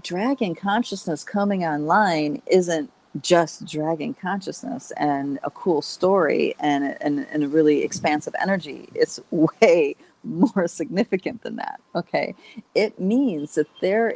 dragon 0.00 0.54
consciousness 0.54 1.24
coming 1.24 1.64
online 1.64 2.42
isn't 2.46 2.90
just 3.20 3.66
dragon 3.66 4.14
consciousness 4.14 4.90
and 4.96 5.38
a 5.42 5.50
cool 5.50 5.82
story 5.82 6.54
and, 6.60 6.96
and, 7.02 7.26
and 7.30 7.44
a 7.44 7.48
really 7.48 7.82
expansive 7.82 8.34
energy. 8.40 8.88
It's 8.94 9.20
way 9.30 9.96
more 10.24 10.66
significant 10.66 11.42
than 11.42 11.56
that. 11.56 11.80
Okay. 11.94 12.34
It 12.74 12.98
means 12.98 13.56
that 13.56 13.66
there 13.80 14.14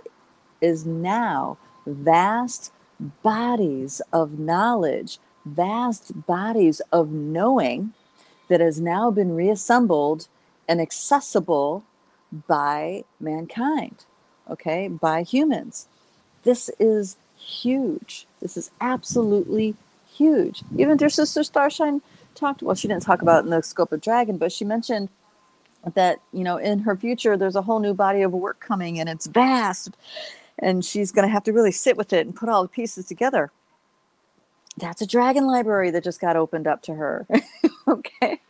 is 0.61 0.87
now 0.87 1.59
vast 1.87 2.72
bodies 3.22 4.01
of 4.12 4.39
knowledge, 4.39 5.18
vast 5.45 6.27
bodies 6.27 6.81
of 6.93 7.11
knowing 7.11 7.93
that 8.49 8.61
has 8.61 8.81
now 8.81 9.11
been 9.11 9.35
reassembled 9.35 10.29
and 10.68 10.81
accessible 10.81 11.85
by 12.49 13.05
mankind, 13.20 14.05
okay, 14.51 14.88
by 14.88 15.22
humans. 15.22 15.86
This 16.44 16.70
is 16.78 17.16
huge. 17.36 18.26
This 18.40 18.57
is 18.57 18.70
absolutely 18.80 19.74
huge. 20.12 20.62
Even 20.76 20.97
dear 20.97 21.09
sister 21.09 21.42
Starshine 21.42 22.03
talked, 22.34 22.62
well, 22.62 22.74
she 22.74 22.88
didn't 22.88 23.03
talk 23.03 23.22
about 23.22 23.44
in 23.44 23.51
the 23.51 23.62
scope 23.62 23.92
of 23.92 24.01
Dragon, 24.01 24.36
but 24.38 24.53
she 24.53 24.64
mentioned 24.64 25.09
that, 25.94 26.20
you 26.32 26.44
know, 26.44 26.57
in 26.57 26.80
her 26.80 26.97
future, 26.97 27.36
there's 27.36 27.57
a 27.57 27.62
whole 27.62 27.80
new 27.80 27.94
body 27.94 28.22
of 28.22 28.32
work 28.32 28.61
coming 28.61 28.99
and 28.99 29.09
it's 29.09 29.26
vast. 29.26 29.97
And 30.59 30.84
she's 30.84 31.12
going 31.12 31.26
to 31.26 31.32
have 31.32 31.44
to 31.44 31.53
really 31.53 31.72
sit 31.72 31.97
with 31.97 32.12
it 32.12 32.26
and 32.26 32.34
put 32.34 32.49
all 32.49 32.62
the 32.62 32.68
pieces 32.68 33.07
together. 33.07 33.51
That's 34.78 35.01
a 35.01 35.07
dragon 35.07 35.47
library 35.47 35.90
that 35.90 36.05
just 36.05 36.20
got 36.20 36.36
opened 36.36 36.66
up 36.66 36.82
to 36.82 36.94
her. 36.94 37.26
okay. 37.88 38.40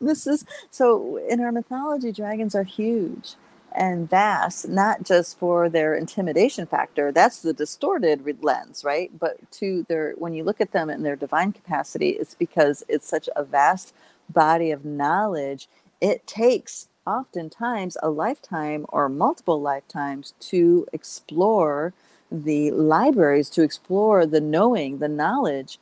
This 0.00 0.26
is 0.26 0.44
so 0.70 1.16
in 1.28 1.40
our 1.40 1.52
mythology, 1.52 2.12
dragons 2.12 2.54
are 2.54 2.64
huge 2.64 3.36
and 3.74 4.08
vast, 4.08 4.68
not 4.68 5.04
just 5.04 5.38
for 5.38 5.68
their 5.68 5.94
intimidation 5.94 6.66
factor. 6.66 7.12
That's 7.12 7.40
the 7.40 7.52
distorted 7.52 8.24
lens, 8.42 8.84
right? 8.84 9.10
But 9.18 9.50
to 9.52 9.84
their, 9.88 10.12
when 10.18 10.34
you 10.34 10.44
look 10.44 10.60
at 10.60 10.72
them 10.72 10.90
in 10.90 11.02
their 11.02 11.16
divine 11.16 11.52
capacity, 11.52 12.10
it's 12.10 12.34
because 12.34 12.84
it's 12.88 13.08
such 13.08 13.28
a 13.36 13.44
vast 13.44 13.94
body 14.30 14.70
of 14.70 14.84
knowledge. 14.84 15.68
It 16.00 16.26
takes 16.26 16.88
oftentimes 17.06 17.96
a 18.02 18.10
lifetime 18.10 18.86
or 18.90 19.08
multiple 19.08 19.60
lifetimes 19.60 20.34
to 20.40 20.86
explore 20.92 21.92
the 22.30 22.70
libraries, 22.72 23.50
to 23.50 23.62
explore 23.62 24.26
the 24.26 24.40
knowing, 24.40 24.98
the 24.98 25.08
knowledge 25.08 25.78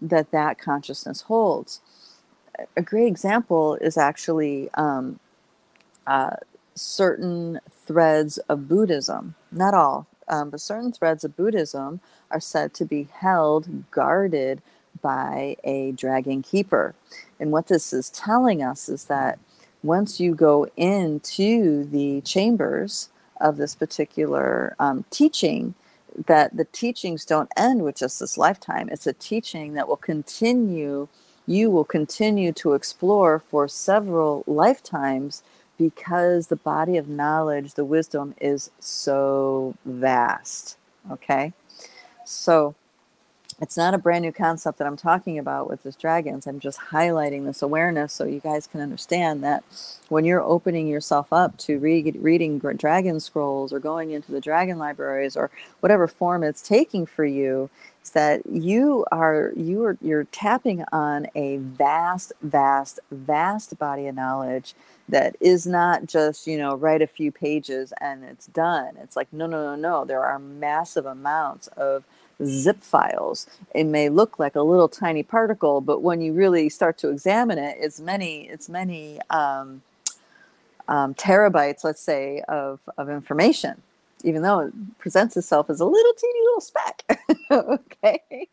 that 0.00 0.32
that 0.32 0.58
consciousness 0.58 1.22
holds. 1.22 1.80
A 2.76 2.82
great 2.82 3.06
example 3.06 3.76
is 3.76 3.96
actually 3.96 4.70
um, 4.74 5.20
uh, 6.06 6.36
certain 6.74 7.60
threads 7.70 8.38
of 8.48 8.68
Buddhism, 8.68 9.34
not 9.50 9.74
all, 9.74 10.06
um, 10.28 10.50
but 10.50 10.60
certain 10.60 10.92
threads 10.92 11.24
of 11.24 11.36
Buddhism 11.36 12.00
are 12.30 12.40
said 12.40 12.74
to 12.74 12.84
be 12.84 13.08
held, 13.12 13.90
guarded 13.90 14.62
by 15.00 15.56
a 15.64 15.92
dragon 15.92 16.42
keeper. 16.42 16.94
And 17.40 17.50
what 17.50 17.68
this 17.68 17.92
is 17.92 18.10
telling 18.10 18.62
us 18.62 18.88
is 18.88 19.04
that 19.06 19.38
once 19.82 20.20
you 20.20 20.34
go 20.34 20.68
into 20.76 21.84
the 21.84 22.20
chambers 22.22 23.08
of 23.40 23.56
this 23.56 23.74
particular 23.74 24.76
um, 24.78 25.04
teaching, 25.10 25.74
that 26.26 26.56
the 26.56 26.66
teachings 26.66 27.24
don't 27.24 27.50
end 27.56 27.82
with 27.82 27.96
just 27.96 28.20
this 28.20 28.38
lifetime. 28.38 28.88
It's 28.90 29.06
a 29.06 29.12
teaching 29.12 29.74
that 29.74 29.88
will 29.88 29.96
continue, 29.96 31.08
you 31.46 31.70
will 31.70 31.84
continue 31.84 32.52
to 32.52 32.74
explore 32.74 33.38
for 33.40 33.66
several 33.66 34.44
lifetimes 34.46 35.42
because 35.82 36.46
the 36.46 36.56
body 36.56 36.96
of 36.96 37.08
knowledge, 37.08 37.74
the 37.74 37.84
wisdom 37.84 38.34
is 38.40 38.70
so 38.78 39.74
vast. 39.84 40.76
Okay. 41.10 41.52
So 42.24 42.76
it's 43.60 43.76
not 43.76 43.94
a 43.94 43.98
brand 43.98 44.22
new 44.22 44.32
concept 44.32 44.78
that 44.78 44.86
I'm 44.86 44.96
talking 44.96 45.38
about 45.38 45.68
with 45.68 45.82
this 45.82 45.96
dragons. 45.96 46.46
I'm 46.46 46.60
just 46.60 46.78
highlighting 46.90 47.44
this 47.44 47.62
awareness 47.62 48.12
so 48.12 48.24
you 48.24 48.40
guys 48.40 48.66
can 48.66 48.80
understand 48.80 49.42
that 49.42 49.64
when 50.08 50.24
you're 50.24 50.42
opening 50.42 50.86
yourself 50.86 51.32
up 51.32 51.56
to 51.58 51.78
read, 51.78 52.16
reading 52.20 52.58
dragon 52.58 53.20
scrolls 53.20 53.72
or 53.72 53.78
going 53.80 54.12
into 54.12 54.32
the 54.32 54.40
dragon 54.40 54.78
libraries 54.78 55.36
or 55.36 55.50
whatever 55.80 56.06
form 56.06 56.42
it's 56.44 56.62
taking 56.62 57.06
for 57.06 57.24
you, 57.24 57.70
is 58.02 58.10
that 58.10 58.44
you 58.46 59.04
are 59.12 59.52
you 59.56 59.84
are 59.84 59.96
you're 60.00 60.24
tapping 60.24 60.84
on 60.90 61.26
a 61.34 61.58
vast, 61.58 62.32
vast, 62.42 62.98
vast 63.10 63.78
body 63.78 64.08
of 64.08 64.14
knowledge 64.14 64.74
that 65.12 65.36
is 65.40 65.66
not 65.66 66.06
just 66.06 66.48
you 66.48 66.58
know 66.58 66.76
write 66.76 67.02
a 67.02 67.08
few 67.08 67.32
pages 67.32 67.94
and 68.02 68.24
it's 68.24 68.48
done. 68.48 68.96
It's 69.02 69.16
like 69.16 69.32
no, 69.32 69.46
no, 69.46 69.64
no, 69.64 69.76
no. 69.76 70.06
There 70.06 70.24
are 70.24 70.40
massive 70.40 71.06
amounts 71.06 71.68
of 71.68 72.04
zip 72.46 72.80
files. 72.82 73.46
It 73.74 73.84
may 73.84 74.08
look 74.08 74.38
like 74.38 74.56
a 74.56 74.62
little 74.62 74.88
tiny 74.88 75.24
particle, 75.24 75.80
but 75.80 76.02
when 76.02 76.20
you 76.22 76.32
really 76.34 76.68
start 76.68 76.98
to 76.98 77.10
examine 77.10 77.58
it, 77.58 77.76
it's 77.80 78.00
many, 78.00 78.48
it's 78.48 78.68
many 78.68 79.20
um, 79.30 79.82
um, 80.88 81.14
terabytes, 81.14 81.84
let's 81.84 82.02
say, 82.02 82.42
of, 82.48 82.80
of 82.98 83.08
information, 83.08 83.82
even 84.24 84.42
though 84.42 84.60
it 84.60 84.98
presents 84.98 85.36
itself 85.36 85.70
as 85.70 85.80
a 85.80 85.86
little 85.86 86.14
teeny 86.14 86.40
little 86.44 86.60
speck. 86.60 87.04
okay. 87.52 88.48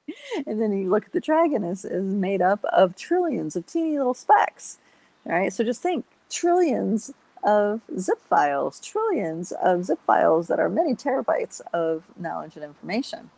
And 0.47 0.61
then 0.61 0.73
you 0.77 0.89
look 0.89 1.05
at 1.05 1.13
the 1.13 1.21
dragon 1.21 1.63
is, 1.63 1.85
is 1.85 2.13
made 2.13 2.41
up 2.41 2.63
of 2.65 2.95
trillions 2.95 3.55
of 3.55 3.65
teeny 3.65 3.97
little 3.97 4.13
specks. 4.13 4.79
All 5.25 5.33
right. 5.33 5.53
So 5.53 5.63
just 5.63 5.81
think 5.81 6.05
trillions 6.29 7.13
of 7.43 7.81
zip 7.97 8.21
files, 8.27 8.79
trillions 8.79 9.51
of 9.51 9.85
zip 9.85 9.99
files 10.05 10.47
that 10.47 10.59
are 10.59 10.69
many 10.69 10.93
terabytes 10.93 11.61
of 11.73 12.03
knowledge 12.17 12.55
and 12.55 12.65
information. 12.65 13.29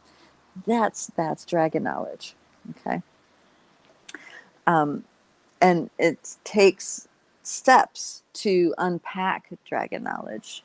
That's 0.66 1.08
that's 1.16 1.46
dragon 1.46 1.84
knowledge. 1.84 2.36
Okay. 2.72 3.02
Um, 4.68 5.06
and 5.62 5.90
it 5.98 6.36
takes 6.44 7.08
steps 7.44 8.24
to 8.34 8.74
unpack 8.78 9.50
dragon 9.66 10.04
knowledge. 10.04 10.64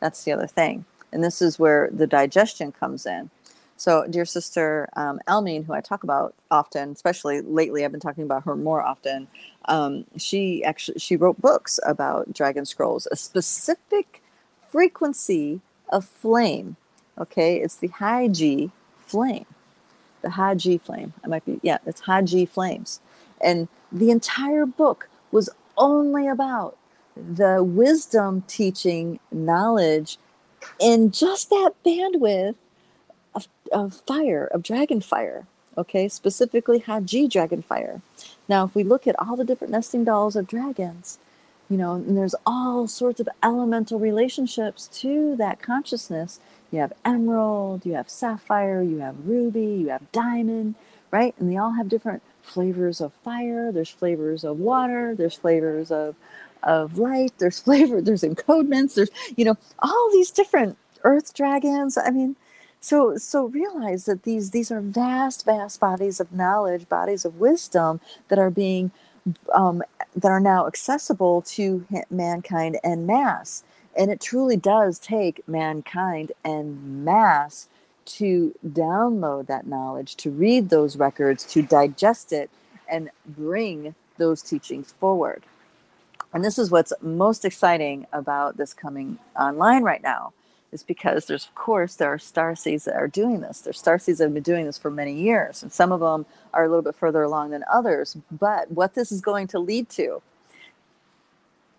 That's 0.00 0.24
the 0.24 0.32
other 0.32 0.46
thing. 0.46 0.84
And 1.12 1.22
this 1.22 1.42
is 1.42 1.58
where 1.58 1.90
the 1.92 2.06
digestion 2.06 2.72
comes 2.72 3.06
in. 3.06 3.30
So, 3.82 4.06
dear 4.08 4.24
sister 4.24 4.88
um, 4.94 5.18
Almine, 5.26 5.64
who 5.64 5.72
I 5.72 5.80
talk 5.80 6.04
about 6.04 6.36
often, 6.52 6.90
especially 6.92 7.40
lately, 7.40 7.84
I've 7.84 7.90
been 7.90 7.98
talking 7.98 8.22
about 8.22 8.44
her 8.44 8.54
more 8.54 8.80
often. 8.80 9.26
Um, 9.64 10.04
she 10.16 10.62
actually 10.62 11.00
she 11.00 11.16
wrote 11.16 11.40
books 11.40 11.80
about 11.84 12.32
dragon 12.32 12.64
scrolls, 12.64 13.08
a 13.10 13.16
specific 13.16 14.22
frequency 14.68 15.62
of 15.88 16.04
flame. 16.04 16.76
Okay, 17.18 17.56
it's 17.56 17.74
the 17.74 17.88
high 17.88 18.28
G 18.28 18.70
flame, 19.00 19.46
the 20.20 20.30
Haji 20.30 20.78
flame. 20.78 21.12
I 21.24 21.26
might 21.26 21.44
be, 21.44 21.58
yeah, 21.64 21.78
it's 21.84 22.02
Haji 22.02 22.46
flames. 22.46 23.00
And 23.40 23.66
the 23.90 24.12
entire 24.12 24.64
book 24.64 25.08
was 25.32 25.50
only 25.76 26.28
about 26.28 26.76
the 27.16 27.64
wisdom 27.64 28.44
teaching 28.46 29.18
knowledge 29.32 30.18
in 30.78 31.10
just 31.10 31.50
that 31.50 31.72
bandwidth 31.84 32.54
of, 33.34 33.48
of 33.72 33.94
fire, 33.94 34.46
of 34.46 34.62
dragon 34.62 35.00
fire. 35.00 35.46
Okay, 35.76 36.08
specifically 36.08 36.80
Haji 36.80 37.28
dragon 37.28 37.62
fire. 37.62 38.02
Now, 38.48 38.64
if 38.64 38.74
we 38.74 38.84
look 38.84 39.06
at 39.06 39.18
all 39.18 39.36
the 39.36 39.44
different 39.44 39.72
nesting 39.72 40.04
dolls 40.04 40.36
of 40.36 40.46
dragons, 40.46 41.18
you 41.70 41.78
know, 41.78 41.94
and 41.94 42.16
there's 42.16 42.34
all 42.44 42.86
sorts 42.86 43.20
of 43.20 43.28
elemental 43.42 43.98
relationships 43.98 44.88
to 45.00 45.34
that 45.36 45.62
consciousness 45.62 46.40
you 46.70 46.80
have 46.80 46.92
emerald, 47.04 47.86
you 47.86 47.94
have 47.94 48.08
sapphire, 48.10 48.82
you 48.82 48.98
have 48.98 49.26
ruby, 49.26 49.66
you 49.66 49.88
have 49.88 50.10
diamond, 50.12 50.74
right? 51.10 51.34
And 51.38 51.50
they 51.50 51.56
all 51.58 51.72
have 51.72 51.88
different 51.88 52.22
flavors 52.42 53.00
of 53.00 53.12
fire, 53.22 53.70
there's 53.70 53.90
flavors 53.90 54.42
of 54.44 54.58
water, 54.58 55.14
there's 55.14 55.36
flavors 55.36 55.90
of 55.90 56.16
of 56.62 56.98
light, 56.98 57.32
there's 57.38 57.58
flavor, 57.68 58.00
there's 58.00 58.22
encodements, 58.22 58.94
there's 58.94 59.10
you 59.36 59.44
know, 59.44 59.56
all 59.80 60.10
these 60.12 60.30
different 60.30 60.78
earth 61.04 61.34
dragons. 61.34 61.98
I 61.98 62.10
mean, 62.10 62.36
so 62.82 63.16
so 63.18 63.46
realize 63.46 64.06
that 64.06 64.24
these 64.24 64.52
these 64.52 64.72
are 64.72 64.82
vast, 64.82 65.46
vast 65.46 65.80
bodies 65.80 66.20
of 66.20 66.32
knowledge, 66.32 66.88
bodies 66.90 67.24
of 67.26 67.40
wisdom 67.40 68.00
that 68.28 68.40
are 68.40 68.50
being 68.50 68.92
um, 69.54 69.82
that 70.16 70.30
are 70.30 70.40
now 70.40 70.66
accessible 70.68 71.42
to 71.42 71.86
mankind 72.10 72.78
en 72.84 73.06
masse. 73.06 73.64
And 73.96 74.10
it 74.10 74.20
truly 74.20 74.56
does 74.56 75.00
take 75.00 75.46
mankind 75.48 76.32
and 76.44 77.04
mass 77.04 77.68
to 78.06 78.54
download 78.66 79.48
that 79.48 79.66
knowledge, 79.66 80.16
to 80.16 80.30
read 80.30 80.70
those 80.70 80.96
records, 80.96 81.44
to 81.52 81.62
digest 81.62 82.32
it, 82.32 82.50
and 82.90 83.10
bring 83.26 83.94
those 84.18 84.42
teachings 84.42 84.92
forward. 84.92 85.44
And 86.34 86.44
this 86.44 86.58
is 86.58 86.70
what's 86.70 86.92
most 87.02 87.44
exciting 87.44 88.06
about 88.12 88.58
this 88.58 88.74
coming 88.74 89.18
online 89.38 89.84
right 89.84 90.02
now, 90.02 90.32
is 90.72 90.82
because 90.82 91.26
there's, 91.26 91.46
of 91.46 91.54
course, 91.54 91.96
there 91.96 92.08
are 92.12 92.18
star 92.18 92.56
seeds 92.56 92.86
that 92.86 92.96
are 92.96 93.08
doing 93.08 93.40
this. 93.40 93.60
There's 93.60 93.78
star 93.78 93.98
seeds 93.98 94.18
that 94.18 94.24
have 94.24 94.34
been 94.34 94.42
doing 94.42 94.66
this 94.66 94.78
for 94.78 94.90
many 94.90 95.14
years, 95.14 95.62
and 95.62 95.72
some 95.72 95.92
of 95.92 96.00
them 96.00 96.26
are 96.54 96.64
a 96.64 96.68
little 96.68 96.82
bit 96.82 96.96
further 96.96 97.22
along 97.22 97.50
than 97.50 97.64
others. 97.70 98.16
But 98.30 98.70
what 98.70 98.94
this 98.94 99.12
is 99.12 99.20
going 99.20 99.48
to 99.48 99.58
lead 99.58 99.88
to 99.90 100.22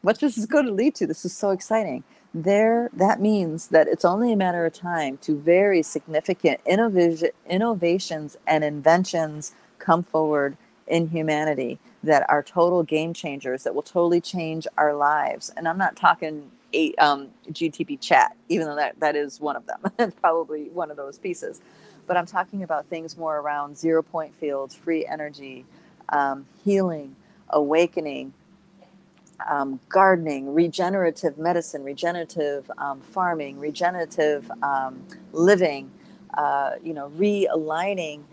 what 0.03 0.19
this 0.19 0.37
is 0.37 0.45
going 0.45 0.65
to 0.65 0.71
lead 0.73 0.95
to. 0.95 1.07
This 1.07 1.25
is 1.25 1.35
so 1.35 1.49
exciting. 1.51 2.03
There, 2.33 2.89
that 2.93 3.21
means 3.21 3.69
that 3.69 3.87
it's 3.87 4.05
only 4.05 4.31
a 4.31 4.35
matter 4.35 4.65
of 4.65 4.73
time 4.73 5.17
to 5.19 5.37
very 5.37 5.81
significant 5.81 6.59
innovation, 6.65 7.29
innovations 7.49 8.37
and 8.45 8.63
inventions 8.63 9.53
come 9.79 10.03
forward 10.03 10.57
in 10.87 11.09
humanity 11.09 11.79
that 12.03 12.25
are 12.29 12.43
total 12.43 12.83
game 12.83 13.13
changers 13.13 13.63
that 13.63 13.73
will 13.73 13.81
totally 13.81 14.21
change 14.21 14.67
our 14.77 14.93
lives. 14.93 15.51
And 15.55 15.67
I'm 15.67 15.77
not 15.77 15.95
talking 15.95 16.51
eight, 16.73 16.95
um, 16.99 17.29
GTP 17.51 17.99
chat, 18.01 18.37
even 18.49 18.67
though 18.67 18.75
that, 18.75 18.99
that 18.99 19.15
is 19.15 19.41
one 19.41 19.55
of 19.55 19.65
them, 19.67 19.79
It's 19.99 20.15
probably 20.15 20.65
one 20.69 20.91
of 20.91 20.97
those 20.97 21.19
pieces. 21.19 21.61
But 22.07 22.17
I'm 22.17 22.25
talking 22.27 22.63
about 22.63 22.87
things 22.87 23.17
more 23.17 23.39
around 23.39 23.77
zero 23.77 24.03
point 24.03 24.35
fields, 24.35 24.75
free 24.75 25.05
energy, 25.05 25.65
um, 26.09 26.45
healing, 26.65 27.15
awakening, 27.49 28.33
um, 29.49 29.79
gardening, 29.89 30.53
regenerative 30.53 31.37
medicine, 31.37 31.83
regenerative 31.83 32.69
um, 32.77 33.01
farming, 33.01 33.59
regenerative 33.59 34.49
um, 34.63 35.03
living, 35.33 35.91
uh, 36.37 36.73
you 36.83 36.93
know, 36.93 37.11
realigning 37.17 38.23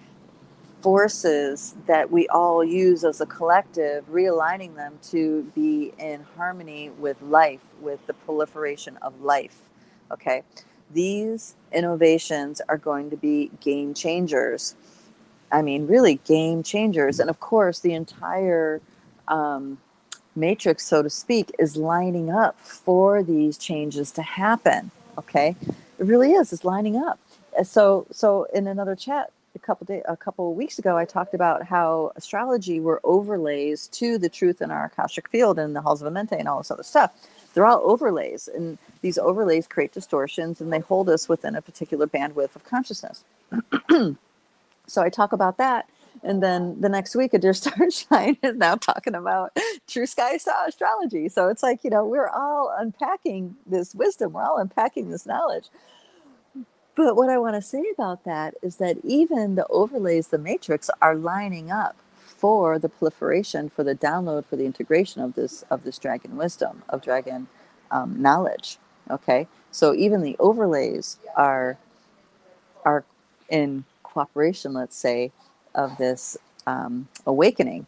forces 0.82 1.74
that 1.86 2.10
we 2.10 2.26
all 2.28 2.64
use 2.64 3.04
as 3.04 3.20
a 3.20 3.26
collective, 3.26 4.06
realigning 4.08 4.74
them 4.74 4.98
to 5.02 5.42
be 5.54 5.92
in 5.98 6.24
harmony 6.36 6.90
with 6.90 7.20
life, 7.22 7.60
with 7.80 8.04
the 8.06 8.14
proliferation 8.14 8.96
of 8.98 9.20
life. 9.20 9.68
Okay. 10.10 10.42
These 10.92 11.54
innovations 11.72 12.60
are 12.68 12.78
going 12.78 13.10
to 13.10 13.16
be 13.16 13.50
game 13.60 13.94
changers. 13.94 14.74
I 15.52 15.62
mean, 15.62 15.86
really 15.86 16.16
game 16.24 16.62
changers. 16.62 17.20
And 17.20 17.30
of 17.30 17.40
course, 17.40 17.80
the 17.80 17.94
entire 17.94 18.80
um, 19.28 19.78
matrix, 20.34 20.84
so 20.86 21.02
to 21.02 21.10
speak, 21.10 21.52
is 21.58 21.76
lining 21.76 22.30
up 22.30 22.58
for 22.60 23.22
these 23.22 23.56
changes 23.56 24.10
to 24.12 24.22
happen. 24.22 24.90
Okay. 25.18 25.54
It 25.98 26.06
really 26.06 26.32
is. 26.32 26.52
It's 26.52 26.64
lining 26.64 26.96
up. 26.96 27.20
So, 27.64 28.06
so 28.10 28.44
in 28.54 28.66
another 28.66 28.96
chat 28.96 29.32
a 29.54 29.58
couple 29.58 29.84
day, 29.84 30.02
a 30.06 30.16
couple 30.16 30.54
weeks 30.54 30.78
ago, 30.78 30.96
I 30.96 31.04
talked 31.04 31.34
about 31.34 31.64
how 31.64 32.12
astrology 32.16 32.80
were 32.80 33.00
overlays 33.04 33.88
to 33.88 34.18
the 34.18 34.28
truth 34.28 34.62
in 34.62 34.70
our 34.70 34.86
akashic 34.86 35.28
field 35.28 35.58
and 35.58 35.74
the 35.74 35.80
halls 35.80 36.02
of 36.02 36.12
Amenti 36.12 36.38
and 36.38 36.48
all 36.48 36.58
this 36.58 36.70
other 36.70 36.82
stuff. 36.82 37.12
They're 37.52 37.66
all 37.66 37.82
overlays, 37.84 38.48
and 38.48 38.78
these 39.02 39.18
overlays 39.18 39.66
create 39.66 39.92
distortions, 39.92 40.60
and 40.60 40.72
they 40.72 40.78
hold 40.78 41.08
us 41.08 41.28
within 41.28 41.56
a 41.56 41.62
particular 41.62 42.06
bandwidth 42.06 42.54
of 42.54 42.64
consciousness. 42.64 43.24
so 44.86 45.02
I 45.02 45.08
talk 45.08 45.32
about 45.32 45.58
that, 45.58 45.88
and 46.22 46.40
then 46.40 46.80
the 46.80 46.88
next 46.88 47.16
week, 47.16 47.34
a 47.34 47.38
dear 47.38 47.54
starshine 47.54 48.38
is 48.42 48.56
now 48.56 48.76
talking 48.76 49.16
about 49.16 49.56
true 49.88 50.06
sky 50.06 50.38
astrology. 50.66 51.28
So 51.28 51.48
it's 51.48 51.62
like 51.62 51.82
you 51.82 51.90
know 51.90 52.06
we're 52.06 52.28
all 52.28 52.72
unpacking 52.78 53.56
this 53.66 53.96
wisdom, 53.96 54.32
we're 54.32 54.44
all 54.44 54.58
unpacking 54.58 55.10
this 55.10 55.26
knowledge 55.26 55.70
but 56.96 57.16
what 57.16 57.30
I 57.30 57.38
want 57.38 57.56
to 57.56 57.62
say 57.62 57.84
about 57.94 58.24
that 58.24 58.54
is 58.62 58.76
that 58.76 58.98
even 59.04 59.56
the 59.56 59.66
overlays, 59.68 60.28
the 60.28 60.38
matrix, 60.38 60.90
are 61.02 61.14
lining 61.16 61.70
up 61.70 61.96
for 62.20 62.78
the 62.78 62.88
proliferation, 62.88 63.68
for 63.70 63.84
the 63.84 63.94
download, 63.94 64.46
for 64.46 64.56
the 64.56 64.66
integration 64.66 65.22
of 65.22 65.34
this 65.34 65.64
of 65.70 65.84
this 65.84 65.98
dragon 65.98 66.36
wisdom, 66.36 66.82
of 66.88 67.02
dragon 67.02 67.48
um, 67.90 68.20
knowledge. 68.20 68.78
Okay, 69.10 69.48
so 69.70 69.94
even 69.94 70.22
the 70.22 70.36
overlays 70.38 71.18
are 71.36 71.78
are 72.84 73.04
in 73.48 73.84
cooperation, 74.04 74.72
let's 74.74 74.96
say, 74.96 75.32
of 75.74 75.98
this 75.98 76.38
um, 76.66 77.08
awakening. 77.26 77.86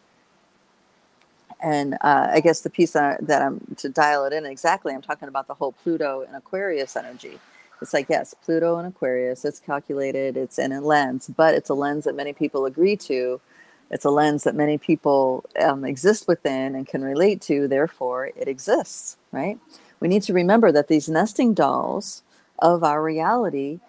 And 1.62 1.94
uh, 2.02 2.28
I 2.32 2.40
guess 2.40 2.62
the 2.62 2.70
piece 2.70 2.92
that, 2.92 3.26
that 3.26 3.42
I'm 3.42 3.60
to 3.78 3.88
dial 3.88 4.26
it 4.26 4.32
in 4.34 4.46
exactly, 4.46 4.94
I'm 4.94 5.02
talking 5.02 5.28
about 5.28 5.46
the 5.48 5.54
whole 5.54 5.72
Pluto 5.72 6.22
and 6.22 6.36
Aquarius 6.36 6.96
energy 6.96 7.38
it's 7.82 7.92
like 7.92 8.06
yes 8.08 8.34
pluto 8.44 8.78
and 8.78 8.86
aquarius 8.88 9.44
it's 9.44 9.60
calculated 9.60 10.36
it's 10.36 10.58
in 10.58 10.72
a 10.72 10.80
lens 10.80 11.30
but 11.36 11.54
it's 11.54 11.70
a 11.70 11.74
lens 11.74 12.04
that 12.04 12.16
many 12.16 12.32
people 12.32 12.66
agree 12.66 12.96
to. 12.96 13.40
It's 13.90 14.06
a 14.06 14.10
lens 14.10 14.44
that 14.44 14.54
many 14.54 14.78
people 14.78 15.44
um, 15.60 15.84
exist 15.84 16.26
within 16.26 16.74
and 16.74 16.86
can 16.86 17.02
relate 17.04 17.42
to 17.42 17.68
therefore 17.68 18.26
it 18.26 18.48
exists 18.48 19.18
right? 19.32 19.58
We 20.00 20.08
need 20.08 20.22
to 20.24 20.32
remember 20.32 20.72
that 20.72 20.88
these 20.88 21.08
nesting 21.08 21.54
dolls 21.54 22.22
of 22.58 22.84
our 22.84 23.02
reality 23.02 23.80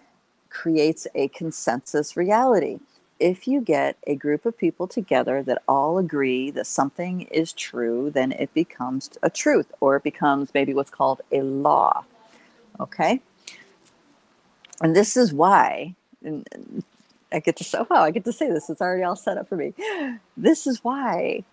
creates 0.49 1.07
a 1.15 1.27
consensus 1.29 2.15
reality. 2.17 2.79
If 3.19 3.47
you 3.47 3.61
get 3.61 3.97
a 4.07 4.15
group 4.15 4.45
of 4.45 4.57
people 4.57 4.87
together 4.87 5.41
that 5.43 5.61
all 5.67 5.97
agree 5.97 6.51
that 6.51 6.67
something 6.67 7.21
is 7.23 7.53
true 7.53 8.11
then 8.11 8.31
it 8.33 8.53
becomes 8.53 9.09
a 9.23 9.29
truth 9.29 9.71
or 9.79 9.95
it 9.95 10.03
becomes 10.03 10.53
maybe 10.53 10.73
what's 10.73 10.89
called 10.89 11.21
a 11.31 11.41
law 11.41 12.03
okay 12.79 13.21
and 14.83 14.95
this 14.95 15.17
is 15.17 15.33
why 15.33 15.95
and 16.25 16.47
i 17.33 17.39
get 17.39 17.57
to 17.57 17.65
say 17.65 17.79
wow 17.91 18.03
i 18.03 18.11
get 18.11 18.25
to 18.25 18.33
say 18.33 18.49
this 18.49 18.69
it's 18.71 18.81
already 18.81 19.03
all 19.03 19.17
set 19.17 19.37
up 19.39 19.49
for 19.49 19.57
me. 19.57 19.73
This 20.37 20.67
is 20.67 20.83
why 20.83 21.45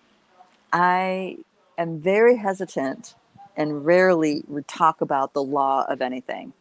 i 0.73 1.39
am 1.79 2.01
very 2.01 2.37
hesitant 2.37 3.15
and 3.57 3.87
rarely 3.87 4.45
talk 4.69 5.01
about 5.03 5.35
the 5.35 5.43
law 5.45 5.85
of 5.89 6.03
anything. 6.03 6.53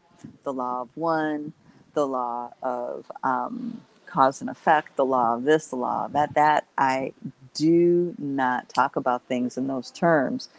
The 0.43 0.53
law 0.53 0.83
of 0.83 0.89
one 0.95 1.53
the 1.95 2.07
law 2.07 2.51
of 2.63 3.11
um, 3.23 3.81
cause 4.07 4.41
and 4.41 4.49
effect 4.49 4.95
the 4.97 5.05
law 5.05 5.35
of 5.35 5.43
this 5.45 5.67
the 5.67 5.77
law 5.77 6.05
of 6.05 6.13
that 6.13 6.35
that. 6.35 6.67
I 6.77 7.13
do 7.55 8.15
not 8.19 8.69
talk 8.69 8.95
about 8.97 9.23
things 9.25 9.57
in 9.57 9.67
those 9.67 9.91
terms 9.91 10.49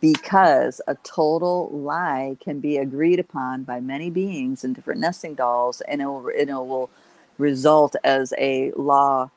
because 0.00 0.80
a 0.86 0.94
total 0.96 1.70
lie 1.72 2.36
can 2.40 2.60
be 2.60 2.76
agreed 2.78 3.18
upon 3.18 3.64
by 3.64 3.80
many 3.80 4.10
beings 4.10 4.64
in 4.64 4.72
different 4.72 5.00
nesting 5.00 5.34
dolls 5.34 5.80
and 5.82 6.02
it 6.02 6.06
will, 6.06 6.28
it 6.28 6.48
will 6.48 6.90
result 7.38 7.96
as 8.04 8.34
a 8.38 8.72
law 8.72 9.30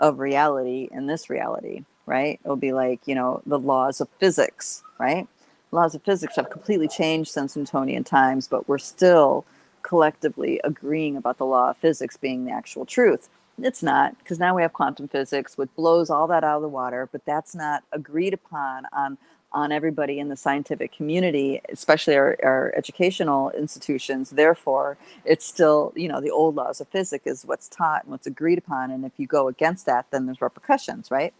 of 0.00 0.18
reality 0.20 0.88
in 0.92 1.06
this 1.06 1.30
reality 1.30 1.84
right? 2.06 2.40
It 2.44 2.48
will 2.48 2.56
be 2.56 2.72
like 2.72 3.00
you 3.06 3.14
know 3.14 3.42
the 3.46 3.58
laws 3.58 4.00
of 4.00 4.08
physics 4.20 4.82
right? 4.98 5.26
Laws 5.72 5.94
of 5.94 6.02
physics 6.04 6.36
have 6.36 6.50
completely 6.50 6.88
changed 6.88 7.30
since 7.32 7.56
newtonian 7.56 8.04
times 8.04 8.48
but 8.48 8.68
we're 8.68 8.78
still 8.78 9.44
collectively 9.82 10.60
agreeing 10.64 11.16
about 11.16 11.38
the 11.38 11.46
law 11.46 11.70
of 11.70 11.76
physics 11.78 12.16
being 12.16 12.44
the 12.44 12.52
actual 12.52 12.86
truth. 12.86 13.28
It's 13.60 13.82
not 13.82 14.18
because 14.18 14.38
now 14.38 14.54
we 14.56 14.62
have 14.62 14.72
quantum 14.72 15.08
physics 15.08 15.58
which 15.58 15.70
blows 15.76 16.10
all 16.10 16.28
that 16.28 16.44
out 16.44 16.56
of 16.56 16.62
the 16.62 16.68
water 16.68 17.08
but 17.12 17.24
that's 17.26 17.54
not 17.54 17.82
agreed 17.92 18.34
upon 18.34 18.86
on 18.92 19.18
on 19.52 19.72
everybody 19.72 20.18
in 20.18 20.28
the 20.28 20.36
scientific 20.36 20.92
community, 20.92 21.60
especially 21.70 22.16
our, 22.16 22.36
our 22.42 22.72
educational 22.76 23.50
institutions. 23.50 24.30
Therefore, 24.30 24.98
it's 25.24 25.46
still, 25.46 25.92
you 25.96 26.08
know, 26.08 26.20
the 26.20 26.30
old 26.30 26.54
laws 26.54 26.80
of 26.80 26.88
physics 26.88 27.26
is 27.26 27.44
what's 27.46 27.68
taught 27.68 28.02
and 28.02 28.10
what's 28.10 28.26
agreed 28.26 28.58
upon. 28.58 28.90
And 28.90 29.04
if 29.04 29.12
you 29.16 29.26
go 29.26 29.48
against 29.48 29.86
that, 29.86 30.06
then 30.10 30.26
there's 30.26 30.42
repercussions, 30.42 31.10
right? 31.10 31.32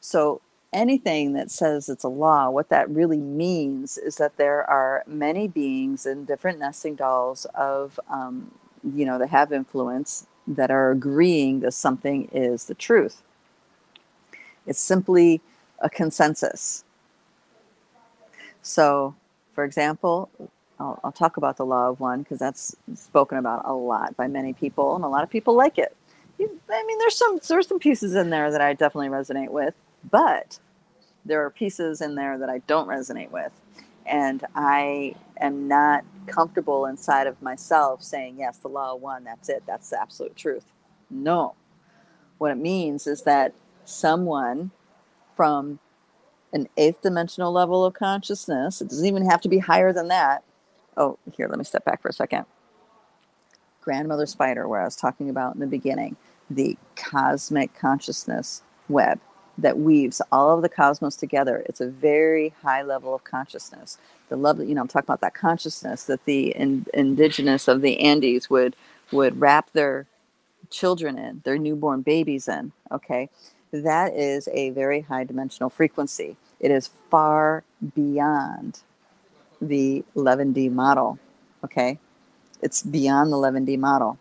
So 0.00 0.40
anything 0.72 1.32
that 1.32 1.50
says 1.50 1.88
it's 1.88 2.04
a 2.04 2.08
law, 2.08 2.48
what 2.48 2.68
that 2.68 2.88
really 2.88 3.18
means 3.18 3.98
is 3.98 4.16
that 4.16 4.36
there 4.36 4.68
are 4.70 5.02
many 5.06 5.48
beings 5.48 6.06
in 6.06 6.24
different 6.24 6.60
nesting 6.60 6.94
dolls 6.94 7.44
of, 7.54 7.98
um, 8.08 8.52
you 8.94 9.04
know, 9.04 9.18
that 9.18 9.30
have 9.30 9.52
influence 9.52 10.26
that 10.46 10.70
are 10.70 10.92
agreeing 10.92 11.60
that 11.60 11.74
something 11.74 12.28
is 12.32 12.66
the 12.66 12.74
truth. 12.74 13.22
It's 14.64 14.80
simply 14.80 15.40
a 15.80 15.90
consensus 15.90 16.84
so, 18.68 19.14
for 19.54 19.64
example, 19.64 20.30
I'll, 20.78 21.00
I'll 21.02 21.12
talk 21.12 21.38
about 21.38 21.56
the 21.56 21.64
law 21.64 21.88
of 21.88 22.00
one 22.00 22.20
because 22.22 22.38
that's 22.38 22.76
spoken 22.94 23.38
about 23.38 23.62
a 23.64 23.72
lot 23.72 24.14
by 24.14 24.28
many 24.28 24.52
people, 24.52 24.94
and 24.94 25.04
a 25.04 25.08
lot 25.08 25.22
of 25.24 25.30
people 25.30 25.54
like 25.54 25.78
it. 25.78 25.96
I 26.38 26.84
mean, 26.86 26.98
there's 26.98 27.16
some 27.16 27.40
there's 27.48 27.66
some 27.66 27.78
pieces 27.78 28.14
in 28.14 28.28
there 28.28 28.50
that 28.50 28.60
I 28.60 28.74
definitely 28.74 29.08
resonate 29.08 29.48
with, 29.50 29.72
but 30.08 30.58
there 31.24 31.44
are 31.44 31.50
pieces 31.50 32.02
in 32.02 32.14
there 32.14 32.36
that 32.36 32.50
I 32.50 32.58
don't 32.66 32.88
resonate 32.88 33.30
with, 33.30 33.52
and 34.04 34.44
I 34.54 35.14
am 35.40 35.66
not 35.66 36.04
comfortable 36.26 36.84
inside 36.84 37.26
of 37.26 37.40
myself 37.40 38.02
saying, 38.02 38.36
"Yes, 38.38 38.58
the 38.58 38.68
law 38.68 38.94
of 38.94 39.00
one. 39.00 39.24
That's 39.24 39.48
it. 39.48 39.62
That's 39.66 39.88
the 39.88 40.00
absolute 40.00 40.36
truth." 40.36 40.66
No, 41.10 41.54
what 42.36 42.50
it 42.50 42.58
means 42.58 43.06
is 43.06 43.22
that 43.22 43.54
someone 43.86 44.72
from 45.34 45.78
an 46.52 46.68
eighth 46.76 47.02
dimensional 47.02 47.52
level 47.52 47.84
of 47.84 47.94
consciousness. 47.94 48.80
It 48.80 48.88
doesn't 48.88 49.06
even 49.06 49.28
have 49.28 49.40
to 49.42 49.48
be 49.48 49.58
higher 49.58 49.92
than 49.92 50.08
that. 50.08 50.42
Oh, 50.96 51.18
here, 51.36 51.48
let 51.48 51.58
me 51.58 51.64
step 51.64 51.84
back 51.84 52.02
for 52.02 52.08
a 52.08 52.12
second. 52.12 52.46
Grandmother 53.82 54.26
Spider, 54.26 54.66
where 54.68 54.80
I 54.80 54.84
was 54.84 54.96
talking 54.96 55.30
about 55.30 55.54
in 55.54 55.60
the 55.60 55.66
beginning, 55.66 56.16
the 56.50 56.76
cosmic 56.96 57.74
consciousness 57.74 58.62
web 58.88 59.20
that 59.58 59.78
weaves 59.78 60.22
all 60.30 60.54
of 60.54 60.62
the 60.62 60.68
cosmos 60.68 61.16
together. 61.16 61.64
It's 61.66 61.80
a 61.80 61.88
very 61.88 62.54
high 62.62 62.82
level 62.82 63.14
of 63.14 63.24
consciousness. 63.24 63.98
The 64.28 64.36
love, 64.36 64.60
you 64.60 64.74
know, 64.74 64.82
I'm 64.82 64.88
talking 64.88 65.06
about 65.06 65.20
that 65.20 65.34
consciousness 65.34 66.04
that 66.04 66.24
the 66.26 66.50
in, 66.54 66.86
indigenous 66.94 67.66
of 67.66 67.82
the 67.82 67.98
Andes 68.00 68.48
would 68.48 68.76
would 69.10 69.40
wrap 69.40 69.72
their 69.72 70.06
children 70.70 71.18
in, 71.18 71.40
their 71.44 71.58
newborn 71.58 72.02
babies 72.02 72.46
in. 72.46 72.72
Okay, 72.92 73.30
that 73.72 74.14
is 74.14 74.48
a 74.52 74.70
very 74.70 75.02
high 75.02 75.24
dimensional 75.24 75.70
frequency. 75.70 76.36
It 76.60 76.70
is 76.70 76.90
far 77.10 77.64
beyond 77.94 78.80
the 79.60 80.04
11D 80.16 80.72
model. 80.72 81.18
Okay. 81.64 81.98
It's 82.62 82.82
beyond 82.82 83.32
the 83.32 83.36
11D 83.36 83.78
model. 83.78 84.18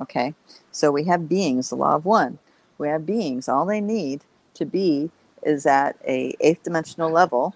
Okay. 0.00 0.34
So 0.70 0.90
we 0.90 1.04
have 1.04 1.28
beings, 1.28 1.70
the 1.70 1.76
law 1.76 1.94
of 1.94 2.04
one. 2.04 2.38
We 2.78 2.88
have 2.88 3.06
beings. 3.06 3.48
All 3.48 3.66
they 3.66 3.80
need 3.80 4.22
to 4.54 4.64
be 4.64 5.10
is 5.42 5.66
at 5.66 5.96
a 6.06 6.34
eighth 6.40 6.64
dimensional 6.64 7.10
level 7.10 7.54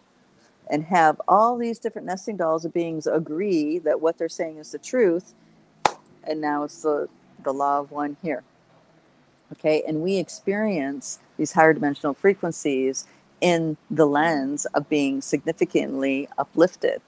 and 0.70 0.84
have 0.84 1.20
all 1.26 1.56
these 1.56 1.78
different 1.78 2.06
nesting 2.06 2.36
dolls 2.36 2.64
of 2.64 2.72
beings 2.72 3.06
agree 3.06 3.78
that 3.80 4.00
what 4.00 4.16
they're 4.16 4.28
saying 4.28 4.58
is 4.58 4.70
the 4.70 4.78
truth. 4.78 5.34
And 6.24 6.40
now 6.40 6.64
it's 6.64 6.82
the, 6.82 7.08
the 7.42 7.52
law 7.52 7.80
of 7.80 7.90
one 7.90 8.16
here. 8.22 8.44
Okay, 9.52 9.82
and 9.86 10.02
we 10.02 10.16
experience 10.16 11.18
these 11.36 11.52
higher 11.52 11.72
dimensional 11.72 12.14
frequencies 12.14 13.06
in 13.40 13.76
the 13.90 14.06
lens 14.06 14.66
of 14.66 14.88
being 14.88 15.20
significantly 15.20 16.28
uplifted, 16.38 17.00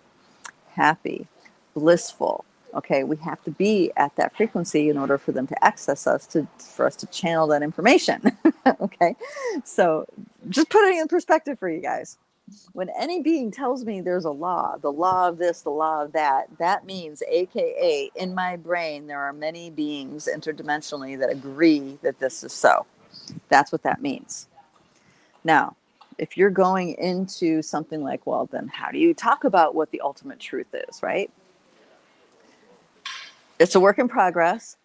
happy, 0.74 1.26
blissful. 1.74 2.44
Okay, 2.74 3.04
we 3.04 3.16
have 3.18 3.42
to 3.44 3.50
be 3.50 3.92
at 3.96 4.16
that 4.16 4.34
frequency 4.36 4.88
in 4.88 4.96
order 4.98 5.18
for 5.18 5.32
them 5.32 5.46
to 5.46 5.64
access 5.64 6.06
us 6.06 6.26
to 6.28 6.48
for 6.58 6.86
us 6.86 6.96
to 6.96 7.06
channel 7.08 7.46
that 7.48 7.62
information. 7.62 8.22
okay, 8.80 9.14
so 9.64 10.06
just 10.48 10.70
putting 10.70 10.98
in 10.98 11.08
perspective 11.08 11.58
for 11.58 11.68
you 11.68 11.80
guys 11.80 12.18
when 12.72 12.90
any 12.98 13.22
being 13.22 13.50
tells 13.50 13.84
me 13.84 14.00
there's 14.00 14.24
a 14.24 14.30
law, 14.30 14.76
the 14.80 14.92
law 14.92 15.28
of 15.28 15.38
this, 15.38 15.62
the 15.62 15.70
law 15.70 16.02
of 16.02 16.12
that, 16.12 16.46
that 16.58 16.86
means, 16.86 17.22
AKA, 17.28 18.10
in 18.14 18.34
my 18.34 18.56
brain, 18.56 19.06
there 19.06 19.20
are 19.20 19.32
many 19.32 19.70
beings 19.70 20.28
interdimensionally 20.32 21.18
that 21.18 21.30
agree 21.30 21.98
that 22.02 22.18
this 22.18 22.42
is 22.42 22.52
so. 22.52 22.86
That's 23.48 23.72
what 23.72 23.82
that 23.82 24.00
means. 24.02 24.48
Now, 25.44 25.76
if 26.18 26.36
you're 26.36 26.50
going 26.50 26.94
into 26.94 27.62
something 27.62 28.02
like, 28.02 28.26
well, 28.26 28.48
then 28.50 28.68
how 28.68 28.90
do 28.90 28.98
you 28.98 29.14
talk 29.14 29.44
about 29.44 29.74
what 29.74 29.90
the 29.90 30.00
ultimate 30.00 30.38
truth 30.38 30.74
is, 30.74 31.02
right? 31.02 31.30
It's 33.58 33.74
a 33.74 33.80
work 33.80 33.98
in 33.98 34.08
progress. 34.08 34.76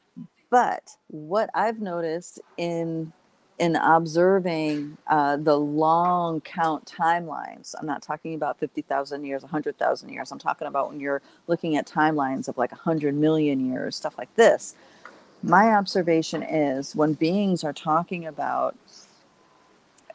But 0.50 0.96
what 1.08 1.50
I've 1.54 1.82
noticed 1.82 2.40
in 2.58 3.12
in 3.60 3.76
observing 3.76 4.98
uh, 5.08 5.38
the 5.38 5.58
long 5.58 6.42
count 6.42 6.86
timelines. 6.86 7.74
I'm 7.80 7.88
not 7.88 8.02
talking 8.04 8.36
about 8.36 8.60
50,000 8.60 9.26
years, 9.26 9.42
100,000 9.42 10.10
years. 10.10 10.32
I'm 10.32 10.40
talking 10.40 10.68
about 10.68 10.90
when 10.90 11.00
you're 11.00 11.22
looking 11.48 11.76
at 11.76 11.88
timelines 11.88 12.48
of 12.48 12.58
like 12.58 12.72
100 12.72 13.16
million 13.16 13.72
years, 13.72 13.96
stuff 13.96 14.18
like 14.18 14.34
this. 14.36 14.76
My 15.42 15.72
observation 15.72 16.44
is 16.44 16.96
when 16.96 17.14
beings 17.14 17.64
are 17.64 17.74
talking 17.74 18.26
about 18.26 18.76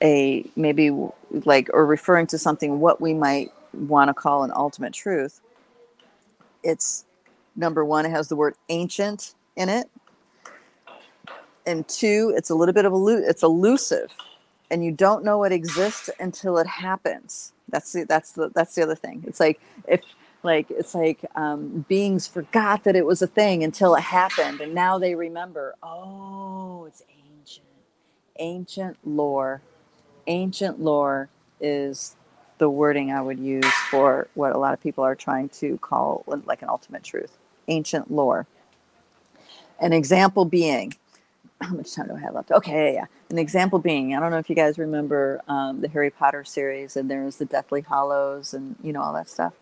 a 0.02 0.44
maybe 0.56 0.90
like 1.30 1.70
or 1.72 1.86
referring 1.86 2.26
to 2.28 2.38
something 2.38 2.80
what 2.80 3.00
we 3.00 3.14
might 3.14 3.52
want 3.72 4.08
to 4.08 4.14
call 4.14 4.44
an 4.44 4.52
ultimate 4.54 4.92
truth, 4.92 5.40
it's 6.62 7.04
number 7.56 7.84
one, 7.84 8.06
it 8.06 8.10
has 8.10 8.28
the 8.28 8.36
word 8.36 8.54
ancient 8.68 9.34
in 9.56 9.68
it 9.68 9.90
and 11.66 11.86
two, 11.88 12.32
it's 12.36 12.50
a 12.50 12.54
little 12.54 12.72
bit 12.72 12.84
of 12.84 12.92
a 12.92 13.06
it's 13.28 13.42
elusive, 13.42 14.12
and 14.70 14.84
you 14.84 14.92
don't 14.92 15.24
know 15.24 15.44
it 15.44 15.52
exists 15.52 16.10
until 16.18 16.58
it 16.58 16.66
happens. 16.66 17.52
That's 17.68 17.92
the 17.92 18.04
that's 18.04 18.32
the 18.32 18.50
that's 18.54 18.74
the 18.74 18.82
other 18.82 18.94
thing. 18.94 19.24
It's 19.26 19.40
like 19.40 19.60
if 19.86 20.00
like 20.42 20.70
it's 20.70 20.94
like 20.94 21.24
um, 21.36 21.84
beings 21.88 22.26
forgot 22.26 22.84
that 22.84 22.96
it 22.96 23.06
was 23.06 23.22
a 23.22 23.26
thing 23.26 23.62
until 23.62 23.94
it 23.94 24.02
happened, 24.02 24.60
and 24.60 24.74
now 24.74 24.98
they 24.98 25.14
remember. 25.14 25.74
Oh, 25.82 26.84
it's 26.86 27.02
ancient, 27.08 27.66
ancient 28.38 28.96
lore. 29.04 29.62
Ancient 30.26 30.80
lore 30.80 31.28
is 31.60 32.16
the 32.58 32.70
wording 32.70 33.12
I 33.12 33.20
would 33.20 33.40
use 33.40 33.72
for 33.90 34.28
what 34.34 34.54
a 34.54 34.58
lot 34.58 34.72
of 34.72 34.80
people 34.80 35.04
are 35.04 35.16
trying 35.16 35.48
to 35.50 35.78
call 35.78 36.24
like 36.26 36.62
an 36.62 36.68
ultimate 36.68 37.02
truth. 37.02 37.38
Ancient 37.68 38.10
lore. 38.10 38.46
An 39.80 39.92
example 39.92 40.44
being 40.44 40.94
how 41.68 41.74
much 41.74 41.94
time 41.94 42.08
do 42.08 42.16
I 42.16 42.20
have 42.20 42.34
left? 42.34 42.52
Okay, 42.52 42.94
yeah, 42.94 43.00
yeah. 43.00 43.06
An 43.30 43.38
example 43.38 43.78
being, 43.78 44.14
I 44.16 44.20
don't 44.20 44.30
know 44.30 44.38
if 44.38 44.50
you 44.50 44.56
guys 44.56 44.78
remember 44.78 45.40
um, 45.48 45.80
the 45.80 45.88
Harry 45.88 46.10
Potter 46.10 46.44
series, 46.44 46.96
and 46.96 47.10
there's 47.10 47.36
the 47.36 47.46
Deathly 47.46 47.82
Hallows, 47.82 48.54
and 48.54 48.76
you 48.82 48.92
know 48.92 49.02
all 49.02 49.14
that 49.14 49.28
stuff. 49.28 49.54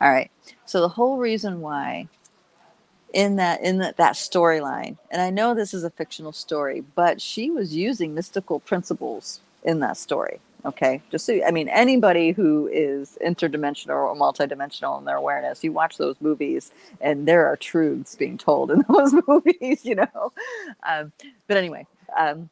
All 0.00 0.10
right. 0.10 0.30
So 0.66 0.80
the 0.80 0.90
whole 0.90 1.18
reason 1.18 1.60
why 1.60 2.08
in 3.12 3.36
that 3.36 3.62
in 3.62 3.78
that, 3.78 3.96
that 3.96 4.14
storyline, 4.14 4.98
and 5.10 5.22
I 5.22 5.30
know 5.30 5.54
this 5.54 5.74
is 5.74 5.84
a 5.84 5.90
fictional 5.90 6.32
story, 6.32 6.82
but 6.94 7.20
she 7.20 7.50
was 7.50 7.74
using 7.76 8.14
mystical 8.14 8.60
principles 8.60 9.40
in 9.62 9.80
that 9.80 9.96
story. 9.96 10.40
Okay, 10.64 11.02
just 11.10 11.26
so 11.26 11.38
I 11.46 11.50
mean, 11.50 11.68
anybody 11.68 12.32
who 12.32 12.68
is 12.72 13.18
interdimensional 13.24 13.90
or 13.90 14.16
multidimensional 14.16 14.98
in 14.98 15.04
their 15.04 15.16
awareness, 15.16 15.62
you 15.62 15.72
watch 15.72 15.98
those 15.98 16.16
movies, 16.22 16.72
and 17.02 17.28
there 17.28 17.46
are 17.46 17.56
truths 17.56 18.14
being 18.14 18.38
told 18.38 18.70
in 18.70 18.82
those 18.88 19.14
movies, 19.26 19.84
you 19.84 19.96
know. 19.96 20.32
Um, 20.88 21.12
but 21.48 21.58
anyway, 21.58 21.86
um, 22.18 22.48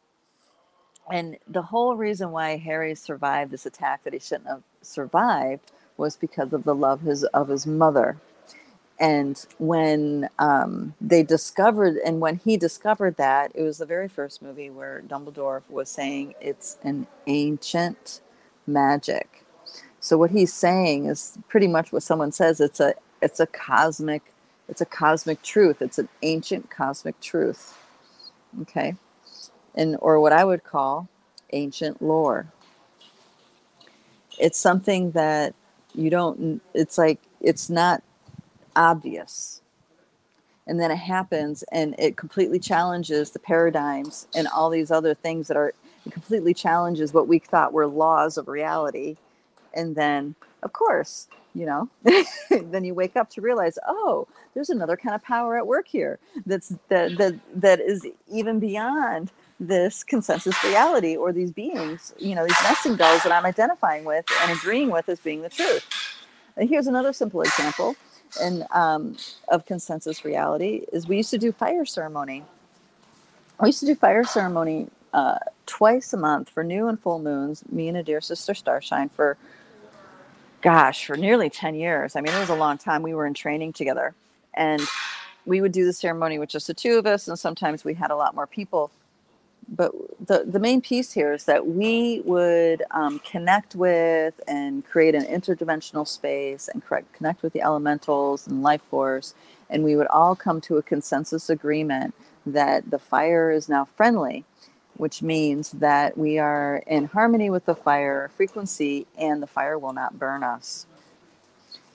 and 1.10 1.38
the 1.48 1.62
whole 1.62 1.96
reason 1.96 2.32
why 2.32 2.58
Harry 2.58 2.94
survived 2.94 3.50
this 3.50 3.64
attack 3.64 4.04
that 4.04 4.12
he 4.12 4.18
shouldn't 4.18 4.48
have 4.48 4.62
survived 4.82 5.72
was 5.96 6.16
because 6.16 6.52
of 6.52 6.64
the 6.64 6.74
love 6.74 7.00
his 7.00 7.24
of 7.24 7.48
his 7.48 7.66
mother 7.66 8.18
and 8.99 9.45
when 9.59 10.28
um, 10.38 10.95
they 11.01 11.22
discovered 11.22 11.97
and 12.05 12.20
when 12.20 12.36
he 12.36 12.57
discovered 12.57 13.16
that 13.16 13.53
it 13.55 13.62
was 13.62 13.78
the 13.78 13.86
very 13.86 14.09
first 14.09 14.43
movie 14.43 14.70
where 14.70 15.03
dumbledore 15.07 15.62
was 15.68 15.88
saying 15.88 16.34
it's 16.40 16.78
an 16.82 17.07
ancient 17.26 18.20
magic. 18.66 19.45
So 20.01 20.18
what 20.18 20.30
he's 20.30 20.53
saying 20.53 21.07
is 21.07 21.38
pretty 21.49 21.68
much 21.68 21.93
what 21.93 22.03
someone 22.03 22.32
says 22.32 22.61
it's 22.61 22.80
a 22.80 22.95
it's 23.20 23.40
a 23.40 23.47
cosmic 23.47 24.32
it's 24.68 24.80
a 24.80 24.86
cosmic 24.86 25.43
truth. 25.43 25.82
It's 25.82 25.99
an 25.99 26.09
ancient 26.22 26.70
cosmic 26.70 27.20
truth. 27.20 27.78
Okay? 28.62 28.95
And 29.74 29.97
or 30.01 30.20
what 30.20 30.32
i 30.32 30.45
would 30.45 30.64
call 30.64 31.09
ancient 31.53 32.01
lore. 32.01 32.47
It's 34.38 34.59
something 34.59 35.12
that 35.12 35.55
you 35.95 36.11
don't 36.11 36.61
it's 36.74 36.99
like 36.99 37.20
it's 37.40 37.68
not 37.68 38.03
obvious. 38.76 39.62
And 40.66 40.80
then 40.80 40.90
it 40.90 40.96
happens 40.96 41.64
and 41.72 41.94
it 41.98 42.16
completely 42.16 42.58
challenges 42.58 43.30
the 43.32 43.38
paradigms 43.38 44.28
and 44.34 44.48
all 44.48 44.70
these 44.70 44.90
other 44.90 45.14
things 45.14 45.48
that 45.48 45.56
are, 45.56 45.74
completely 46.10 46.52
challenges 46.52 47.14
what 47.14 47.28
we 47.28 47.38
thought 47.38 47.72
were 47.72 47.86
laws 47.86 48.36
of 48.36 48.48
reality. 48.48 49.16
And 49.72 49.94
then, 49.94 50.34
of 50.64 50.72
course, 50.72 51.28
you 51.54 51.66
know, 51.66 51.88
then 52.50 52.84
you 52.84 52.94
wake 52.94 53.16
up 53.16 53.30
to 53.30 53.40
realize, 53.40 53.78
oh, 53.86 54.26
there's 54.54 54.70
another 54.70 54.96
kind 54.96 55.14
of 55.14 55.22
power 55.22 55.56
at 55.56 55.66
work 55.66 55.86
here 55.86 56.18
that's 56.46 56.74
that 56.88 57.16
that 57.18 57.38
that 57.54 57.80
is 57.80 58.06
even 58.28 58.58
beyond 58.58 59.30
this 59.60 60.02
consensus 60.02 60.62
reality 60.64 61.16
or 61.16 61.32
these 61.32 61.52
beings, 61.52 62.14
you 62.18 62.34
know, 62.34 62.44
these 62.44 62.62
nesting 62.64 62.96
dolls 62.96 63.22
that 63.22 63.32
I'm 63.32 63.46
identifying 63.46 64.04
with 64.04 64.24
and 64.42 64.50
agreeing 64.58 64.90
with 64.90 65.08
as 65.08 65.20
being 65.20 65.42
the 65.42 65.48
truth. 65.50 65.86
And 66.56 66.68
here's 66.68 66.86
another 66.88 67.12
simple 67.12 67.42
example 67.42 67.96
and 68.41 68.66
um, 68.70 69.16
of 69.49 69.66
consensus 69.66 70.24
reality 70.24 70.85
is 70.93 71.07
we 71.07 71.16
used 71.18 71.30
to 71.30 71.39
do 71.39 71.53
fire 71.53 71.85
ceremony. 71.85 72.45
We 73.61 73.68
used 73.68 73.80
to 73.80 73.87
do 73.87 73.95
fire 73.95 74.24
ceremony 74.24 74.89
uh, 75.12 75.39
twice 75.66 76.12
a 76.12 76.16
month 76.16 76.49
for 76.49 76.64
new 76.64 76.89
and 76.89 76.99
full 76.99 77.18
moons. 77.18 77.62
Me 77.70 77.89
and 77.89 77.97
a 77.97 78.03
dear 78.03 78.20
sister 78.20 78.55
Starshine 78.55 79.09
for, 79.09 79.37
gosh, 80.62 81.07
for 81.07 81.16
nearly 81.16 81.51
ten 81.51 81.74
years. 81.74 82.16
I 82.16 82.20
mean, 82.20 82.35
it 82.35 82.41
was 82.41 82.51
a 82.51 82.57
long 82.57 82.78
time. 82.78 83.03
We 83.03 83.14
were 83.14 83.26
in 83.26 83.35
training 83.35 83.74
together, 83.74 84.14
and 84.55 84.80
we 85.47 85.61
would 85.61 85.72
do 85.72 85.85
the 85.85 85.93
ceremony 85.93 86.39
with 86.39 86.49
just 86.49 86.66
the 86.66 86.74
two 86.74 86.99
of 86.99 87.07
us, 87.07 87.28
and 87.28 87.39
sometimes 87.39 87.85
we 87.85 87.95
had 87.95 88.11
a 88.11 88.16
lot 88.16 88.35
more 88.35 88.47
people 88.47 88.91
but 89.74 89.92
the, 90.24 90.44
the 90.46 90.58
main 90.58 90.80
piece 90.80 91.12
here 91.12 91.32
is 91.32 91.44
that 91.44 91.66
we 91.66 92.20
would 92.24 92.82
um, 92.90 93.18
connect 93.20 93.74
with 93.74 94.38
and 94.46 94.84
create 94.84 95.14
an 95.14 95.24
interdimensional 95.24 96.06
space 96.06 96.68
and 96.68 96.84
correct, 96.84 97.12
connect 97.14 97.42
with 97.42 97.52
the 97.54 97.62
elementals 97.62 98.46
and 98.46 98.62
life 98.62 98.82
force 98.82 99.34
and 99.70 99.82
we 99.82 99.96
would 99.96 100.06
all 100.08 100.36
come 100.36 100.60
to 100.60 100.76
a 100.76 100.82
consensus 100.82 101.48
agreement 101.48 102.14
that 102.44 102.90
the 102.90 102.98
fire 102.98 103.50
is 103.50 103.68
now 103.68 103.86
friendly 103.96 104.44
which 104.96 105.22
means 105.22 105.70
that 105.72 106.16
we 106.18 106.38
are 106.38 106.82
in 106.86 107.06
harmony 107.06 107.50
with 107.50 107.64
the 107.64 107.74
fire 107.74 108.30
frequency 108.36 109.06
and 109.16 109.42
the 109.42 109.46
fire 109.46 109.78
will 109.78 109.92
not 109.92 110.18
burn 110.18 110.44
us. 110.44 110.86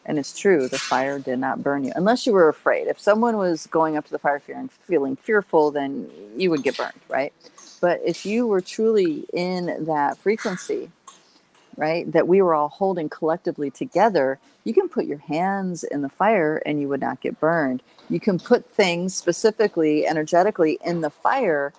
And 0.05 0.17
it's 0.17 0.37
true 0.37 0.67
the 0.67 0.79
fire 0.79 1.19
did 1.19 1.39
not 1.39 1.61
burn 1.61 1.83
you 1.83 1.91
unless 1.95 2.25
you 2.25 2.33
were 2.33 2.49
afraid. 2.49 2.87
If 2.87 2.99
someone 2.99 3.37
was 3.37 3.67
going 3.67 3.97
up 3.97 4.05
to 4.05 4.11
the 4.11 4.19
fire 4.19 4.39
fear 4.39 4.57
and 4.57 4.71
feeling 4.71 5.15
fearful 5.15 5.71
then 5.71 6.09
you 6.35 6.49
would 6.49 6.63
get 6.63 6.77
burned 6.77 6.99
right 7.09 7.33
but 7.79 8.01
if 8.03 8.25
you 8.25 8.47
were 8.47 8.61
truly 8.61 9.25
in 9.33 9.85
that 9.85 10.17
frequency, 10.17 10.91
right, 11.75 12.11
that 12.11 12.27
we 12.27 12.41
were 12.41 12.55
all 12.55 12.69
holding 12.69 13.09
collectively 13.09 13.69
together, 13.69 14.39
you 14.63 14.73
can 14.73 14.89
put 14.89 15.05
your 15.05 15.19
hands 15.19 15.83
in 15.83 16.01
the 16.01 16.09
fire 16.09 16.61
and 16.65 16.81
you 16.81 16.87
would 16.89 17.01
not 17.01 17.21
get 17.21 17.39
burned. 17.39 17.81
You 18.09 18.19
can 18.19 18.39
put 18.39 18.69
things 18.71 19.15
specifically, 19.15 20.07
energetically 20.07 20.79
in 20.83 21.01
the 21.01 21.09
fire. 21.09 21.73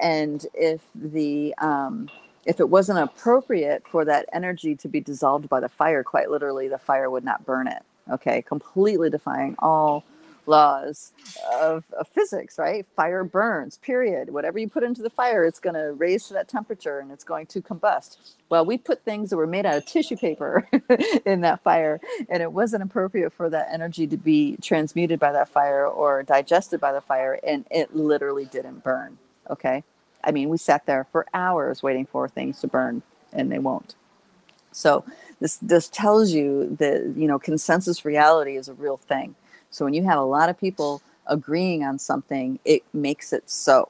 And 0.00 0.44
if 0.54 0.80
the, 0.94 1.54
um, 1.58 2.08
if 2.46 2.58
it 2.58 2.68
wasn't 2.68 2.98
appropriate 2.98 3.86
for 3.86 4.04
that 4.04 4.28
energy 4.32 4.74
to 4.76 4.88
be 4.88 5.00
dissolved 5.00 5.48
by 5.48 5.60
the 5.60 5.68
fire, 5.68 6.02
quite 6.02 6.30
literally, 6.30 6.68
the 6.68 6.78
fire 6.78 7.10
would 7.10 7.24
not 7.24 7.44
burn 7.44 7.68
it. 7.68 7.82
Okay, 8.10 8.42
completely 8.42 9.10
defying 9.10 9.54
all 9.60 10.02
laws 10.46 11.12
of, 11.60 11.84
of 11.98 12.08
physics, 12.08 12.58
right? 12.58 12.86
Fire 12.96 13.24
burns, 13.24 13.78
period. 13.78 14.30
Whatever 14.30 14.58
you 14.58 14.68
put 14.68 14.82
into 14.82 15.02
the 15.02 15.10
fire, 15.10 15.44
it's 15.44 15.60
going 15.60 15.74
to 15.74 15.92
raise 15.92 16.28
to 16.28 16.34
that 16.34 16.48
temperature 16.48 16.98
and 17.00 17.10
it's 17.12 17.24
going 17.24 17.46
to 17.46 17.62
combust. 17.62 18.18
Well, 18.48 18.64
we 18.66 18.78
put 18.78 19.04
things 19.04 19.30
that 19.30 19.36
were 19.36 19.46
made 19.46 19.66
out 19.66 19.76
of 19.76 19.86
tissue 19.86 20.16
paper 20.16 20.68
in 21.26 21.42
that 21.42 21.62
fire, 21.62 22.00
and 22.28 22.42
it 22.42 22.52
wasn't 22.52 22.82
appropriate 22.82 23.32
for 23.32 23.50
that 23.50 23.68
energy 23.72 24.06
to 24.08 24.16
be 24.16 24.56
transmuted 24.62 25.20
by 25.20 25.32
that 25.32 25.48
fire 25.48 25.86
or 25.86 26.22
digested 26.22 26.80
by 26.80 26.92
the 26.92 27.00
fire, 27.00 27.38
and 27.44 27.66
it 27.70 27.96
literally 27.96 28.44
didn't 28.46 28.84
burn. 28.84 29.18
Okay. 29.50 29.84
I 30.24 30.32
mean, 30.32 30.48
we 30.50 30.58
sat 30.58 30.86
there 30.86 31.06
for 31.12 31.26
hours 31.34 31.82
waiting 31.82 32.06
for 32.06 32.28
things 32.28 32.60
to 32.60 32.68
burn, 32.68 33.02
and 33.32 33.50
they 33.50 33.58
won't. 33.58 33.94
So 34.72 35.04
this 35.40 35.56
this 35.58 35.88
tells 35.88 36.32
you 36.32 36.76
that 36.78 37.14
you 37.16 37.28
know 37.28 37.38
consensus 37.38 38.04
reality 38.04 38.56
is 38.56 38.68
a 38.68 38.74
real 38.74 38.96
thing. 38.96 39.34
So 39.72 39.84
when 39.84 39.94
you 39.94 40.04
have 40.04 40.18
a 40.18 40.24
lot 40.24 40.48
of 40.48 40.58
people 40.58 41.02
agreeing 41.26 41.82
on 41.82 41.98
something, 41.98 42.60
it 42.64 42.82
makes 42.92 43.32
it 43.32 43.50
so, 43.50 43.88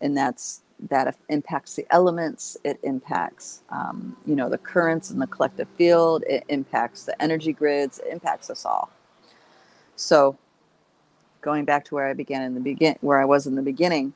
and 0.00 0.16
that's 0.16 0.62
that 0.88 1.14
impacts 1.28 1.76
the 1.76 1.86
elements. 1.90 2.56
It 2.64 2.80
impacts 2.82 3.60
um, 3.68 4.16
you 4.26 4.34
know 4.34 4.48
the 4.48 4.58
currents 4.58 5.10
in 5.10 5.18
the 5.18 5.26
collective 5.26 5.68
field. 5.76 6.24
It 6.26 6.44
impacts 6.48 7.04
the 7.04 7.20
energy 7.22 7.52
grids. 7.52 7.98
It 7.98 8.10
impacts 8.10 8.48
us 8.50 8.64
all. 8.64 8.90
So 9.96 10.38
going 11.42 11.66
back 11.66 11.84
to 11.86 11.94
where 11.94 12.06
I 12.06 12.14
began 12.14 12.42
in 12.42 12.54
the 12.54 12.60
begin 12.60 12.96
where 13.02 13.20
I 13.20 13.26
was 13.26 13.46
in 13.46 13.56
the 13.56 13.62
beginning, 13.62 14.14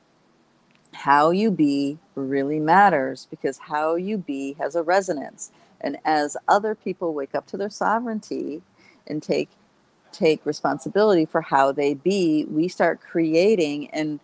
how 0.94 1.30
you 1.30 1.50
be 1.50 1.98
really 2.14 2.58
matters 2.58 3.26
because 3.30 3.58
how 3.58 3.96
you 3.96 4.16
be 4.16 4.54
has 4.58 4.74
a 4.74 4.82
resonance. 4.82 5.52
And 5.80 5.98
as 6.06 6.38
other 6.48 6.74
people 6.74 7.12
wake 7.12 7.34
up 7.34 7.46
to 7.48 7.58
their 7.58 7.68
sovereignty 7.68 8.62
and 9.06 9.22
take 9.22 9.50
take 10.14 10.44
responsibility 10.46 11.24
for 11.24 11.40
how 11.40 11.72
they 11.72 11.94
be, 11.94 12.46
we 12.48 12.68
start 12.68 13.00
creating 13.00 13.90
and 13.90 14.20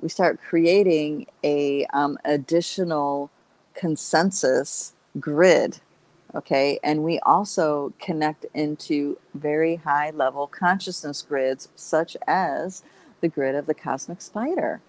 we 0.00 0.08
start 0.08 0.40
creating 0.40 1.26
a 1.42 1.86
um, 1.86 2.18
additional 2.24 3.30
consensus 3.74 4.94
grid 5.20 5.80
okay? 6.34 6.78
And 6.82 7.04
we 7.04 7.18
also 7.20 7.92
connect 7.98 8.44
into 8.54 9.18
very 9.34 9.76
high 9.76 10.10
level 10.10 10.46
consciousness 10.46 11.22
grids 11.22 11.68
such 11.76 12.16
as 12.26 12.82
the 13.20 13.28
grid 13.28 13.54
of 13.54 13.66
the 13.66 13.74
cosmic 13.74 14.20
spider 14.20 14.80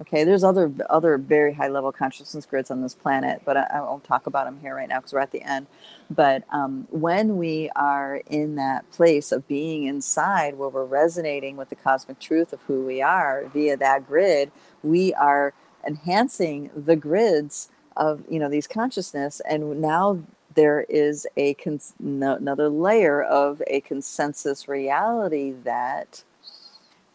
Okay, 0.00 0.24
there's 0.24 0.42
other 0.42 0.72
other 0.88 1.18
very 1.18 1.52
high 1.52 1.68
level 1.68 1.92
consciousness 1.92 2.46
grids 2.46 2.70
on 2.70 2.80
this 2.80 2.94
planet, 2.94 3.42
but 3.44 3.58
I, 3.58 3.66
I 3.74 3.80
won't 3.82 4.02
talk 4.02 4.26
about 4.26 4.46
them 4.46 4.58
here 4.62 4.74
right 4.74 4.88
now 4.88 4.98
because 4.98 5.12
we're 5.12 5.20
at 5.20 5.30
the 5.30 5.42
end. 5.42 5.66
But 6.10 6.44
um, 6.50 6.86
when 6.90 7.36
we 7.36 7.70
are 7.76 8.22
in 8.26 8.54
that 8.54 8.90
place 8.92 9.30
of 9.30 9.46
being 9.46 9.84
inside, 9.84 10.56
where 10.56 10.70
we're 10.70 10.86
resonating 10.86 11.56
with 11.58 11.68
the 11.68 11.74
cosmic 11.76 12.18
truth 12.18 12.54
of 12.54 12.60
who 12.62 12.86
we 12.86 13.02
are 13.02 13.44
via 13.52 13.76
that 13.76 14.06
grid, 14.06 14.50
we 14.82 15.12
are 15.14 15.52
enhancing 15.86 16.70
the 16.74 16.96
grids 16.96 17.68
of 17.96 18.24
you 18.30 18.38
know 18.38 18.48
these 18.48 18.66
consciousness, 18.66 19.42
and 19.48 19.82
now 19.82 20.18
there 20.54 20.86
is 20.88 21.26
a 21.36 21.52
cons- 21.54 21.94
no, 22.00 22.36
another 22.36 22.70
layer 22.70 23.22
of 23.22 23.62
a 23.66 23.82
consensus 23.82 24.66
reality 24.66 25.52
that 25.64 26.24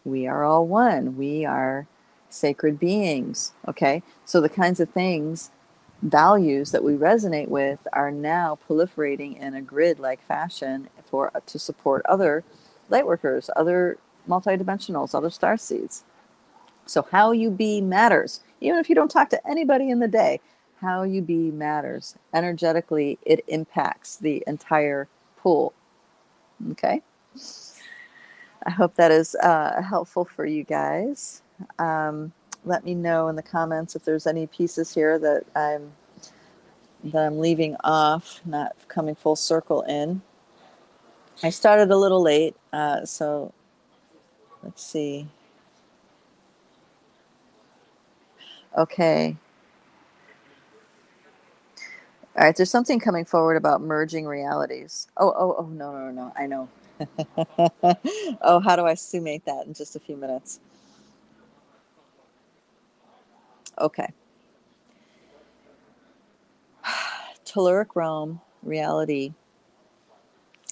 we 0.04 0.28
are 0.28 0.44
all 0.44 0.66
one. 0.68 1.16
We 1.16 1.44
are 1.44 1.88
sacred 2.36 2.78
beings. 2.78 3.52
Okay, 3.66 4.02
so 4.24 4.40
the 4.40 4.48
kinds 4.48 4.80
of 4.80 4.90
things, 4.90 5.50
values 6.02 6.72
that 6.72 6.84
we 6.84 6.92
resonate 6.94 7.48
with 7.48 7.88
are 7.92 8.10
now 8.10 8.58
proliferating 8.68 9.38
in 9.40 9.54
a 9.54 9.62
grid-like 9.62 10.22
fashion 10.22 10.88
for 11.04 11.32
to 11.46 11.58
support 11.58 12.04
other 12.06 12.44
lightworkers, 12.90 13.48
other 13.56 13.98
multidimensionals, 14.28 15.14
other 15.14 15.30
star 15.30 15.56
seeds. 15.56 16.04
So 16.84 17.06
how 17.10 17.32
you 17.32 17.50
be 17.50 17.80
matters, 17.80 18.40
even 18.60 18.78
if 18.78 18.88
you 18.88 18.94
don't 18.94 19.10
talk 19.10 19.30
to 19.30 19.48
anybody 19.48 19.90
in 19.90 19.98
the 20.00 20.08
day. 20.08 20.40
How 20.80 21.04
you 21.04 21.22
be 21.22 21.50
matters. 21.50 22.16
Energetically, 22.34 23.18
it 23.24 23.42
impacts 23.48 24.16
the 24.16 24.44
entire 24.46 25.08
pool. 25.38 25.72
Okay. 26.72 27.02
I 28.66 28.70
hope 28.70 28.94
that 28.96 29.10
is 29.10 29.34
uh, 29.36 29.80
helpful 29.82 30.24
for 30.24 30.44
you 30.44 30.64
guys. 30.64 31.42
Um, 31.78 32.32
let 32.64 32.84
me 32.84 32.94
know 32.94 33.28
in 33.28 33.36
the 33.36 33.42
comments 33.42 33.96
if 33.96 34.04
there's 34.04 34.26
any 34.26 34.46
pieces 34.46 34.94
here 34.94 35.18
that 35.18 35.44
I'm 35.56 35.92
that 37.04 37.24
I'm 37.26 37.38
leaving 37.38 37.76
off, 37.84 38.40
not 38.44 38.76
coming 38.88 39.14
full 39.14 39.36
circle 39.36 39.82
in. 39.82 40.22
I 41.42 41.50
started 41.50 41.90
a 41.90 41.96
little 41.96 42.22
late, 42.22 42.56
uh, 42.72 43.04
so 43.04 43.52
let's 44.62 44.82
see. 44.84 45.28
Okay. 48.76 49.36
All 52.36 52.44
right, 52.44 52.56
there's 52.56 52.70
something 52.70 53.00
coming 53.00 53.24
forward 53.26 53.56
about 53.56 53.80
merging 53.82 54.26
realities. 54.26 55.08
Oh, 55.16 55.32
oh, 55.36 55.56
oh, 55.58 55.66
no, 55.66 55.92
no, 55.92 56.10
no, 56.10 56.32
I 56.36 56.46
know. 56.46 56.68
oh, 58.42 58.60
how 58.60 58.76
do 58.76 58.86
I 58.86 58.94
summate 58.94 59.44
that 59.46 59.66
in 59.66 59.74
just 59.74 59.96
a 59.96 60.00
few 60.00 60.16
minutes? 60.16 60.60
Okay. 63.78 64.12
Telluric 67.44 67.94
realm 67.94 68.40
reality 68.62 69.34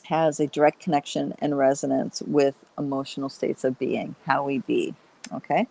has 0.05 0.39
a 0.41 0.47
direct 0.47 0.81
connection 0.81 1.35
and 1.39 1.57
resonance 1.57 2.23
with 2.23 2.55
emotional 2.79 3.29
states 3.29 3.65
of 3.65 3.79
being, 3.79 4.15
how 4.27 4.45
we 4.45 4.59
be. 4.59 4.95
Okay. 5.33 5.67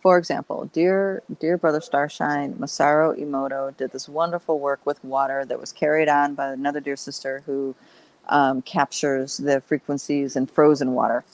For 0.00 0.18
example, 0.18 0.68
dear 0.72 1.22
dear 1.40 1.56
brother 1.56 1.80
Starshine, 1.80 2.54
Masaru 2.54 3.20
Emoto 3.20 3.76
did 3.76 3.92
this 3.92 4.08
wonderful 4.08 4.58
work 4.58 4.84
with 4.84 5.02
water 5.04 5.44
that 5.44 5.60
was 5.60 5.72
carried 5.72 6.08
on 6.08 6.34
by 6.34 6.52
another 6.52 6.80
dear 6.80 6.96
sister 6.96 7.42
who 7.46 7.74
um, 8.28 8.62
captures 8.62 9.36
the 9.36 9.60
frequencies 9.60 10.36
in 10.36 10.46
frozen 10.46 10.92
water. 10.92 11.24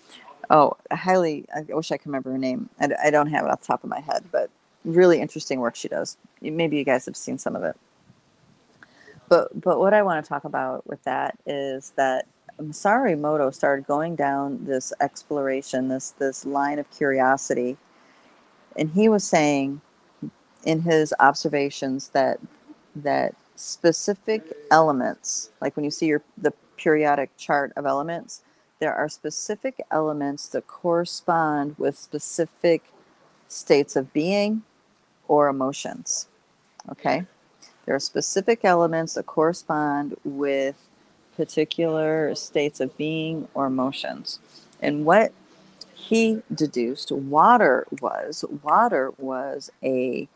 Oh, 0.51 0.77
highly, 0.93 1.47
I 1.55 1.63
wish 1.75 1.93
I 1.93 1.99
could 1.99 2.07
remember 2.07 2.33
her 2.33 2.39
name. 2.39 2.71
I, 2.81 2.91
I 3.05 3.11
don't 3.11 3.29
have 3.29 3.47
it 3.47 3.51
off 3.51 3.61
the 3.63 3.67
top 3.69 3.85
of 3.85 3.91
my 3.91 4.01
head, 4.01 4.25
but 4.33 4.51
really 4.85 5.21
interesting 5.21 5.61
work 5.61 5.77
she 5.77 5.89
does. 5.89 6.17
Maybe 6.41 6.77
you 6.77 6.85
guys 6.85 7.07
have 7.07 7.17
seen 7.17 7.39
some 7.39 7.57
of 7.57 7.63
it. 7.63 7.77
But 9.29 9.61
but 9.61 9.79
what 9.79 9.95
I 9.95 10.03
want 10.03 10.25
to 10.25 10.29
talk 10.29 10.45
about 10.45 10.87
with 10.87 11.03
that 11.05 11.39
is 11.47 11.93
that 11.97 12.27
Masaru 12.61 13.15
Emoto 13.17 13.55
started 13.55 13.87
going 13.87 14.17
down 14.17 14.65
this 14.65 14.93
exploration, 15.01 15.89
this 15.89 16.13
this 16.13 16.47
line 16.47 16.79
of 16.79 16.91
curiosity, 16.91 17.77
and 18.77 18.91
he 18.91 19.09
was 19.09 19.25
saying 19.25 19.81
in 20.65 20.83
his 20.83 21.15
observations 21.21 22.09
that 22.11 22.41
that 22.97 23.35
specific 23.57 24.53
elements, 24.71 25.51
like 25.61 25.77
when 25.77 25.85
you 25.85 25.91
see 25.91 26.07
your 26.07 26.23
the 26.37 26.53
periodic 26.77 27.37
chart 27.37 27.73
of 27.77 27.87
elements, 27.87 28.43
there 28.81 28.95
are 28.95 29.09
specific 29.09 29.81
elements 29.91 30.49
that 30.49 30.67
correspond 30.67 31.77
with 31.79 31.99
specific 31.99 32.85
states 33.49 33.97
of 33.97 34.13
being 34.13 34.63
or 35.27 35.49
emotions. 35.49 36.29
Okay? 36.91 37.25
There 37.85 37.95
are 37.95 38.01
specific 38.01 38.65
elements 38.65 39.15
that 39.15 39.27
correspond 39.27 40.17
with 40.25 40.89
particular 41.37 42.35
states 42.35 42.81
of 42.81 42.97
being 42.97 43.49
or 43.55 43.67
emotions. 43.67 44.41
And 44.81 45.05
what 45.05 45.33
he 45.95 46.43
deduced 46.55 47.13
water 47.13 47.87
was 48.01 48.45
water 48.63 49.13
was 49.19 49.71
a 49.83 50.29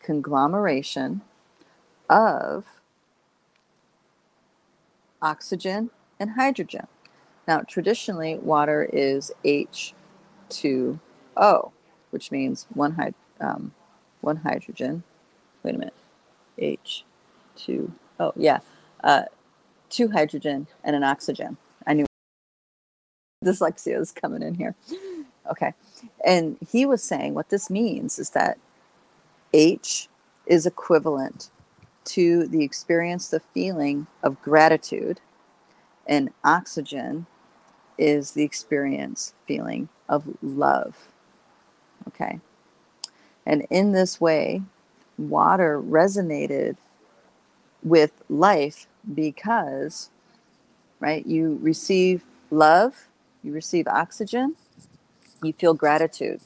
conglomeration 0.00 1.20
of 2.08 2.64
oxygen 5.20 5.90
and 6.20 6.30
hydrogen. 6.30 6.86
Now, 7.46 7.60
traditionally, 7.60 8.38
water 8.38 8.88
is 8.92 9.30
H2O, 9.44 10.98
which 12.10 12.30
means 12.30 12.66
one 12.74 12.94
hyd- 12.96 13.14
um, 13.40 13.72
one 14.20 14.36
hydrogen. 14.36 15.02
Wait 15.62 15.74
a 15.74 15.78
minute. 15.78 15.94
H, 16.58 17.04
two, 17.56 17.92
oh, 18.18 18.32
yeah. 18.36 18.58
Uh, 19.02 19.22
two 19.90 20.10
hydrogen 20.10 20.66
and 20.84 20.96
an 20.96 21.04
oxygen. 21.04 21.56
I 21.86 21.94
knew 21.94 22.06
dyslexia 23.44 24.00
is 24.00 24.12
coming 24.12 24.42
in 24.42 24.54
here. 24.54 24.74
Okay. 25.50 25.74
And 26.24 26.58
he 26.70 26.84
was 26.84 27.02
saying 27.02 27.34
what 27.34 27.50
this 27.50 27.70
means 27.70 28.18
is 28.18 28.30
that 28.30 28.58
H 29.52 30.08
is 30.46 30.66
equivalent 30.66 31.50
to 32.04 32.46
the 32.46 32.64
experience, 32.64 33.28
the 33.28 33.40
feeling 33.40 34.06
of 34.22 34.40
gratitude, 34.42 35.20
and 36.06 36.30
oxygen 36.42 37.26
is 37.98 38.32
the 38.32 38.44
experience, 38.44 39.34
feeling 39.46 39.88
of 40.08 40.36
love. 40.42 41.08
Okay. 42.08 42.40
And 43.46 43.66
in 43.70 43.92
this 43.92 44.20
way, 44.20 44.62
water 45.16 45.80
resonated 45.80 46.76
with 47.82 48.12
life 48.28 48.86
because, 49.14 50.10
right, 51.00 51.26
you 51.26 51.58
receive 51.62 52.24
love, 52.50 53.06
you 53.42 53.52
receive 53.52 53.86
oxygen, 53.88 54.56
you 55.42 55.52
feel 55.52 55.74
gratitude. 55.74 56.40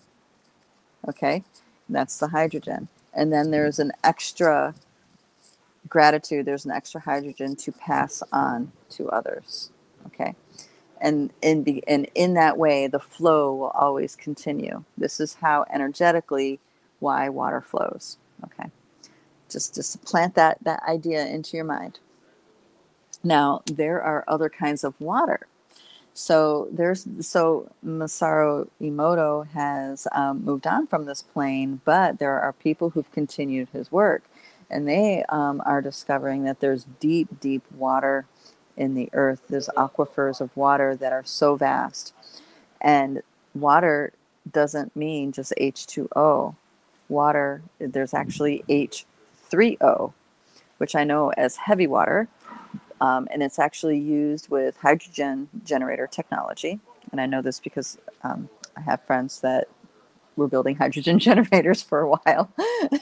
Okay, 1.08 1.44
that's 1.88 2.18
the 2.18 2.28
hydrogen. 2.28 2.88
And 3.12 3.32
then 3.32 3.50
there's 3.50 3.78
an 3.78 3.92
extra 4.04 4.74
gratitude, 5.88 6.46
there's 6.46 6.64
an 6.64 6.70
extra 6.70 7.00
hydrogen 7.00 7.56
to 7.56 7.72
pass 7.72 8.22
on 8.32 8.72
to 8.90 9.08
others. 9.10 9.70
Okay. 10.06 10.34
And 11.02 11.32
in, 11.42 11.64
be, 11.64 11.82
and 11.88 12.08
in 12.14 12.34
that 12.34 12.56
way, 12.56 12.86
the 12.86 13.00
flow 13.00 13.52
will 13.54 13.70
always 13.70 14.14
continue. 14.14 14.84
This 14.96 15.18
is 15.18 15.34
how 15.34 15.66
energetically 15.68 16.60
why 17.00 17.28
water 17.28 17.60
flows. 17.60 18.18
Okay. 18.44 18.70
Just, 19.50 19.74
just 19.74 20.02
plant 20.04 20.36
that, 20.36 20.58
that 20.62 20.80
idea 20.88 21.26
into 21.26 21.56
your 21.56 21.66
mind. 21.66 21.98
Now, 23.24 23.62
there 23.66 24.00
are 24.00 24.24
other 24.28 24.48
kinds 24.48 24.84
of 24.84 24.98
water. 25.00 25.48
So 26.14 26.68
there's 26.70 27.06
so 27.20 27.70
Masaru 27.84 28.68
Emoto 28.80 29.46
has 29.48 30.06
um, 30.12 30.44
moved 30.44 30.66
on 30.66 30.86
from 30.86 31.06
this 31.06 31.22
plane, 31.22 31.80
but 31.84 32.18
there 32.18 32.38
are 32.38 32.52
people 32.52 32.90
who've 32.90 33.10
continued 33.12 33.68
his 33.72 33.90
work, 33.90 34.22
and 34.70 34.86
they 34.86 35.24
um, 35.30 35.62
are 35.64 35.80
discovering 35.80 36.44
that 36.44 36.60
there's 36.60 36.84
deep, 37.00 37.40
deep 37.40 37.62
water 37.72 38.26
in 38.76 38.94
the 38.94 39.10
earth. 39.14 39.42
There's 39.48 39.68
aquifers 39.76 40.40
of 40.40 40.56
water 40.56 40.96
that 40.96 41.12
are 41.12 41.24
so 41.24 41.56
vast, 41.56 42.14
and 42.80 43.22
water 43.54 44.12
doesn't 44.50 44.96
mean 44.96 45.32
just 45.32 45.54
H2O. 45.60 46.56
Water, 47.08 47.62
there's 47.80 48.14
actually 48.14 48.64
H3O, 48.68 50.12
which 50.78 50.96
I 50.96 51.04
know 51.04 51.30
as 51.36 51.56
heavy 51.56 51.86
water 51.88 52.28
um, 53.00 53.28
and 53.32 53.44
it's 53.44 53.60
actually 53.60 54.00
used 54.00 54.50
with 54.50 54.76
hydrogen 54.78 55.48
generator 55.64 56.08
technology. 56.08 56.80
And 57.12 57.22
I 57.22 57.26
know 57.26 57.42
this 57.42 57.60
because 57.60 57.98
um, 58.24 58.50
I 58.76 58.82
have 58.82 59.02
friends 59.04 59.40
that 59.42 59.68
were 60.36 60.48
building 60.48 60.76
hydrogen 60.78 61.18
generators 61.18 61.82
for 61.82 62.00
a 62.00 62.10
while. 62.10 62.50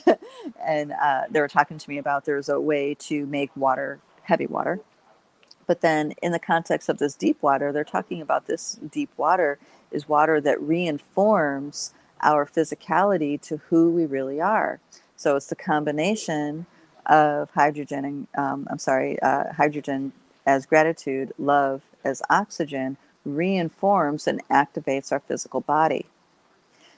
and 0.66 0.92
uh, 0.92 1.22
they 1.30 1.40
were 1.40 1.48
talking 1.48 1.78
to 1.78 1.90
me 1.90 1.98
about 1.98 2.24
there's 2.26 2.48
a 2.48 2.60
way 2.60 2.94
to 3.00 3.26
make 3.26 3.56
water, 3.56 4.00
heavy 4.24 4.46
water. 4.46 4.80
But 5.70 5.82
then, 5.82 6.14
in 6.20 6.32
the 6.32 6.40
context 6.40 6.88
of 6.88 6.98
this 6.98 7.14
deep 7.14 7.40
water, 7.44 7.70
they're 7.70 7.84
talking 7.84 8.20
about 8.20 8.46
this 8.46 8.80
deep 8.90 9.10
water 9.16 9.56
is 9.92 10.08
water 10.08 10.40
that 10.40 10.60
reinforms 10.60 11.94
our 12.22 12.44
physicality 12.44 13.40
to 13.42 13.58
who 13.68 13.88
we 13.88 14.04
really 14.04 14.40
are. 14.40 14.80
So 15.14 15.36
it's 15.36 15.46
the 15.46 15.54
combination 15.54 16.66
of 17.06 17.50
hydrogen 17.52 18.04
and 18.04 18.26
um, 18.36 18.66
I'm 18.68 18.80
sorry, 18.80 19.22
uh, 19.22 19.52
hydrogen 19.52 20.12
as 20.44 20.66
gratitude, 20.66 21.32
love 21.38 21.82
as 22.02 22.20
oxygen 22.28 22.96
reinforms 23.24 24.26
and 24.26 24.42
activates 24.48 25.12
our 25.12 25.20
physical 25.20 25.60
body. 25.60 26.06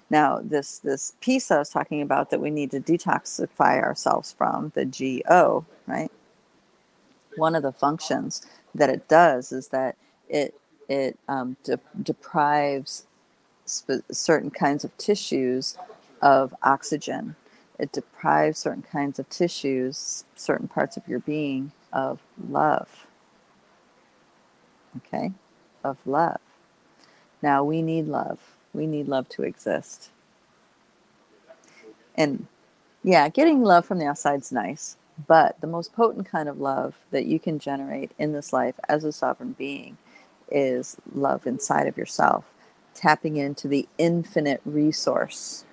Now, 0.09 0.41
this 0.43 0.79
this 0.79 1.13
piece 1.21 1.51
I 1.51 1.59
was 1.59 1.69
talking 1.69 2.01
about 2.01 2.31
that 2.31 2.41
we 2.41 2.49
need 2.49 2.71
to 2.71 2.81
detoxify 2.81 3.83
ourselves 3.83 4.33
from, 4.33 4.73
the 4.75 4.87
GO, 4.87 5.67
right? 5.87 6.11
One 7.37 7.55
of 7.55 7.63
the 7.63 7.73
functions 7.73 8.47
that 8.75 8.91
it 8.91 9.09
does 9.09 9.53
is 9.53 9.69
that 9.69 9.97
it 10.29 10.55
it 10.89 11.19
um, 11.29 11.57
de- 11.65 11.81
deprives 12.03 13.07
sp- 13.67 14.07
certain 14.13 14.51
kinds 14.51 14.85
of 14.85 14.97
tissues 14.99 15.79
of 16.23 16.55
oxygen 16.63 17.37
it 17.79 17.93
deprives 17.93 18.61
certain 18.61 18.83
kinds 18.85 19.19
of 19.19 19.29
tissues, 19.29 20.25
certain 20.37 20.69
parts 20.69 20.97
of 20.97 21.09
your 21.09 21.19
being 21.19 21.73
of 21.93 22.21
love. 22.49 23.07
Okay? 24.99 25.33
Of 25.85 25.99
love. 26.07 26.41
Now, 27.43 27.65
we 27.65 27.83
need 27.83 28.07
love. 28.09 28.41
We 28.75 28.87
need 28.87 29.09
love 29.09 29.29
to 29.31 29.43
exist. 29.45 30.11
And 32.17 32.47
yeah, 33.05 33.29
getting 33.31 33.63
love 33.63 33.87
from 33.87 33.99
the 33.99 34.07
outside 34.07 34.43
is 34.43 34.53
nice, 34.53 34.97
but 35.27 35.61
the 35.61 35.67
most 35.67 35.93
potent 35.93 36.27
kind 36.27 36.49
of 36.49 36.59
love 36.59 36.95
that 37.11 37.27
you 37.27 37.39
can 37.39 37.59
generate 37.59 38.13
in 38.19 38.33
this 38.33 38.53
life 38.53 38.77
as 38.89 39.05
a 39.05 39.13
sovereign 39.13 39.53
being 39.53 39.99
is 40.51 40.97
love 41.15 41.47
inside 41.47 41.87
of 41.87 41.97
yourself, 41.97 42.45
tapping 42.95 43.37
into 43.37 43.69
the 43.69 43.89
infinite 43.99 44.61
resource 44.65 45.65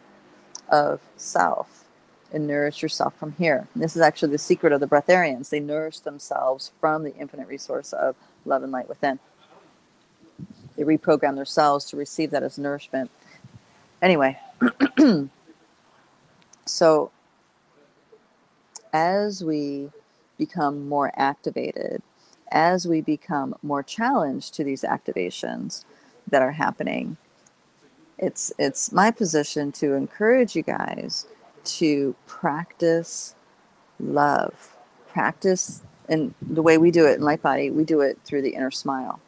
of 0.69 1.01
self 1.15 1.85
and 2.31 2.47
nourish 2.47 2.81
yourself 2.81 3.15
from 3.17 3.33
here. 3.33 3.67
And 3.73 3.83
this 3.83 3.95
is 3.95 4.01
actually 4.01 4.31
the 4.31 4.37
secret 4.37 4.71
of 4.71 4.79
the 4.79 4.87
breatharians. 4.87 5.49
They 5.49 5.59
nourish 5.59 5.99
themselves 5.99 6.71
from 6.79 7.03
the 7.03 7.15
infinite 7.15 7.47
resource 7.47 7.93
of 7.93 8.15
love 8.45 8.63
and 8.63 8.71
light 8.71 8.87
within. 8.87 9.19
They 10.75 10.83
reprogram 10.83 11.35
their 11.35 11.45
cells 11.45 11.85
to 11.85 11.97
receive 11.97 12.31
that 12.31 12.43
as 12.43 12.57
nourishment. 12.57 13.09
Anyway, 14.01 14.39
so 16.65 17.11
as 18.93 19.43
we 19.43 19.91
become 20.37 20.87
more 20.89 21.11
activated, 21.15 22.01
as 22.51 22.87
we 22.87 23.01
become 23.01 23.55
more 23.61 23.83
challenged 23.83 24.53
to 24.55 24.63
these 24.63 24.83
activations 24.83 25.85
that 26.29 26.41
are 26.41 26.53
happening, 26.53 27.17
it's 28.17 28.51
it's 28.59 28.91
my 28.91 29.11
position 29.11 29.71
to 29.73 29.93
encourage 29.93 30.55
you 30.55 30.63
guys 30.63 31.27
to 31.63 32.15
practice 32.27 33.35
love. 33.99 34.75
Practice, 35.09 35.81
and 36.09 36.33
the 36.41 36.61
way 36.61 36.77
we 36.77 36.91
do 36.91 37.07
it 37.07 37.17
in 37.17 37.21
Light 37.23 37.41
Body, 37.41 37.71
we 37.71 37.83
do 37.83 38.01
it 38.01 38.19
through 38.25 38.41
the 38.43 38.55
inner 38.55 38.71
smile. 38.71 39.19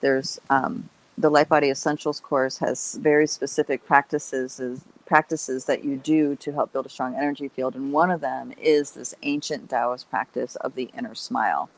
There's 0.00 0.40
um, 0.50 0.88
the 1.18 1.30
Light 1.30 1.48
Body 1.48 1.70
Essentials 1.70 2.20
course 2.20 2.58
has 2.58 2.94
very 3.00 3.26
specific 3.26 3.86
practices 3.86 4.60
practices 5.08 5.64
that 5.64 5.84
you 5.84 5.96
do 5.96 6.36
to 6.36 6.52
help 6.52 6.72
build 6.72 6.86
a 6.86 6.90
strong 6.90 7.16
energy 7.16 7.48
field, 7.48 7.74
and 7.74 7.92
one 7.92 8.12
of 8.12 8.20
them 8.20 8.52
is 8.60 8.92
this 8.92 9.14
ancient 9.24 9.70
Taoist 9.70 10.10
practice 10.10 10.56
of 10.56 10.76
the 10.76 10.90
inner 10.96 11.16
smile. 11.16 11.70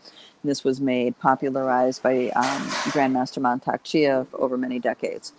This 0.44 0.64
was 0.64 0.80
made 0.80 1.18
popularized 1.18 2.02
by 2.02 2.30
um, 2.30 2.62
Grandmaster 2.92 3.40
Mantak 3.40 3.84
Chia 3.84 4.26
over 4.34 4.58
many 4.58 4.80
decades, 4.80 5.32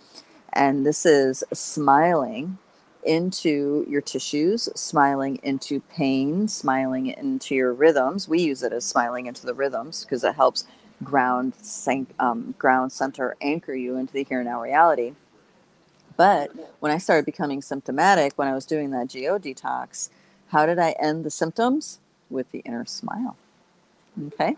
and 0.52 0.86
this 0.86 1.06
is 1.06 1.44
smiling 1.52 2.58
into 3.04 3.84
your 3.88 4.00
tissues, 4.00 4.68
smiling 4.74 5.38
into 5.42 5.80
pain, 5.80 6.48
smiling 6.48 7.08
into 7.08 7.54
your 7.54 7.72
rhythms. 7.72 8.28
We 8.28 8.40
use 8.40 8.62
it 8.62 8.72
as 8.72 8.84
smiling 8.84 9.26
into 9.26 9.46
the 9.46 9.54
rhythms 9.54 10.04
because 10.04 10.24
it 10.24 10.36
helps 10.36 10.64
ground, 11.02 11.54
um, 12.18 12.54
ground 12.58 12.92
center, 12.92 13.36
anchor 13.40 13.74
you 13.74 13.96
into 13.96 14.12
the 14.12 14.24
here 14.24 14.40
and 14.40 14.48
now 14.48 14.62
reality. 14.62 15.14
But 16.22 16.52
when 16.78 16.92
I 16.92 16.98
started 16.98 17.26
becoming 17.26 17.62
symptomatic, 17.62 18.34
when 18.36 18.46
I 18.46 18.54
was 18.54 18.64
doing 18.64 18.90
that 18.90 19.08
geo 19.08 19.40
detox, 19.40 20.08
how 20.50 20.66
did 20.66 20.78
I 20.78 20.92
end 20.92 21.24
the 21.24 21.32
symptoms? 21.32 21.98
With 22.30 22.52
the 22.52 22.60
inner 22.60 22.86
smile. 22.86 23.36
Okay? 24.28 24.56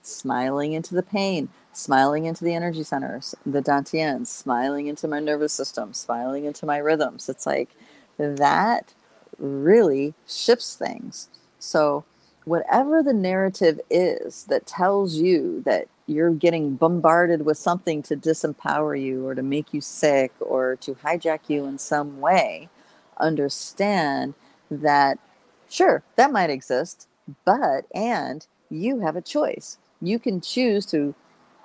Smiling 0.00 0.72
into 0.72 0.94
the 0.94 1.02
pain, 1.02 1.50
smiling 1.70 2.24
into 2.24 2.44
the 2.44 2.54
energy 2.54 2.82
centers, 2.82 3.34
the 3.44 3.60
dantians, 3.60 4.28
smiling 4.28 4.86
into 4.86 5.06
my 5.06 5.20
nervous 5.20 5.52
system, 5.52 5.92
smiling 5.92 6.46
into 6.46 6.64
my 6.64 6.78
rhythms. 6.78 7.28
It's 7.28 7.44
like 7.44 7.68
that 8.16 8.94
really 9.38 10.14
shifts 10.26 10.74
things. 10.74 11.28
So, 11.58 12.06
whatever 12.46 13.02
the 13.02 13.12
narrative 13.12 13.82
is 13.90 14.44
that 14.44 14.64
tells 14.64 15.16
you 15.16 15.60
that 15.66 15.88
you're 16.06 16.30
getting 16.30 16.76
bombarded 16.76 17.44
with 17.44 17.58
something 17.58 18.02
to 18.04 18.16
disempower 18.16 19.00
you 19.00 19.26
or 19.26 19.34
to 19.34 19.42
make 19.42 19.72
you 19.72 19.80
sick 19.80 20.32
or 20.40 20.76
to 20.76 20.94
hijack 20.96 21.40
you 21.48 21.64
in 21.64 21.78
some 21.78 22.20
way, 22.20 22.68
understand 23.18 24.34
that 24.70 25.18
sure, 25.68 26.02
that 26.16 26.32
might 26.32 26.50
exist, 26.50 27.08
but 27.44 27.86
and 27.94 28.46
you 28.70 29.00
have 29.00 29.16
a 29.16 29.22
choice. 29.22 29.78
You 30.00 30.18
can 30.18 30.40
choose 30.40 30.84
to 30.86 31.14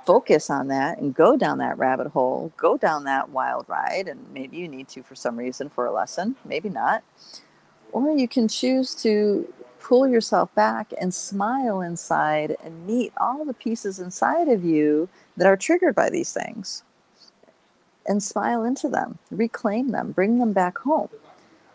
focus 0.05 0.49
on 0.49 0.69
that 0.69 0.99
and 0.99 1.13
go 1.13 1.35
down 1.35 1.57
that 1.57 1.77
rabbit 1.77 2.07
hole, 2.07 2.53
go 2.55 2.77
down 2.77 3.03
that 3.03 3.29
wild 3.29 3.65
ride, 3.67 4.07
and 4.07 4.31
maybe 4.31 4.57
you 4.57 4.67
need 4.67 4.87
to 4.89 5.03
for 5.03 5.15
some 5.15 5.37
reason 5.37 5.69
for 5.69 5.85
a 5.85 5.91
lesson, 5.91 6.35
maybe 6.45 6.69
not. 6.69 7.03
Or 7.91 8.15
you 8.17 8.27
can 8.27 8.47
choose 8.47 8.95
to 9.03 9.51
pull 9.87 10.05
yourself 10.05 10.53
back 10.53 10.91
and 10.99 11.13
smile 11.13 11.79
inside 11.79 12.57
and 12.61 12.85
meet 12.85 13.13
all 13.15 13.45
the 13.45 13.53
pieces 13.53 13.99
inside 13.99 14.49
of 14.49 14.65
you 14.65 15.07
that 15.37 15.47
are 15.47 15.55
triggered 15.55 15.95
by 15.95 16.09
these 16.09 16.33
things 16.33 16.83
and 18.05 18.21
smile 18.21 18.65
into 18.65 18.89
them, 18.89 19.17
reclaim 19.31 19.91
them, 19.91 20.11
bring 20.11 20.39
them 20.39 20.51
back 20.51 20.79
home. 20.79 21.07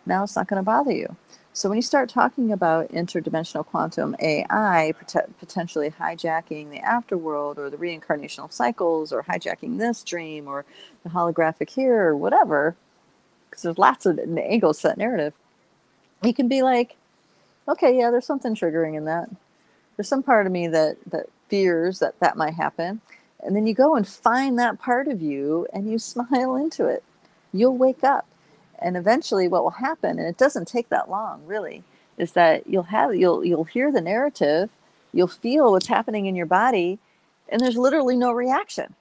Now 0.05 0.25
it's 0.25 0.37
not 0.37 0.47
going 0.47 0.61
to 0.61 0.65
bother 0.65 0.93
you. 0.93 1.17
So 1.55 1.71
when 1.71 1.77
you 1.77 1.83
start 1.83 2.11
talking 2.11 2.53
about 2.53 2.91
interdimensional 2.91 3.65
quantum 3.65 4.15
AI 4.21 4.93
pot- 4.93 5.39
potentially 5.39 5.91
hijacking 5.91 6.71
the 6.71 6.81
afterworld 6.81 7.57
or 7.57 7.71
the 7.71 7.79
reincarnational 7.79 8.53
cycles 8.53 9.11
or 9.11 9.23
hijacking 9.23 9.79
this 9.79 10.03
dream 10.03 10.49
or 10.49 10.67
the 11.03 11.11
holographic 11.11 11.71
here 11.71 12.09
or 12.09 12.17
whatever, 12.17 12.77
because 13.49 13.63
there's 13.63 13.79
lots 13.79 14.05
of 14.05 14.19
angles 14.19 14.83
to 14.83 14.89
that 14.89 14.99
narrative, 14.99 15.33
you 16.23 16.35
can 16.35 16.49
be 16.49 16.63
like, 16.63 16.97
okay, 17.69 17.97
yeah, 17.99 18.11
there's 18.11 18.27
something 18.27 18.55
triggering 18.55 18.97
in 18.97 19.07
that. 19.07 19.31
There's 19.97 20.09
some 20.09 20.23
part 20.23 20.47
of 20.47 20.53
me 20.53 20.69
that 20.69 20.99
that 21.09 21.27
fears 21.49 22.01
that 22.01 22.19
that 22.21 22.37
might 22.37 22.55
happen, 22.55 23.03
And 23.43 23.57
then 23.57 23.67
you 23.67 23.75
go 23.75 23.97
and 23.97 24.09
find 24.09 24.59
that 24.59 24.81
part 24.81 25.09
of 25.09 25.23
you 25.23 25.67
and 25.73 25.91
you 25.91 25.99
smile 26.01 26.57
into 26.57 26.87
it. 26.87 27.05
You'll 27.53 27.79
wake 27.79 28.05
up. 28.05 28.27
And 28.81 28.97
eventually 28.97 29.49
what 29.49 29.65
will 29.65 29.71
happen, 29.73 30.19
and 30.19 30.29
it 30.29 30.39
doesn't 30.39 30.69
take 30.69 30.91
that 30.91 31.11
long 31.11 31.47
really, 31.47 31.85
is 32.19 32.33
that 32.33 32.67
you'll 32.69 32.85
have 32.85 33.15
you'll 33.17 33.45
you'll 33.45 33.65
hear 33.65 33.93
the 33.93 34.03
narrative, 34.03 34.71
you'll 35.13 35.29
feel 35.29 35.73
what's 35.73 35.89
happening 35.89 36.27
in 36.27 36.37
your 36.37 36.47
body, 36.47 36.99
and 37.49 37.61
there's 37.63 37.77
literally 37.79 38.17
no 38.17 38.33
reaction. 38.33 38.95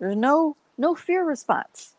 There's 0.00 0.16
no 0.16 0.56
no 0.78 0.94
fear 0.94 1.24
response. 1.24 1.94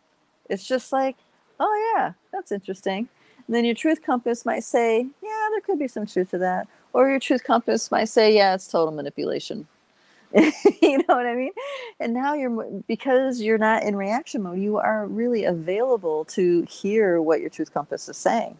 It's 0.49 0.67
just 0.67 0.93
like, 0.93 1.17
oh 1.59 1.93
yeah, 1.95 2.13
that's 2.33 2.51
interesting. 2.51 3.09
And 3.47 3.55
then 3.55 3.65
your 3.65 3.75
truth 3.75 4.03
compass 4.03 4.45
might 4.45 4.63
say, 4.65 5.07
there 5.55 5.61
could 5.61 5.79
be 5.79 5.87
some 5.87 6.05
truth 6.05 6.31
to 6.31 6.37
that. 6.39 6.67
Or 6.91 7.09
your 7.09 7.19
truth 7.19 7.43
compass 7.43 7.89
might 7.91 8.09
say, 8.09 8.35
yeah, 8.35 8.53
it's 8.53 8.67
total 8.67 8.93
manipulation. 8.93 9.67
you 10.33 10.97
know 10.97 11.15
what 11.15 11.25
I 11.25 11.33
mean? 11.33 11.51
And 11.99 12.13
now 12.13 12.33
you're 12.33 12.81
because 12.87 13.41
you're 13.41 13.57
not 13.57 13.83
in 13.83 13.95
reaction 13.95 14.43
mode, 14.43 14.59
you 14.59 14.77
are 14.77 15.07
really 15.07 15.45
available 15.45 16.25
to 16.25 16.63
hear 16.63 17.21
what 17.21 17.39
your 17.39 17.49
truth 17.49 17.73
compass 17.73 18.09
is 18.09 18.17
saying. 18.17 18.57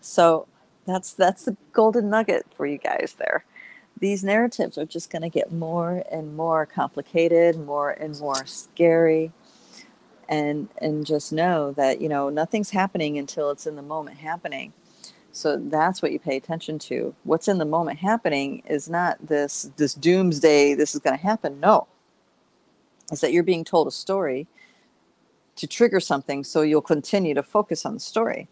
So 0.00 0.48
that's 0.84 1.12
that's 1.12 1.44
the 1.44 1.56
golden 1.72 2.10
nugget 2.10 2.46
for 2.54 2.66
you 2.66 2.78
guys 2.78 3.14
there. 3.18 3.44
These 4.00 4.24
narratives 4.24 4.78
are 4.78 4.86
just 4.86 5.10
going 5.10 5.22
to 5.22 5.28
get 5.28 5.52
more 5.52 6.02
and 6.10 6.36
more 6.36 6.66
complicated, 6.66 7.56
more 7.56 7.90
and 7.90 8.18
more 8.18 8.46
scary. 8.46 9.30
And 10.28 10.68
and 10.78 11.06
just 11.06 11.32
know 11.32 11.72
that, 11.72 12.00
you 12.00 12.08
know, 12.08 12.30
nothing's 12.30 12.70
happening 12.70 13.16
until 13.16 13.50
it's 13.50 13.66
in 13.66 13.76
the 13.76 13.82
moment 13.82 14.18
happening. 14.18 14.72
So 15.38 15.56
that's 15.56 16.02
what 16.02 16.10
you 16.10 16.18
pay 16.18 16.36
attention 16.36 16.80
to. 16.80 17.14
What's 17.22 17.46
in 17.46 17.58
the 17.58 17.64
moment 17.64 18.00
happening 18.00 18.60
is 18.66 18.90
not 18.90 19.24
this 19.24 19.70
this 19.76 19.94
doomsday 19.94 20.74
this 20.74 20.96
is 20.96 21.00
going 21.00 21.16
to 21.16 21.22
happen. 21.22 21.60
No. 21.60 21.86
Is 23.12 23.20
that 23.20 23.32
you're 23.32 23.44
being 23.44 23.64
told 23.64 23.86
a 23.86 23.92
story 23.92 24.48
to 25.54 25.68
trigger 25.68 26.00
something 26.00 26.42
so 26.42 26.62
you'll 26.62 26.82
continue 26.82 27.34
to 27.34 27.44
focus 27.44 27.86
on 27.86 27.94
the 27.94 28.00
story. 28.00 28.48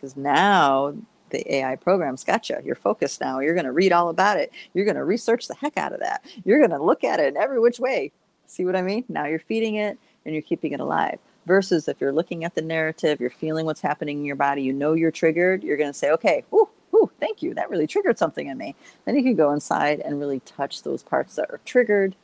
Cuz 0.00 0.16
now 0.16 0.94
the 1.30 1.56
AI 1.56 1.74
program's 1.74 2.22
got 2.22 2.48
you. 2.48 2.58
You're 2.64 2.76
focused 2.76 3.20
now. 3.20 3.40
You're 3.40 3.54
going 3.54 3.64
to 3.64 3.72
read 3.72 3.90
all 3.90 4.10
about 4.10 4.36
it. 4.36 4.52
You're 4.74 4.84
going 4.84 4.96
to 4.96 5.04
research 5.04 5.48
the 5.48 5.56
heck 5.56 5.76
out 5.76 5.92
of 5.92 5.98
that. 5.98 6.24
You're 6.44 6.58
going 6.58 6.78
to 6.78 6.84
look 6.84 7.02
at 7.02 7.18
it 7.18 7.34
in 7.34 7.36
every 7.36 7.58
which 7.58 7.80
way. 7.80 8.12
See 8.46 8.64
what 8.64 8.76
I 8.76 8.82
mean? 8.82 9.04
Now 9.08 9.26
you're 9.26 9.40
feeding 9.40 9.74
it 9.74 9.98
and 10.24 10.34
you're 10.34 10.42
keeping 10.42 10.70
it 10.70 10.78
alive 10.78 11.18
versus 11.46 11.88
if 11.88 12.00
you're 12.00 12.12
looking 12.12 12.44
at 12.44 12.54
the 12.54 12.62
narrative, 12.62 13.20
you're 13.20 13.30
feeling 13.30 13.66
what's 13.66 13.80
happening 13.80 14.18
in 14.18 14.24
your 14.24 14.36
body, 14.36 14.62
you 14.62 14.72
know 14.72 14.92
you're 14.92 15.10
triggered, 15.10 15.62
you're 15.62 15.76
going 15.76 15.92
to 15.92 15.98
say, 15.98 16.10
okay, 16.10 16.44
ooh, 16.52 16.68
ooh, 16.94 17.10
thank 17.20 17.42
you. 17.42 17.54
That 17.54 17.70
really 17.70 17.86
triggered 17.86 18.18
something 18.18 18.46
in 18.46 18.58
me. 18.58 18.74
Then 19.04 19.16
you 19.16 19.22
can 19.22 19.34
go 19.34 19.52
inside 19.52 20.00
and 20.00 20.20
really 20.20 20.40
touch 20.40 20.82
those 20.82 21.02
parts 21.02 21.36
that 21.36 21.50
are 21.50 21.60
triggered, 21.64 22.14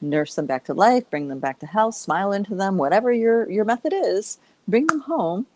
nurse 0.00 0.34
them 0.34 0.46
back 0.46 0.64
to 0.64 0.74
life, 0.74 1.08
bring 1.10 1.28
them 1.28 1.38
back 1.38 1.58
to 1.60 1.66
health, 1.66 1.94
smile 1.94 2.32
into 2.32 2.54
them, 2.54 2.76
whatever 2.76 3.12
your, 3.12 3.50
your 3.50 3.64
method 3.64 3.92
is, 3.94 4.38
bring 4.66 4.86
them 4.86 5.00
home, 5.00 5.46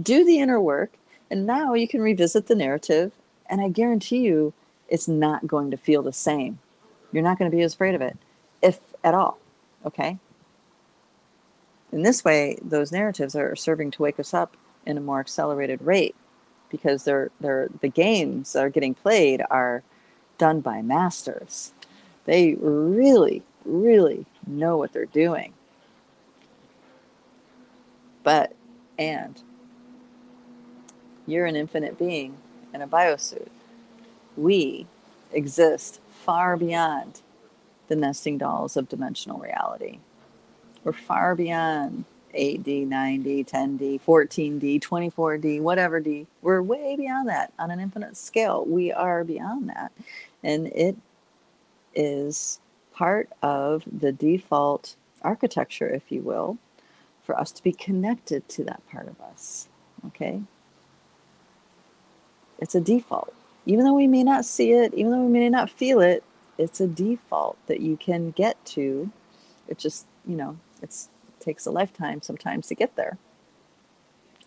do 0.00 0.24
the 0.24 0.38
inner 0.38 0.60
work, 0.60 0.94
and 1.30 1.46
now 1.46 1.74
you 1.74 1.88
can 1.88 2.00
revisit 2.00 2.46
the 2.46 2.54
narrative. 2.54 3.12
And 3.48 3.60
I 3.60 3.68
guarantee 3.68 4.20
you, 4.20 4.52
it's 4.88 5.08
not 5.08 5.46
going 5.46 5.70
to 5.70 5.76
feel 5.76 6.02
the 6.02 6.12
same. 6.12 6.58
You're 7.12 7.22
not 7.22 7.38
going 7.38 7.50
to 7.50 7.56
be 7.56 7.62
as 7.62 7.74
afraid 7.74 7.94
of 7.94 8.02
it, 8.02 8.16
if 8.62 8.80
at 9.02 9.14
all. 9.14 9.38
Okay 9.84 10.18
in 11.94 12.02
this 12.02 12.24
way, 12.24 12.58
those 12.60 12.90
narratives 12.90 13.36
are 13.36 13.54
serving 13.54 13.92
to 13.92 14.02
wake 14.02 14.18
us 14.18 14.34
up 14.34 14.56
in 14.84 14.98
a 14.98 15.00
more 15.00 15.20
accelerated 15.20 15.80
rate 15.80 16.16
because 16.68 17.04
they're, 17.04 17.30
they're, 17.38 17.68
the 17.80 17.88
games 17.88 18.52
that 18.52 18.64
are 18.64 18.68
getting 18.68 18.94
played 18.94 19.42
are 19.48 19.84
done 20.36 20.60
by 20.60 20.82
masters. 20.82 21.72
They 22.24 22.54
really, 22.54 23.44
really 23.64 24.26
know 24.44 24.76
what 24.76 24.92
they're 24.92 25.06
doing. 25.06 25.52
But, 28.24 28.56
and 28.98 29.40
you're 31.28 31.46
an 31.46 31.54
infinite 31.54 31.96
being 31.96 32.38
in 32.74 32.82
a 32.82 32.88
biosuit. 32.88 33.50
We 34.36 34.88
exist 35.32 36.00
far 36.10 36.56
beyond 36.56 37.20
the 37.86 37.94
nesting 37.94 38.38
dolls 38.38 38.76
of 38.76 38.88
dimensional 38.88 39.38
reality. 39.38 40.00
We're 40.84 40.92
far 40.92 41.34
beyond 41.34 42.04
8D, 42.34 42.86
9D, 42.88 43.48
10D, 43.48 44.00
14D, 44.02 44.80
24D, 44.80 45.60
whatever 45.60 46.00
D. 46.00 46.26
We're 46.42 46.62
way 46.62 46.94
beyond 46.96 47.28
that 47.28 47.52
on 47.58 47.70
an 47.70 47.80
infinite 47.80 48.16
scale. 48.16 48.64
We 48.66 48.92
are 48.92 49.24
beyond 49.24 49.68
that. 49.70 49.92
And 50.42 50.66
it 50.68 50.96
is 51.94 52.60
part 52.92 53.30
of 53.42 53.84
the 53.90 54.12
default 54.12 54.96
architecture, 55.22 55.88
if 55.88 56.10
you 56.10 56.20
will, 56.20 56.58
for 57.22 57.38
us 57.38 57.50
to 57.52 57.62
be 57.62 57.72
connected 57.72 58.48
to 58.50 58.64
that 58.64 58.86
part 58.90 59.08
of 59.08 59.20
us. 59.20 59.68
Okay? 60.06 60.42
It's 62.58 62.74
a 62.74 62.80
default. 62.80 63.32
Even 63.66 63.84
though 63.84 63.94
we 63.94 64.06
may 64.06 64.22
not 64.22 64.44
see 64.44 64.72
it, 64.72 64.92
even 64.94 65.12
though 65.12 65.24
we 65.24 65.32
may 65.32 65.48
not 65.48 65.70
feel 65.70 66.00
it, 66.00 66.22
it's 66.58 66.80
a 66.80 66.86
default 66.86 67.56
that 67.66 67.80
you 67.80 67.96
can 67.96 68.30
get 68.30 68.62
to. 68.66 69.10
It 69.66 69.78
just, 69.78 70.06
you 70.26 70.36
know, 70.36 70.58
it's, 70.84 71.08
it 71.28 71.42
takes 71.42 71.66
a 71.66 71.70
lifetime 71.70 72.22
sometimes 72.22 72.68
to 72.68 72.74
get 72.74 72.94
there. 72.94 73.18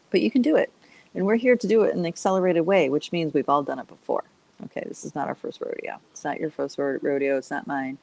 But 0.10 0.22
you 0.22 0.32
can 0.32 0.42
do 0.42 0.56
it. 0.56 0.72
And 1.14 1.26
we're 1.26 1.36
here 1.36 1.58
to 1.58 1.68
do 1.68 1.84
it 1.84 1.94
in 1.94 2.00
an 2.00 2.06
accelerated 2.06 2.66
way, 2.66 2.90
which 2.90 3.12
means 3.12 3.34
we've 3.34 3.50
all 3.50 3.64
done 3.64 3.80
it 3.80 3.88
before. 3.88 4.24
Okay, 4.66 4.84
this 4.88 5.04
is 5.04 5.14
not 5.16 5.28
our 5.28 5.36
first 5.36 5.62
rodeo. 5.62 6.00
It's 6.12 6.24
not 6.24 6.40
your 6.40 6.50
first 6.50 6.78
rodeo, 6.78 7.38
it's 7.38 7.52
not 7.52 7.68
mine. 7.68 7.98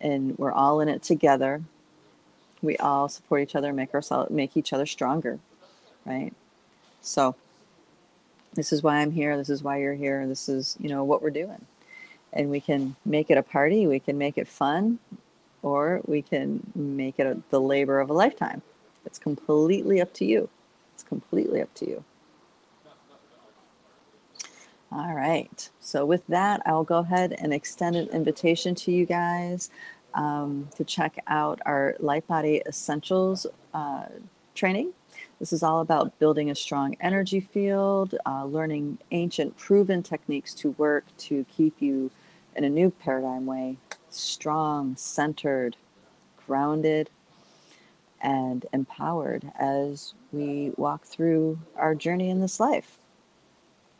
And 0.00 0.36
we're 0.38 0.52
all 0.52 0.80
in 0.80 0.88
it 0.88 1.02
together. 1.02 1.62
We 2.62 2.76
all 2.78 3.08
support 3.08 3.42
each 3.42 3.54
other, 3.54 3.72
make 3.72 3.94
ourselves 3.94 4.30
make 4.30 4.56
each 4.56 4.72
other 4.72 4.86
stronger, 4.86 5.38
right? 6.04 6.32
So 7.02 7.34
this 8.54 8.72
is 8.72 8.82
why 8.82 8.96
I'm 8.96 9.12
here, 9.12 9.36
this 9.36 9.50
is 9.50 9.62
why 9.62 9.78
you're 9.78 9.94
here, 9.94 10.26
this 10.26 10.48
is, 10.48 10.76
you 10.80 10.88
know, 10.88 11.04
what 11.04 11.22
we're 11.22 11.30
doing. 11.30 11.66
And 12.32 12.50
we 12.50 12.60
can 12.60 12.96
make 13.04 13.30
it 13.30 13.38
a 13.38 13.42
party, 13.42 13.86
we 13.86 14.00
can 14.00 14.18
make 14.18 14.38
it 14.38 14.48
fun, 14.48 14.98
or 15.66 16.00
we 16.06 16.22
can 16.22 16.60
make 16.76 17.18
it 17.18 17.26
a, 17.26 17.36
the 17.50 17.60
labor 17.60 17.98
of 17.98 18.08
a 18.08 18.12
lifetime. 18.12 18.62
It's 19.04 19.18
completely 19.18 20.00
up 20.00 20.14
to 20.14 20.24
you. 20.24 20.48
It's 20.94 21.02
completely 21.02 21.60
up 21.60 21.74
to 21.74 21.88
you. 21.88 22.04
All 24.92 25.12
right. 25.12 25.68
So, 25.80 26.06
with 26.06 26.24
that, 26.28 26.62
I'll 26.64 26.84
go 26.84 26.98
ahead 26.98 27.34
and 27.40 27.52
extend 27.52 27.96
an 27.96 28.08
invitation 28.10 28.76
to 28.76 28.92
you 28.92 29.06
guys 29.06 29.68
um, 30.14 30.68
to 30.76 30.84
check 30.84 31.18
out 31.26 31.60
our 31.66 31.96
Light 31.98 32.28
Body 32.28 32.62
Essentials 32.64 33.44
uh, 33.74 34.06
training. 34.54 34.92
This 35.40 35.52
is 35.52 35.64
all 35.64 35.80
about 35.80 36.16
building 36.20 36.48
a 36.48 36.54
strong 36.54 36.96
energy 37.00 37.40
field, 37.40 38.14
uh, 38.24 38.44
learning 38.44 38.98
ancient 39.10 39.56
proven 39.56 40.04
techniques 40.04 40.54
to 40.54 40.70
work 40.72 41.04
to 41.18 41.44
keep 41.56 41.82
you 41.82 42.12
in 42.54 42.62
a 42.62 42.70
new 42.70 42.90
paradigm 42.90 43.46
way 43.46 43.78
strong, 44.10 44.96
centered, 44.96 45.76
grounded, 46.46 47.10
and 48.20 48.66
empowered 48.72 49.50
as 49.58 50.14
we 50.32 50.72
walk 50.76 51.04
through 51.04 51.58
our 51.76 51.94
journey 51.94 52.30
in 52.30 52.40
this 52.40 52.58
life. 52.58 52.98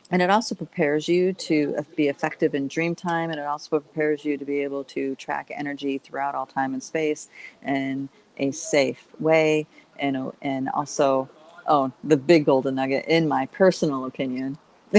And 0.09 0.21
it 0.21 0.29
also 0.29 0.55
prepares 0.55 1.07
you 1.07 1.33
to 1.33 1.85
be 1.95 2.07
effective 2.07 2.55
in 2.55 2.67
dream 2.69 2.95
time, 2.95 3.29
and 3.29 3.39
it 3.39 3.45
also 3.45 3.79
prepares 3.79 4.23
you 4.23 4.37
to 4.37 4.45
be 4.45 4.63
able 4.63 4.85
to 4.85 5.15
track 5.15 5.51
energy 5.53 5.97
throughout 5.97 6.33
all 6.33 6.45
time 6.45 6.73
and 6.73 6.81
space 6.81 7.27
in 7.65 8.07
a 8.37 8.51
safe 8.51 9.05
way. 9.19 9.67
And, 9.99 10.31
and 10.41 10.69
also, 10.69 11.29
oh, 11.67 11.91
the 12.05 12.15
big 12.15 12.45
golden 12.45 12.75
nugget, 12.75 13.05
in 13.05 13.27
my 13.27 13.47
personal 13.47 14.05
opinion, 14.05 14.57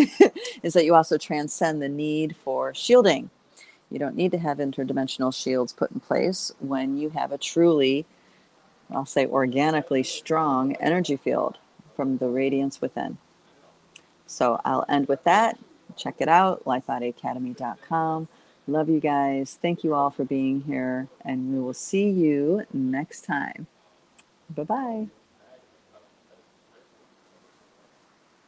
is 0.63 0.75
that 0.75 0.85
you 0.85 0.95
also 0.95 1.17
transcend 1.17 1.81
the 1.81 1.89
need 1.89 2.37
for 2.37 2.75
shielding 2.75 3.31
you 3.91 3.99
don't 3.99 4.17
need 4.17 4.33
to 4.33 4.39
have 4.39 4.59
interdimensional 4.59 5.35
shields 5.35 5.73
put 5.73 5.91
in 5.91 6.01
place 6.01 6.53
when 6.59 6.99
you 6.99 7.11
have 7.11 7.33
a 7.33 7.39
truly, 7.39 8.07
I'll 8.91 9.07
say 9.07 9.27
organically 9.27 10.03
strong 10.03 10.75
energy 10.77 11.17
field 11.17 11.59
from 11.97 12.19
the 12.19 12.29
radiance 12.29 12.81
within. 12.81 13.19
So 14.27 14.61
I'll 14.65 14.85
end 14.89 15.09
with 15.09 15.25
that. 15.25 15.59
Check 15.97 16.17
it 16.19 16.29
out, 16.29 16.65
lightbodyacademy.com. 16.65 18.29
Love 18.67 18.89
you 18.91 19.01
guys. 19.01 19.59
Thank 19.61 19.83
you 19.83 19.95
all 19.95 20.11
for 20.11 20.25
being 20.25 20.61
here, 20.63 21.09
and 21.25 21.53
we 21.55 21.61
will 21.61 21.73
see 21.73 22.09
you 22.09 22.65
next 22.73 23.23
time. 23.25 23.67
Bye 24.55 24.65
bye. 24.65 25.18